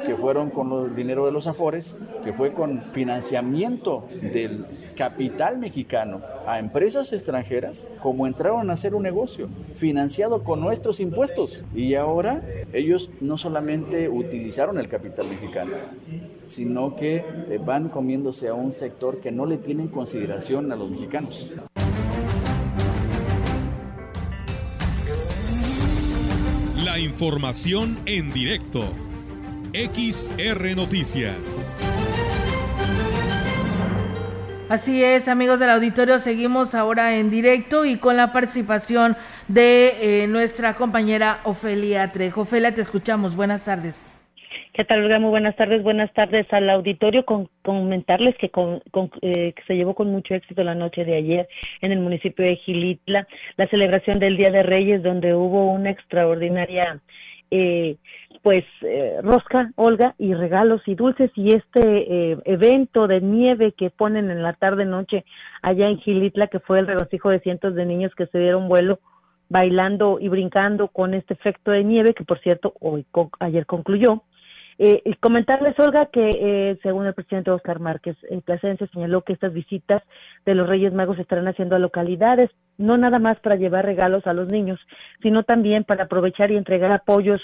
que 0.06 0.16
fueron 0.16 0.50
con 0.50 0.86
el 0.86 0.94
dinero 0.94 1.26
de 1.26 1.32
los 1.32 1.48
afores, 1.48 1.96
que 2.22 2.32
fue 2.32 2.52
con 2.52 2.80
financiamiento 2.80 4.06
del 4.20 4.64
capital 4.96 5.58
mexicano 5.58 6.20
a 6.46 6.60
empresas 6.60 7.12
extranjeras, 7.12 7.86
como 8.00 8.28
entraron 8.28 8.70
a 8.70 8.74
hacer 8.74 8.94
un 8.94 9.02
negocio 9.02 9.48
financiado 9.74 10.44
con 10.44 10.60
nuestros 10.60 11.00
impuestos. 11.00 11.64
Y 11.74 11.96
ahora 11.96 12.40
ellos 12.72 13.10
no 13.20 13.36
solamente 13.36 14.08
utilizaron 14.08 14.78
el 14.78 14.88
capital 14.88 15.26
mexicano, 15.26 15.72
sino 16.46 16.94
que 16.94 17.16
eh, 17.16 17.58
van 17.64 17.88
comiéndose 17.88 18.46
a 18.46 18.54
un 18.54 18.72
sector 18.72 19.20
que 19.20 19.32
no 19.32 19.46
le 19.46 19.58
tienen 19.58 19.88
consideración 19.88 20.70
a 20.70 20.76
los 20.76 20.88
mexicanos. 20.88 21.50
Información 27.02 27.98
en 28.06 28.32
directo. 28.32 28.94
XR 29.74 30.76
Noticias. 30.76 31.36
Así 34.68 35.02
es, 35.04 35.28
amigos 35.28 35.58
del 35.58 35.70
auditorio, 35.70 36.18
seguimos 36.18 36.74
ahora 36.74 37.16
en 37.16 37.28
directo 37.28 37.84
y 37.84 37.96
con 37.96 38.16
la 38.16 38.32
participación 38.32 39.16
de 39.48 40.22
eh, 40.22 40.26
nuestra 40.28 40.74
compañera 40.74 41.40
Ofelia 41.44 42.10
Trejo. 42.12 42.42
Ofelia, 42.42 42.74
te 42.74 42.80
escuchamos. 42.80 43.36
Buenas 43.36 43.64
tardes. 43.64 44.11
¿Qué 44.74 44.86
tal, 44.86 45.04
Olga? 45.04 45.18
Muy 45.18 45.28
buenas 45.28 45.54
tardes. 45.54 45.82
Buenas 45.82 46.10
tardes 46.14 46.50
al 46.50 46.70
auditorio. 46.70 47.26
Con, 47.26 47.50
comentarles 47.60 48.34
que, 48.38 48.50
eh, 49.20 49.52
que 49.54 49.62
se 49.66 49.74
llevó 49.74 49.94
con 49.94 50.10
mucho 50.10 50.34
éxito 50.34 50.64
la 50.64 50.74
noche 50.74 51.04
de 51.04 51.14
ayer 51.14 51.46
en 51.82 51.92
el 51.92 52.00
municipio 52.00 52.42
de 52.42 52.56
Gilitla 52.56 53.28
la 53.58 53.66
celebración 53.66 54.18
del 54.18 54.38
Día 54.38 54.50
de 54.50 54.62
Reyes, 54.62 55.02
donde 55.02 55.34
hubo 55.34 55.70
una 55.70 55.90
extraordinaria 55.90 57.02
eh, 57.50 57.96
pues 58.42 58.64
eh, 58.80 59.18
rosca, 59.22 59.72
Olga, 59.76 60.14
y 60.16 60.32
regalos 60.32 60.80
y 60.86 60.94
dulces 60.94 61.30
y 61.34 61.54
este 61.54 62.40
evento 62.46 63.06
de 63.08 63.20
nieve 63.20 63.72
que 63.72 63.90
ponen 63.90 64.30
en 64.30 64.42
la 64.42 64.54
tarde 64.54 64.86
noche 64.86 65.26
allá 65.60 65.86
en 65.90 65.98
Gilitla, 65.98 66.46
que 66.46 66.60
fue 66.60 66.78
el 66.78 66.86
regocijo 66.86 67.28
de 67.28 67.40
cientos 67.40 67.74
de 67.74 67.84
niños 67.84 68.14
que 68.14 68.26
se 68.26 68.38
dieron 68.38 68.68
vuelo 68.68 69.00
bailando 69.50 70.16
y 70.18 70.28
brincando 70.28 70.88
con 70.88 71.12
este 71.12 71.34
efecto 71.34 71.72
de 71.72 71.84
nieve 71.84 72.14
que 72.14 72.24
por 72.24 72.40
cierto 72.40 72.72
hoy 72.80 73.04
ayer 73.38 73.66
concluyó 73.66 74.22
eh, 74.84 75.00
y 75.04 75.14
comentarles, 75.14 75.78
Olga, 75.78 76.06
que 76.06 76.30
eh, 76.40 76.78
según 76.82 77.06
el 77.06 77.14
presidente 77.14 77.52
Oscar 77.52 77.78
Márquez 77.78 78.16
el 78.28 78.42
Plasencia 78.42 78.88
señaló 78.92 79.22
que 79.22 79.32
estas 79.32 79.52
visitas 79.52 80.02
de 80.44 80.56
los 80.56 80.68
Reyes 80.68 80.92
Magos 80.92 81.14
se 81.14 81.22
estarán 81.22 81.46
haciendo 81.46 81.76
a 81.76 81.78
localidades, 81.78 82.50
no 82.78 82.96
nada 82.96 83.20
más 83.20 83.38
para 83.38 83.54
llevar 83.54 83.84
regalos 83.84 84.26
a 84.26 84.32
los 84.32 84.48
niños, 84.48 84.80
sino 85.22 85.44
también 85.44 85.84
para 85.84 86.04
aprovechar 86.04 86.50
y 86.50 86.56
entregar 86.56 86.90
apoyos 86.90 87.40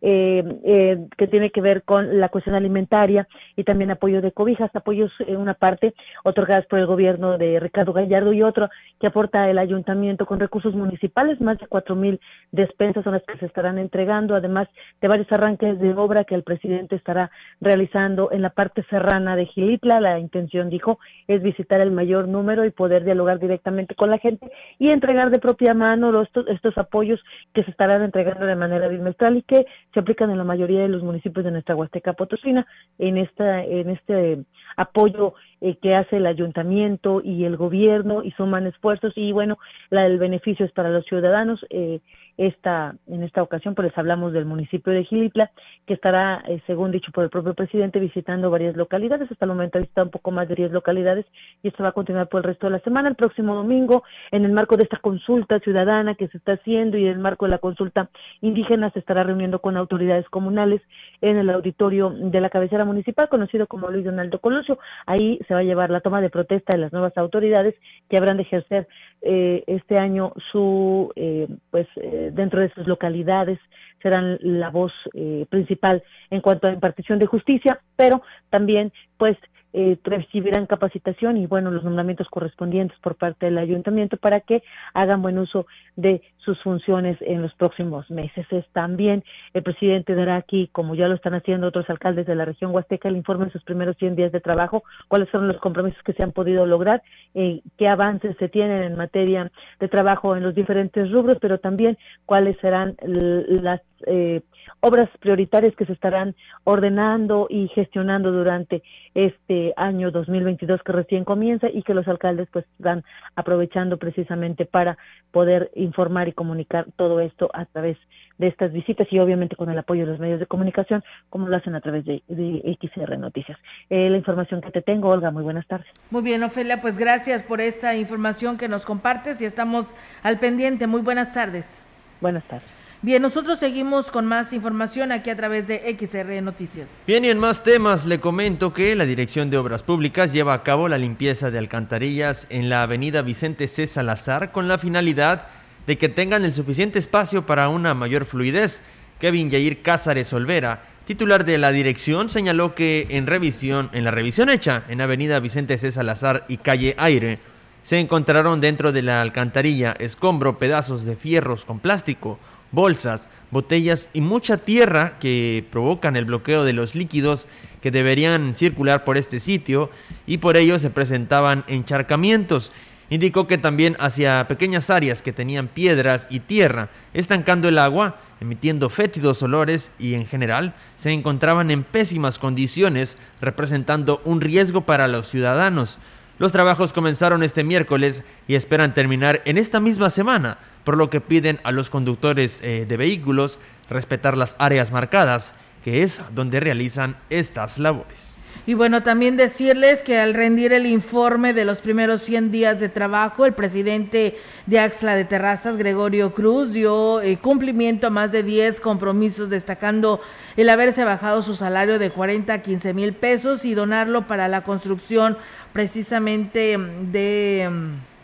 eh, 0.00 0.44
eh, 0.64 1.06
que 1.16 1.26
tiene 1.26 1.50
que 1.50 1.60
ver 1.60 1.82
con 1.82 2.20
la 2.20 2.28
cuestión 2.28 2.54
alimentaria 2.54 3.26
y 3.56 3.64
también 3.64 3.90
apoyo 3.90 4.22
de 4.22 4.32
cobijas, 4.32 4.70
apoyos 4.74 5.12
en 5.20 5.36
una 5.36 5.54
parte 5.54 5.94
otorgadas 6.24 6.66
por 6.66 6.78
el 6.78 6.86
gobierno 6.86 7.38
de 7.38 7.60
Ricardo 7.60 7.92
Gallardo 7.92 8.32
y 8.32 8.42
otro 8.42 8.68
que 9.00 9.08
aporta 9.08 9.48
el 9.50 9.58
ayuntamiento 9.58 10.26
con 10.26 10.40
recursos 10.40 10.74
municipales, 10.74 11.40
más 11.40 11.58
de 11.58 11.66
cuatro 11.66 11.96
mil 11.96 12.20
despensas 12.52 13.04
son 13.04 13.14
las 13.14 13.22
que 13.22 13.38
se 13.38 13.46
estarán 13.46 13.78
entregando, 13.78 14.34
además 14.34 14.68
de 15.00 15.08
varios 15.08 15.30
arranques 15.32 15.78
de 15.78 15.92
obra 15.94 16.24
que 16.24 16.34
el 16.34 16.42
presidente 16.42 16.96
estará 16.96 17.30
realizando 17.60 18.30
en 18.32 18.42
la 18.42 18.50
parte 18.50 18.84
serrana 18.90 19.36
de 19.36 19.46
Gilitla. 19.46 20.00
La 20.00 20.18
intención, 20.18 20.70
dijo, 20.70 20.98
es 21.26 21.42
visitar 21.42 21.80
el 21.80 21.90
mayor 21.90 22.28
número 22.28 22.64
y 22.64 22.70
poder 22.70 23.04
dialogar 23.04 23.38
directamente 23.38 23.94
con 23.94 24.10
la 24.10 24.18
gente 24.18 24.50
y 24.78 24.90
entregar 24.90 25.30
de 25.30 25.38
propia 25.38 25.74
mano 25.74 26.22
estos, 26.22 26.46
estos 26.48 26.76
apoyos 26.78 27.20
que 27.52 27.62
se 27.64 27.70
estarán 27.70 28.02
entregando 28.02 28.46
de 28.46 28.56
manera 28.56 28.88
bimestral 28.88 29.36
y 29.36 29.42
que 29.42 29.66
se 29.92 30.00
aplican 30.00 30.30
en 30.30 30.38
la 30.38 30.44
mayoría 30.44 30.82
de 30.82 30.88
los 30.88 31.02
municipios 31.02 31.44
de 31.44 31.50
nuestra 31.50 31.76
Huasteca 31.76 32.12
Potosina 32.12 32.66
en 32.98 33.16
esta 33.16 33.64
en 33.64 33.90
este 33.90 34.44
apoyo 34.76 35.34
eh, 35.60 35.76
que 35.80 35.94
hace 35.94 36.16
el 36.16 36.26
ayuntamiento 36.26 37.20
y 37.22 37.44
el 37.44 37.56
gobierno 37.56 38.22
y 38.22 38.30
suman 38.32 38.66
esfuerzos 38.66 39.12
y 39.16 39.32
bueno 39.32 39.58
la, 39.90 40.06
el 40.06 40.18
beneficio 40.18 40.66
es 40.66 40.72
para 40.72 40.90
los 40.90 41.04
ciudadanos 41.06 41.64
eh, 41.70 42.00
esta, 42.38 42.94
en 43.08 43.24
esta 43.24 43.42
ocasión 43.42 43.74
pues 43.74 43.88
les 43.88 43.98
hablamos 43.98 44.32
del 44.32 44.46
municipio 44.46 44.92
de 44.92 45.04
Gilitla, 45.04 45.50
que 45.86 45.94
estará, 45.94 46.42
eh, 46.46 46.62
según 46.66 46.92
dicho 46.92 47.10
por 47.12 47.24
el 47.24 47.30
propio 47.30 47.52
presidente, 47.52 47.98
visitando 47.98 48.50
varias 48.50 48.76
localidades. 48.76 49.30
Hasta 49.30 49.44
el 49.44 49.50
momento 49.50 49.76
ha 49.76 49.80
visitado 49.80 50.06
un 50.06 50.12
poco 50.12 50.30
más 50.30 50.48
de 50.48 50.54
10 50.54 50.70
localidades 50.70 51.26
y 51.62 51.68
esto 51.68 51.82
va 51.82 51.90
a 51.90 51.92
continuar 51.92 52.28
por 52.28 52.38
el 52.38 52.44
resto 52.44 52.66
de 52.66 52.72
la 52.72 52.80
semana. 52.80 53.08
El 53.08 53.16
próximo 53.16 53.56
domingo, 53.56 54.04
en 54.30 54.44
el 54.44 54.52
marco 54.52 54.76
de 54.76 54.84
esta 54.84 54.98
consulta 54.98 55.58
ciudadana 55.58 56.14
que 56.14 56.28
se 56.28 56.38
está 56.38 56.52
haciendo 56.52 56.96
y 56.96 57.04
en 57.04 57.10
el 57.10 57.18
marco 57.18 57.44
de 57.44 57.50
la 57.50 57.58
consulta 57.58 58.08
indígena, 58.40 58.90
se 58.92 59.00
estará 59.00 59.24
reuniendo 59.24 59.58
con 59.58 59.76
autoridades 59.76 60.28
comunales 60.28 60.80
en 61.20 61.36
el 61.36 61.50
auditorio 61.50 62.10
de 62.10 62.40
la 62.40 62.50
cabecera 62.50 62.84
municipal, 62.84 63.28
conocido 63.28 63.66
como 63.66 63.90
Luis 63.90 64.04
Donaldo 64.04 64.40
Colosio. 64.40 64.78
Ahí 65.06 65.38
se 65.46 65.54
va 65.54 65.60
a 65.60 65.64
llevar 65.64 65.90
la 65.90 66.00
toma 66.00 66.20
de 66.20 66.30
protesta 66.30 66.72
de 66.72 66.78
las 66.78 66.92
nuevas 66.92 67.16
autoridades 67.16 67.74
que 68.08 68.16
habrán 68.16 68.36
de 68.36 68.44
ejercer 68.44 68.88
eh, 69.22 69.64
este 69.66 69.98
año 69.98 70.32
su, 70.52 71.12
eh, 71.16 71.48
pues, 71.70 71.86
dentro 72.32 72.60
de 72.60 72.70
sus 72.70 72.86
localidades 72.86 73.58
serán 74.02 74.38
la 74.40 74.70
voz 74.70 74.92
eh, 75.14 75.46
principal 75.50 76.02
en 76.30 76.40
cuanto 76.40 76.68
a 76.68 76.72
impartición 76.72 77.18
de 77.18 77.26
justicia, 77.26 77.80
pero 77.96 78.22
también 78.50 78.92
pues 79.16 79.36
eh, 79.80 79.96
recibirán 80.02 80.66
capacitación 80.66 81.36
y 81.36 81.46
bueno 81.46 81.70
los 81.70 81.84
nombramientos 81.84 82.26
correspondientes 82.30 82.98
por 82.98 83.14
parte 83.14 83.46
del 83.46 83.58
ayuntamiento 83.58 84.16
para 84.16 84.40
que 84.40 84.64
hagan 84.92 85.22
buen 85.22 85.38
uso 85.38 85.68
de 85.94 86.20
sus 86.38 86.60
funciones 86.64 87.16
en 87.20 87.42
los 87.42 87.54
próximos 87.54 88.10
meses. 88.10 88.44
Es 88.50 88.66
también 88.72 89.22
el 89.54 89.62
presidente 89.62 90.16
dará 90.16 90.34
aquí, 90.34 90.68
como 90.72 90.96
ya 90.96 91.06
lo 91.06 91.14
están 91.14 91.34
haciendo 91.34 91.68
otros 91.68 91.88
alcaldes 91.90 92.26
de 92.26 92.34
la 92.34 92.44
región 92.44 92.72
Huasteca, 92.72 93.08
el 93.08 93.16
informe 93.16 93.44
de 93.44 93.52
sus 93.52 93.62
primeros 93.62 93.96
100 93.98 94.16
días 94.16 94.32
de 94.32 94.40
trabajo, 94.40 94.82
cuáles 95.06 95.28
son 95.28 95.46
los 95.46 95.58
compromisos 95.58 96.02
que 96.02 96.12
se 96.12 96.24
han 96.24 96.32
podido 96.32 96.66
lograr, 96.66 97.00
eh, 97.34 97.60
qué 97.76 97.86
avances 97.86 98.36
se 98.38 98.48
tienen 98.48 98.82
en 98.82 98.96
materia 98.96 99.52
de 99.78 99.86
trabajo 99.86 100.34
en 100.34 100.42
los 100.42 100.56
diferentes 100.56 101.08
rubros, 101.12 101.36
pero 101.40 101.58
también 101.58 101.96
cuáles 102.26 102.58
serán 102.58 102.96
las 103.04 103.80
eh, 104.06 104.40
obras 104.80 105.08
prioritarias 105.20 105.74
que 105.74 105.86
se 105.86 105.92
estarán 105.92 106.34
ordenando 106.64 107.46
y 107.50 107.68
gestionando 107.68 108.30
durante 108.32 108.82
este 109.14 109.72
año 109.76 110.10
2022 110.10 110.82
que 110.82 110.92
recién 110.92 111.24
comienza 111.24 111.68
y 111.68 111.82
que 111.82 111.94
los 111.94 112.06
alcaldes 112.08 112.48
pues 112.52 112.64
van 112.78 113.04
aprovechando 113.34 113.96
precisamente 113.96 114.64
para 114.66 114.98
poder 115.32 115.70
informar 115.74 116.28
y 116.28 116.32
comunicar 116.32 116.86
todo 116.96 117.20
esto 117.20 117.50
a 117.52 117.64
través 117.66 117.96
de 118.38 118.46
estas 118.46 118.72
visitas 118.72 119.08
y 119.10 119.18
obviamente 119.18 119.56
con 119.56 119.68
el 119.68 119.78
apoyo 119.78 120.02
de 120.02 120.12
los 120.12 120.20
medios 120.20 120.38
de 120.40 120.46
comunicación 120.46 121.02
como 121.28 121.48
lo 121.48 121.56
hacen 121.56 121.74
a 121.74 121.80
través 121.80 122.04
de, 122.04 122.22
XR 122.28 123.18
Noticias. 123.18 123.58
Eh, 123.90 124.08
la 124.08 124.16
información 124.16 124.60
que 124.60 124.70
te 124.70 124.82
tengo, 124.82 125.08
Olga, 125.08 125.30
muy 125.30 125.42
buenas 125.42 125.66
tardes. 125.66 125.88
Muy 126.10 126.22
bien, 126.22 126.42
Ofelia, 126.42 126.80
pues 126.80 126.98
gracias 126.98 127.42
por 127.42 127.60
esta 127.60 127.96
información 127.96 128.56
que 128.56 128.68
nos 128.68 128.86
compartes 128.86 129.40
y 129.40 129.44
estamos 129.44 129.94
al 130.22 130.38
pendiente. 130.38 130.86
Muy 130.86 131.02
buenas 131.02 131.34
tardes. 131.34 131.80
Buenas 132.20 132.44
tardes. 132.44 132.77
Bien, 133.00 133.22
nosotros 133.22 133.60
seguimos 133.60 134.10
con 134.10 134.26
más 134.26 134.52
información 134.52 135.12
aquí 135.12 135.30
a 135.30 135.36
través 135.36 135.68
de 135.68 135.96
XR 135.96 136.42
Noticias. 136.42 137.04
Bien, 137.06 137.24
y 137.24 137.28
en 137.28 137.38
más 137.38 137.62
temas 137.62 138.06
le 138.06 138.18
comento 138.18 138.72
que 138.72 138.96
la 138.96 139.06
Dirección 139.06 139.50
de 139.50 139.56
Obras 139.56 139.84
Públicas 139.84 140.32
lleva 140.32 140.52
a 140.52 140.64
cabo 140.64 140.88
la 140.88 140.98
limpieza 140.98 141.52
de 141.52 141.58
alcantarillas 141.58 142.48
en 142.50 142.68
la 142.68 142.82
avenida 142.82 143.22
Vicente 143.22 143.68
C. 143.68 143.86
Salazar 143.86 144.50
con 144.50 144.66
la 144.66 144.78
finalidad 144.78 145.46
de 145.86 145.96
que 145.96 146.08
tengan 146.08 146.44
el 146.44 146.52
suficiente 146.52 146.98
espacio 146.98 147.46
para 147.46 147.68
una 147.68 147.94
mayor 147.94 148.24
fluidez. 148.24 148.82
Kevin 149.20 149.48
Yair 149.48 149.80
Cázares 149.80 150.32
Olvera, 150.32 150.82
titular 151.06 151.44
de 151.44 151.56
la 151.56 151.70
dirección, 151.70 152.28
señaló 152.30 152.74
que 152.74 153.06
en 153.10 153.28
revisión, 153.28 153.90
en 153.92 154.02
la 154.02 154.10
revisión 154.10 154.50
hecha 154.50 154.82
en 154.88 155.00
avenida 155.00 155.38
Vicente 155.38 155.78
C. 155.78 155.92
Salazar 155.92 156.46
y 156.48 156.56
calle 156.56 156.96
Aire, 156.98 157.38
se 157.84 158.00
encontraron 158.00 158.60
dentro 158.60 158.90
de 158.90 159.02
la 159.02 159.22
alcantarilla 159.22 159.92
escombro, 159.92 160.58
pedazos 160.58 161.04
de 161.04 161.14
fierros 161.14 161.64
con 161.64 161.78
plástico, 161.78 162.40
bolsas, 162.72 163.28
botellas 163.50 164.10
y 164.12 164.20
mucha 164.20 164.58
tierra 164.58 165.18
que 165.20 165.64
provocan 165.70 166.16
el 166.16 166.26
bloqueo 166.26 166.64
de 166.64 166.72
los 166.72 166.94
líquidos 166.94 167.46
que 167.80 167.90
deberían 167.90 168.54
circular 168.54 169.04
por 169.04 169.16
este 169.16 169.40
sitio 169.40 169.90
y 170.26 170.38
por 170.38 170.56
ello 170.56 170.78
se 170.78 170.90
presentaban 170.90 171.64
encharcamientos. 171.68 172.72
Indicó 173.10 173.46
que 173.46 173.56
también 173.56 173.96
hacia 174.00 174.46
pequeñas 174.48 174.90
áreas 174.90 175.22
que 175.22 175.32
tenían 175.32 175.68
piedras 175.68 176.26
y 176.28 176.40
tierra, 176.40 176.90
estancando 177.14 177.66
el 177.68 177.78
agua, 177.78 178.16
emitiendo 178.40 178.90
fétidos 178.90 179.42
olores 179.42 179.90
y 179.98 180.12
en 180.12 180.26
general 180.26 180.74
se 180.98 181.10
encontraban 181.10 181.70
en 181.70 181.84
pésimas 181.84 182.38
condiciones, 182.38 183.16
representando 183.40 184.20
un 184.24 184.42
riesgo 184.42 184.82
para 184.82 185.08
los 185.08 185.28
ciudadanos. 185.28 185.98
Los 186.38 186.52
trabajos 186.52 186.92
comenzaron 186.92 187.42
este 187.42 187.64
miércoles 187.64 188.22
y 188.46 188.54
esperan 188.54 188.94
terminar 188.94 189.40
en 189.44 189.58
esta 189.58 189.80
misma 189.80 190.10
semana, 190.10 190.58
por 190.88 190.96
lo 190.96 191.10
que 191.10 191.20
piden 191.20 191.60
a 191.64 191.70
los 191.70 191.90
conductores 191.90 192.60
eh, 192.62 192.86
de 192.88 192.96
vehículos 192.96 193.58
respetar 193.90 194.38
las 194.38 194.56
áreas 194.58 194.90
marcadas, 194.90 195.52
que 195.84 196.02
es 196.02 196.22
donde 196.34 196.60
realizan 196.60 197.16
estas 197.28 197.78
labores. 197.78 198.34
Y 198.66 198.72
bueno, 198.72 199.02
también 199.02 199.36
decirles 199.36 200.02
que 200.02 200.18
al 200.18 200.32
rendir 200.32 200.72
el 200.72 200.86
informe 200.86 201.52
de 201.52 201.66
los 201.66 201.80
primeros 201.80 202.22
100 202.22 202.50
días 202.50 202.80
de 202.80 202.88
trabajo, 202.88 203.44
el 203.44 203.52
presidente 203.52 204.38
de 204.64 204.78
Axla 204.78 205.14
de 205.14 205.26
Terrazas, 205.26 205.76
Gregorio 205.76 206.32
Cruz, 206.32 206.72
dio 206.72 207.20
eh, 207.20 207.36
cumplimiento 207.36 208.06
a 208.06 208.10
más 208.10 208.32
de 208.32 208.42
10 208.42 208.80
compromisos, 208.80 209.50
destacando 209.50 210.22
el 210.56 210.70
haberse 210.70 211.04
bajado 211.04 211.42
su 211.42 211.54
salario 211.54 211.98
de 211.98 212.10
40 212.10 212.50
a 212.50 212.62
15 212.62 212.94
mil 212.94 213.12
pesos 213.12 213.66
y 213.66 213.74
donarlo 213.74 214.26
para 214.26 214.48
la 214.48 214.64
construcción 214.64 215.36
precisamente 215.74 216.78
de 216.78 217.68
mm, 217.70 218.17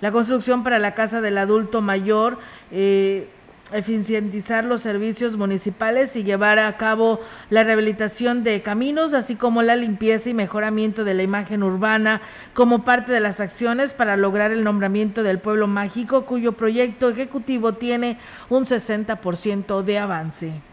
la 0.00 0.12
construcción 0.12 0.62
para 0.62 0.78
la 0.78 0.94
casa 0.94 1.20
del 1.20 1.38
adulto 1.38 1.80
mayor. 1.80 2.38
Eh, 2.70 3.28
eficientizar 3.72 4.64
los 4.64 4.80
servicios 4.80 5.36
municipales 5.36 6.16
y 6.16 6.24
llevar 6.24 6.58
a 6.58 6.76
cabo 6.76 7.20
la 7.50 7.64
rehabilitación 7.64 8.42
de 8.42 8.62
caminos, 8.62 9.14
así 9.14 9.36
como 9.36 9.62
la 9.62 9.76
limpieza 9.76 10.28
y 10.30 10.34
mejoramiento 10.34 11.04
de 11.04 11.14
la 11.14 11.22
imagen 11.22 11.62
urbana 11.62 12.20
como 12.54 12.84
parte 12.84 13.12
de 13.12 13.20
las 13.20 13.40
acciones 13.40 13.94
para 13.94 14.16
lograr 14.16 14.50
el 14.50 14.64
nombramiento 14.64 15.22
del 15.22 15.38
pueblo 15.38 15.66
mágico, 15.66 16.26
cuyo 16.26 16.52
proyecto 16.52 17.08
ejecutivo 17.08 17.74
tiene 17.74 18.18
un 18.48 18.64
60% 18.64 19.82
de 19.82 19.98
avance. 19.98 20.69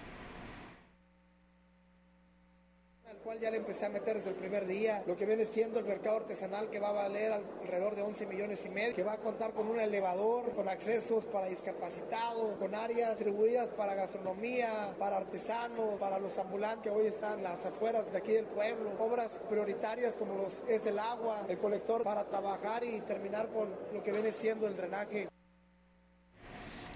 Ya 3.39 3.51
le 3.51 3.57
empecé 3.57 3.85
a 3.85 3.89
meter 3.89 4.15
desde 4.15 4.29
el 4.31 4.35
primer 4.35 4.65
día, 4.65 5.03
lo 5.05 5.15
que 5.15 5.25
viene 5.25 5.45
siendo 5.45 5.79
el 5.79 5.85
mercado 5.85 6.17
artesanal 6.17 6.69
que 6.69 6.79
va 6.79 6.89
a 6.89 6.93
valer 6.93 7.33
alrededor 7.61 7.95
de 7.95 8.01
11 8.01 8.25
millones 8.25 8.65
y 8.65 8.69
medio, 8.69 8.95
que 8.95 9.03
va 9.03 9.13
a 9.13 9.17
contar 9.17 9.51
con 9.53 9.67
un 9.67 9.79
elevador, 9.79 10.51
con 10.53 10.67
accesos 10.67 11.25
para 11.25 11.47
discapacitados, 11.47 12.57
con 12.57 12.73
áreas 12.73 13.11
distribuidas 13.11 13.69
para 13.69 13.95
gastronomía, 13.95 14.93
para 14.97 15.17
artesanos, 15.17 15.99
para 15.99 16.19
los 16.19 16.37
ambulantes 16.37 16.83
que 16.83 16.89
hoy 16.89 17.07
están 17.07 17.43
las 17.43 17.65
afueras 17.65 18.11
de 18.11 18.17
aquí 18.17 18.33
del 18.33 18.45
pueblo, 18.45 18.91
obras 18.99 19.39
prioritarias 19.49 20.17
como 20.17 20.35
los, 20.35 20.61
es 20.67 20.85
el 20.85 20.99
agua, 20.99 21.45
el 21.47 21.57
colector 21.57 22.03
para 22.03 22.25
trabajar 22.25 22.83
y 22.83 23.01
terminar 23.01 23.47
con 23.49 23.69
lo 23.93 24.03
que 24.03 24.11
viene 24.11 24.31
siendo 24.31 24.67
el 24.67 24.75
drenaje. 24.75 25.27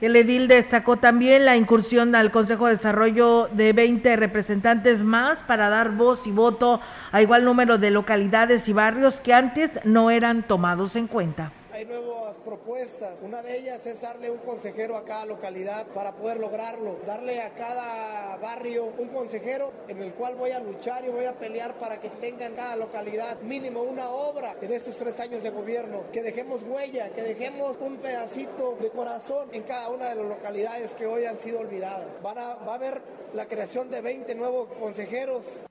El 0.01 0.15
edil 0.15 0.47
destacó 0.47 0.97
también 0.97 1.45
la 1.45 1.55
incursión 1.55 2.15
al 2.15 2.31
Consejo 2.31 2.65
de 2.65 2.71
Desarrollo 2.71 3.49
de 3.53 3.71
20 3.71 4.15
representantes 4.15 5.03
más 5.03 5.43
para 5.43 5.69
dar 5.69 5.91
voz 5.91 6.25
y 6.25 6.31
voto 6.31 6.81
a 7.11 7.21
igual 7.21 7.45
número 7.45 7.77
de 7.77 7.91
localidades 7.91 8.67
y 8.67 8.73
barrios 8.73 9.21
que 9.21 9.35
antes 9.35 9.79
no 9.83 10.09
eran 10.09 10.41
tomados 10.41 10.95
en 10.95 11.05
cuenta 11.05 11.51
hay 11.81 11.87
nuevas 11.87 12.37
propuestas. 12.45 13.19
Una 13.23 13.41
de 13.41 13.57
ellas 13.57 13.83
es 13.87 13.99
darle 14.01 14.29
un 14.29 14.37
consejero 14.37 14.95
a 14.95 15.03
cada 15.03 15.25
localidad 15.25 15.87
para 15.87 16.11
poder 16.11 16.39
lograrlo. 16.39 16.97
Darle 17.07 17.41
a 17.41 17.55
cada 17.55 18.37
barrio 18.37 18.93
un 18.99 19.07
consejero 19.07 19.71
en 19.87 19.97
el 19.97 20.13
cual 20.13 20.35
voy 20.35 20.51
a 20.51 20.59
luchar 20.59 21.03
y 21.05 21.09
voy 21.09 21.25
a 21.25 21.33
pelear 21.33 21.73
para 21.73 21.99
que 21.99 22.09
tenga 22.09 22.45
en 22.45 22.53
cada 22.53 22.75
localidad 22.75 23.39
mínimo 23.41 23.81
una 23.81 24.11
obra 24.11 24.55
en 24.61 24.71
estos 24.71 24.95
tres 24.95 25.19
años 25.19 25.41
de 25.41 25.49
gobierno. 25.49 26.03
Que 26.13 26.21
dejemos 26.21 26.61
huella, 26.61 27.09
que 27.09 27.23
dejemos 27.23 27.75
un 27.79 27.97
pedacito 27.97 28.77
de 28.79 28.89
corazón 28.91 29.49
en 29.51 29.63
cada 29.63 29.89
una 29.89 30.09
de 30.09 30.15
las 30.15 30.25
localidades 30.25 30.93
que 30.93 31.07
hoy 31.07 31.25
han 31.25 31.39
sido 31.39 31.61
olvidadas. 31.61 32.05
va 32.23 32.31
a 32.33 32.75
haber 32.75 33.01
la 33.33 33.47
creación 33.47 33.89
de 33.89 34.01
20 34.01 34.35
nuevos 34.35 34.67
consejeros 34.79 35.65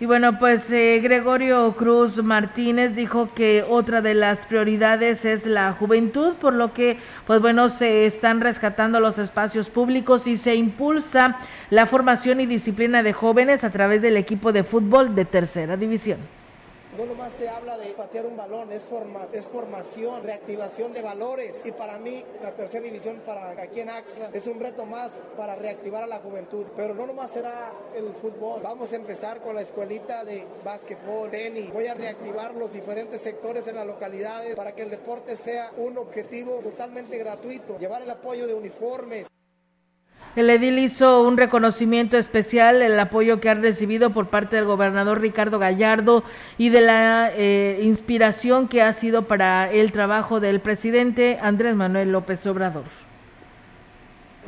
y 0.00 0.06
bueno, 0.06 0.38
pues 0.38 0.70
eh, 0.70 1.00
Gregorio 1.02 1.74
Cruz 1.74 2.22
Martínez 2.22 2.94
dijo 2.94 3.34
que 3.34 3.64
otra 3.68 4.00
de 4.00 4.14
las 4.14 4.46
prioridades 4.46 5.24
es 5.24 5.44
la 5.44 5.72
juventud, 5.72 6.34
por 6.36 6.54
lo 6.54 6.72
que, 6.72 6.98
pues 7.26 7.40
bueno, 7.40 7.68
se 7.68 8.06
están 8.06 8.40
rescatando 8.40 9.00
los 9.00 9.18
espacios 9.18 9.70
públicos 9.70 10.28
y 10.28 10.36
se 10.36 10.54
impulsa 10.54 11.38
la 11.70 11.86
formación 11.86 12.40
y 12.40 12.46
disciplina 12.46 13.02
de 13.02 13.12
jóvenes 13.12 13.64
a 13.64 13.70
través 13.70 14.00
del 14.00 14.16
equipo 14.16 14.52
de 14.52 14.62
fútbol 14.62 15.16
de 15.16 15.24
tercera 15.24 15.76
división 15.76 16.37
no 16.98 17.06
nomás 17.06 17.32
te 17.34 17.48
habla 17.48 17.78
de 17.78 17.90
patear 17.90 18.26
un 18.26 18.36
balón, 18.36 18.72
es 18.72 18.82
formación, 18.82 20.24
reactivación 20.24 20.92
de 20.92 21.00
valores. 21.00 21.54
Y 21.64 21.70
para 21.70 21.96
mí, 22.00 22.24
la 22.42 22.50
tercera 22.50 22.82
división 22.82 23.22
para 23.24 23.50
aquí 23.50 23.80
en 23.80 23.88
Axla 23.88 24.30
es 24.32 24.48
un 24.48 24.58
reto 24.58 24.84
más 24.84 25.12
para 25.36 25.54
reactivar 25.54 26.02
a 26.02 26.08
la 26.08 26.18
juventud. 26.18 26.66
Pero 26.76 26.94
no 26.94 27.06
nomás 27.06 27.30
será 27.30 27.70
el 27.96 28.12
fútbol. 28.14 28.62
Vamos 28.64 28.92
a 28.92 28.96
empezar 28.96 29.40
con 29.40 29.54
la 29.54 29.62
escuelita 29.62 30.24
de 30.24 30.44
básquetbol, 30.64 31.30
tenis. 31.30 31.72
Voy 31.72 31.86
a 31.86 31.94
reactivar 31.94 32.52
los 32.56 32.72
diferentes 32.72 33.20
sectores 33.20 33.68
en 33.68 33.76
las 33.76 33.86
localidades 33.86 34.56
para 34.56 34.74
que 34.74 34.82
el 34.82 34.90
deporte 34.90 35.36
sea 35.36 35.70
un 35.76 35.98
objetivo 35.98 36.58
totalmente 36.64 37.16
gratuito. 37.16 37.78
Llevar 37.78 38.02
el 38.02 38.10
apoyo 38.10 38.48
de 38.48 38.54
uniformes, 38.54 39.28
el 40.38 40.50
edil 40.50 40.78
hizo 40.78 41.22
un 41.24 41.36
reconocimiento 41.36 42.16
especial, 42.16 42.80
el 42.80 42.96
apoyo 43.00 43.40
que 43.40 43.50
ha 43.50 43.54
recibido 43.54 44.10
por 44.10 44.28
parte 44.28 44.54
del 44.54 44.66
gobernador 44.66 45.20
Ricardo 45.20 45.58
Gallardo 45.58 46.22
y 46.58 46.68
de 46.68 46.80
la 46.80 47.32
eh, 47.34 47.80
inspiración 47.82 48.68
que 48.68 48.80
ha 48.80 48.92
sido 48.92 49.26
para 49.26 49.68
el 49.68 49.90
trabajo 49.90 50.38
del 50.38 50.60
presidente 50.60 51.40
Andrés 51.42 51.74
Manuel 51.74 52.12
López 52.12 52.46
Obrador 52.46 52.84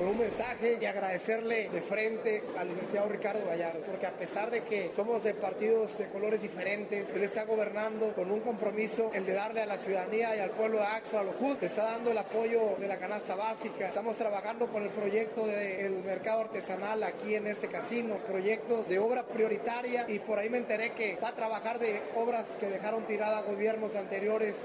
con 0.00 0.08
un 0.08 0.18
mensaje 0.18 0.78
y 0.80 0.84
agradecerle 0.86 1.68
de 1.68 1.82
frente 1.82 2.42
al 2.58 2.68
licenciado 2.68 3.06
Ricardo 3.10 3.44
Gallardo, 3.46 3.80
porque 3.80 4.06
a 4.06 4.12
pesar 4.12 4.50
de 4.50 4.62
que 4.62 4.90
somos 4.96 5.24
de 5.24 5.34
partidos 5.34 5.98
de 5.98 6.08
colores 6.08 6.40
diferentes, 6.40 7.10
él 7.10 7.22
está 7.22 7.44
gobernando 7.44 8.14
con 8.14 8.30
un 8.30 8.40
compromiso, 8.40 9.10
el 9.12 9.26
de 9.26 9.34
darle 9.34 9.60
a 9.60 9.66
la 9.66 9.76
ciudadanía 9.76 10.34
y 10.34 10.38
al 10.38 10.52
pueblo 10.52 10.78
de 10.78 10.84
Axla 10.84 11.22
lo 11.22 11.32
justo, 11.32 11.66
está 11.66 11.82
dando 11.82 12.12
el 12.12 12.16
apoyo 12.16 12.76
de 12.78 12.88
la 12.88 12.96
canasta 12.96 13.34
básica, 13.34 13.88
estamos 13.88 14.16
trabajando 14.16 14.68
con 14.68 14.84
el 14.84 14.88
proyecto 14.88 15.46
del 15.46 16.02
mercado 16.02 16.40
artesanal 16.40 17.02
aquí 17.02 17.34
en 17.34 17.46
este 17.46 17.68
casino, 17.68 18.16
proyectos 18.26 18.88
de 18.88 18.98
obra 18.98 19.24
prioritaria 19.24 20.06
y 20.08 20.18
por 20.18 20.38
ahí 20.38 20.48
me 20.48 20.56
enteré 20.56 20.92
que 20.92 21.18
va 21.22 21.28
a 21.28 21.34
trabajar 21.34 21.78
de 21.78 22.00
obras 22.16 22.46
que 22.58 22.70
dejaron 22.70 23.04
tirada 23.04 23.42
gobiernos 23.42 23.94
anteriores. 23.96 24.64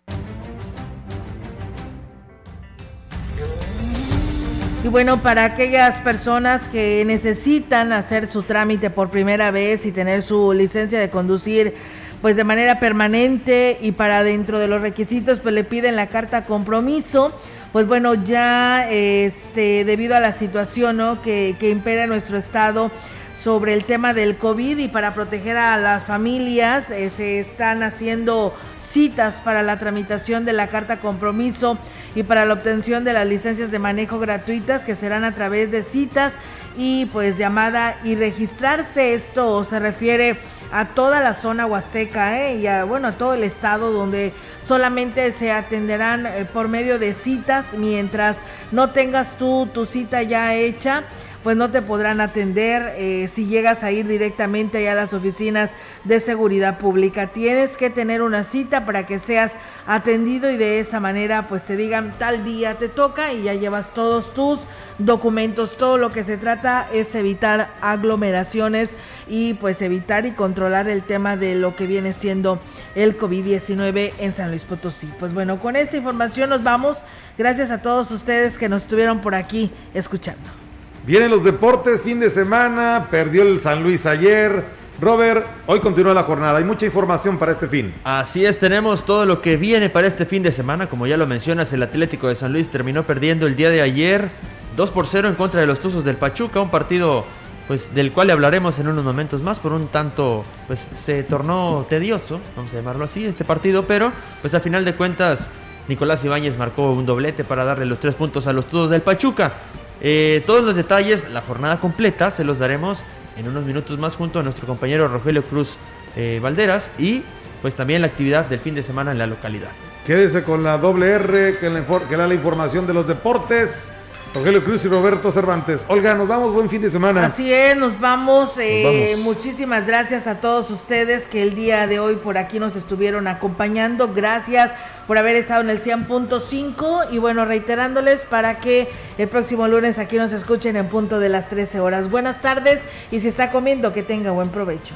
Y 4.86 4.88
bueno, 4.88 5.24
para 5.24 5.46
aquellas 5.46 6.00
personas 6.02 6.68
que 6.68 7.04
necesitan 7.08 7.92
hacer 7.92 8.28
su 8.28 8.44
trámite 8.44 8.92
por 8.92 9.10
primera 9.10 9.50
vez 9.50 9.84
y 9.88 9.92
tener 9.92 10.22
su 10.22 10.54
licencia 10.54 11.00
de 11.00 11.10
conducir 11.10 11.74
pues 12.22 12.36
de 12.36 12.44
manera 12.44 12.80
permanente 12.80 13.80
y 13.82 13.94
para 13.94 14.24
dentro 14.24 14.60
de 14.60 14.68
los 14.68 14.82
requisitos 14.82 15.40
pues 15.40 15.56
le 15.56 15.64
piden 15.64 15.96
la 15.96 16.06
carta 16.06 16.46
compromiso 16.46 17.34
pues 17.72 17.88
bueno 17.88 18.14
ya 18.14 18.88
este 18.92 19.86
debido 19.86 20.16
a 20.16 20.20
la 20.20 20.34
situación 20.34 20.98
¿no? 20.98 21.20
que, 21.24 21.58
impera 21.62 22.04
en 22.04 22.10
nuestro 22.10 22.38
estado 22.38 22.92
sobre 23.36 23.74
el 23.74 23.84
tema 23.84 24.14
del 24.14 24.38
COVID 24.38 24.78
y 24.78 24.88
para 24.88 25.14
proteger 25.14 25.58
a 25.58 25.78
las 25.78 26.04
familias 26.04 26.90
eh, 26.90 27.10
se 27.10 27.40
están 27.40 27.84
haciendo 27.84 28.56
citas 28.80 29.42
para 29.42 29.62
la 29.62 29.78
tramitación 29.78 30.46
de 30.46 30.54
la 30.54 30.68
carta 30.68 31.00
compromiso 31.00 31.78
y 32.16 32.24
para 32.24 32.46
la 32.46 32.54
obtención 32.54 33.04
de 33.04 33.14
las 33.14 33.28
licencias 33.28 33.72
de 33.72 33.80
manejo 33.80 34.20
gratuitas 34.20 34.84
que 34.84 34.96
serán 34.96 35.26
a 35.26 35.36
través 35.36 35.70
de 35.70 35.84
citas 35.84 36.32
y 36.78 37.08
pues 37.08 37.38
llamada 37.38 37.98
y 38.04 38.16
registrarse. 38.16 39.14
Esto 39.14 39.64
se 39.66 39.80
refiere 39.80 40.38
a 40.72 40.86
toda 40.86 41.20
la 41.20 41.34
zona 41.34 41.66
huasteca 41.66 42.42
¿eh? 42.42 42.58
y 42.58 42.68
a, 42.68 42.86
bueno, 42.86 43.10
a 43.10 43.12
todo 43.14 43.34
el 43.34 43.44
estado 43.44 43.92
donde 43.92 44.34
solamente 44.62 45.32
se 45.34 45.52
atenderán 45.52 46.26
eh, 46.26 46.46
por 46.46 46.70
medio 46.70 47.00
de 47.00 47.14
citas 47.14 47.74
mientras 47.78 48.38
no 48.72 48.90
tengas 48.90 49.38
tú 49.38 49.70
tu 49.74 49.86
cita 49.86 50.24
ya 50.24 50.56
hecha 50.56 51.04
pues 51.46 51.56
no 51.56 51.70
te 51.70 51.84
podrán 51.84 52.22
atender 52.22 52.96
eh, 52.98 53.28
si 53.28 53.46
llegas 53.46 53.84
a 53.84 53.92
ir 53.92 54.08
directamente 54.08 54.80
allá 54.80 54.94
a 54.94 54.96
las 54.96 55.14
oficinas 55.14 55.74
de 56.04 56.20
seguridad 56.20 56.80
pública. 56.80 57.28
Tienes 57.28 57.78
que 57.78 57.92
tener 57.92 58.24
una 58.24 58.44
cita 58.44 58.84
para 58.84 59.06
que 59.06 59.20
seas 59.20 59.54
atendido 59.86 60.50
y 60.50 60.58
de 60.58 60.80
esa 60.80 61.00
manera 61.00 61.48
pues 61.48 61.64
te 61.64 61.78
digan 61.78 62.16
tal 62.18 62.44
día 62.44 62.80
te 62.80 62.90
toca 62.90 63.32
y 63.32 63.44
ya 63.44 63.54
llevas 63.54 63.94
todos 63.94 64.34
tus 64.34 64.62
documentos. 64.98 65.78
Todo 65.78 66.00
lo 66.00 66.10
que 66.10 66.24
se 66.24 66.38
trata 66.38 66.88
es 66.92 67.14
evitar 67.14 67.70
aglomeraciones 67.80 68.90
y 69.28 69.54
pues 69.54 69.84
evitar 69.84 70.26
y 70.26 70.32
controlar 70.32 70.90
el 70.90 71.04
tema 71.04 71.38
de 71.38 71.54
lo 71.54 71.76
que 71.76 71.86
viene 71.86 72.14
siendo 72.14 72.60
el 72.96 73.20
COVID-19 73.20 74.14
en 74.18 74.34
San 74.34 74.50
Luis 74.50 74.64
Potosí. 74.64 75.12
Pues 75.20 75.32
bueno, 75.32 75.60
con 75.60 75.76
esta 75.76 75.96
información 75.96 76.50
nos 76.50 76.64
vamos. 76.64 77.04
Gracias 77.38 77.70
a 77.70 77.84
todos 77.84 78.10
ustedes 78.10 78.58
que 78.58 78.68
nos 78.68 78.82
estuvieron 78.82 79.20
por 79.22 79.36
aquí 79.36 79.70
escuchando. 79.94 80.65
Vienen 81.06 81.30
los 81.30 81.44
deportes, 81.44 82.02
fin 82.02 82.20
de 82.20 82.32
semana, 82.32 83.10
perdió 83.12 83.44
el 83.44 83.60
San 83.60 83.84
Luis 83.84 84.08
ayer. 84.08 84.66
Robert, 85.00 85.46
hoy 85.68 85.80
continúa 85.80 86.16
la 86.16 86.24
jornada, 86.24 86.58
hay 86.58 86.64
mucha 86.64 86.88
información 86.88 87.38
para 87.38 87.52
este 87.52 87.68
fin. 87.68 87.94
Así 88.04 88.44
es, 88.44 88.58
tenemos 88.58 89.06
todo 89.06 89.24
lo 89.28 89.40
que 89.40 89.56
viene 89.56 89.92
para 89.92 90.08
este 90.08 90.26
fin 90.26 90.42
de 90.42 90.52
semana. 90.52 90.88
Como 90.88 91.06
ya 91.06 91.16
lo 91.16 91.28
mencionas, 91.28 91.72
el 91.74 91.84
Atlético 91.84 92.28
de 92.28 92.34
San 92.34 92.54
Luis 92.54 92.70
terminó 92.70 93.04
perdiendo 93.04 93.46
el 93.46 93.56
día 93.56 93.70
de 93.70 93.84
ayer 93.84 94.30
2 94.78 94.90
por 94.90 95.06
0 95.06 95.28
en 95.28 95.36
contra 95.36 95.62
de 95.62 95.68
los 95.68 95.80
Tuzos 95.80 96.04
del 96.04 96.16
Pachuca, 96.16 96.60
un 96.60 96.72
partido 96.72 97.26
pues 97.68 97.94
del 97.94 98.12
cual 98.12 98.28
le 98.28 98.34
hablaremos 98.34 98.80
en 98.80 98.88
unos 98.88 99.04
momentos 99.04 99.44
más, 99.44 99.60
por 99.60 99.74
un 99.74 99.90
tanto 99.90 100.44
pues 100.66 100.88
se 100.96 101.22
tornó 101.22 101.86
tedioso, 101.88 102.40
vamos 102.56 102.72
a 102.74 102.78
llamarlo 102.78 103.06
así, 103.06 103.26
este 103.26 103.44
partido, 103.44 103.86
pero 103.86 104.12
pues 104.42 104.56
a 104.56 104.60
final 104.60 104.86
de 104.86 104.96
cuentas 104.96 105.48
Nicolás 105.88 106.26
Ibáñez 106.26 106.58
marcó 106.58 106.92
un 106.92 107.06
doblete 107.06 107.44
para 107.44 107.64
darle 107.64 107.86
los 107.86 108.00
tres 108.00 108.16
puntos 108.16 108.48
a 108.48 108.54
los 108.54 108.66
Tuzos 108.66 108.90
del 108.90 109.02
Pachuca. 109.02 109.54
Eh, 110.02 110.44
todos 110.46 110.64
los 110.64 110.76
detalles, 110.76 111.30
la 111.32 111.42
jornada 111.42 111.80
completa, 111.80 112.32
se 112.32 112.44
los 112.44 112.60
daremos 112.60 113.04
en 113.38 113.48
unos 113.48 113.66
minutos 113.66 113.98
más 114.00 114.16
junto 114.16 114.40
a 114.40 114.44
nuestro 114.44 114.68
compañero 114.68 115.08
Rogelio 115.08 115.44
Cruz 115.44 115.76
eh, 116.16 116.40
Valderas 116.42 116.92
y 116.98 117.24
pues 117.62 117.76
también 117.76 118.02
la 118.02 118.08
actividad 118.08 118.46
del 118.46 118.60
fin 118.60 118.76
de 118.76 118.84
semana 118.84 119.12
en 119.12 119.18
la 119.18 119.28
localidad. 119.28 119.70
Quédese 120.06 120.44
con 120.44 120.64
la 120.64 120.78
doble 120.78 121.10
R 121.12 121.58
que, 121.60 121.84
que 122.10 122.16
da 122.16 122.28
la 122.28 122.34
información 122.34 122.86
de 122.86 122.94
los 122.94 123.08
deportes. 123.08 123.92
Rogelio 124.36 124.66
Cruz 124.66 124.84
y 124.84 124.90
Roberto 124.90 125.32
Cervantes. 125.32 125.86
Olga, 125.88 126.14
nos 126.14 126.28
vamos, 126.28 126.52
buen 126.52 126.70
fin 126.70 126.82
de 126.82 126.90
semana. 126.90 127.24
Así 127.24 127.54
es, 127.54 127.78
nos 127.78 127.98
vamos. 128.02 128.58
Eh, 128.58 129.16
muchísimas 129.24 129.88
gracias 129.88 130.28
a 130.28 130.42
todos 130.42 130.70
ustedes 130.72 131.26
que 131.28 131.42
el 131.42 131.56
día 131.56 131.88
de 131.88 132.00
hoy 132.00 132.18
por 132.18 132.38
aquí 132.38 132.60
nos 132.60 132.76
estuvieron 132.76 133.30
acompañando. 133.30 134.14
Gracias 134.14 134.74
por 135.08 135.18
haber 135.18 135.38
estado 135.38 135.62
en 135.62 135.70
el 135.70 135.82
100.5 135.82 137.08
y 137.12 137.18
bueno, 137.18 137.46
reiterándoles 137.46 138.26
para 138.26 138.60
que 138.60 138.90
el 139.18 139.30
próximo 139.30 139.70
lunes 139.70 140.00
aquí 140.00 140.18
nos 140.18 140.34
escuchen 140.34 140.76
en 140.76 140.90
punto 140.90 141.20
de 141.22 141.30
las 141.30 141.48
13 141.48 141.80
horas. 141.80 142.10
Buenas 142.10 142.42
tardes 142.42 142.82
y 143.12 143.22
si 143.22 143.30
está 143.30 143.52
comiendo, 143.52 143.94
que 143.94 144.04
tenga 144.04 144.32
buen 144.32 144.50
provecho. 144.50 144.96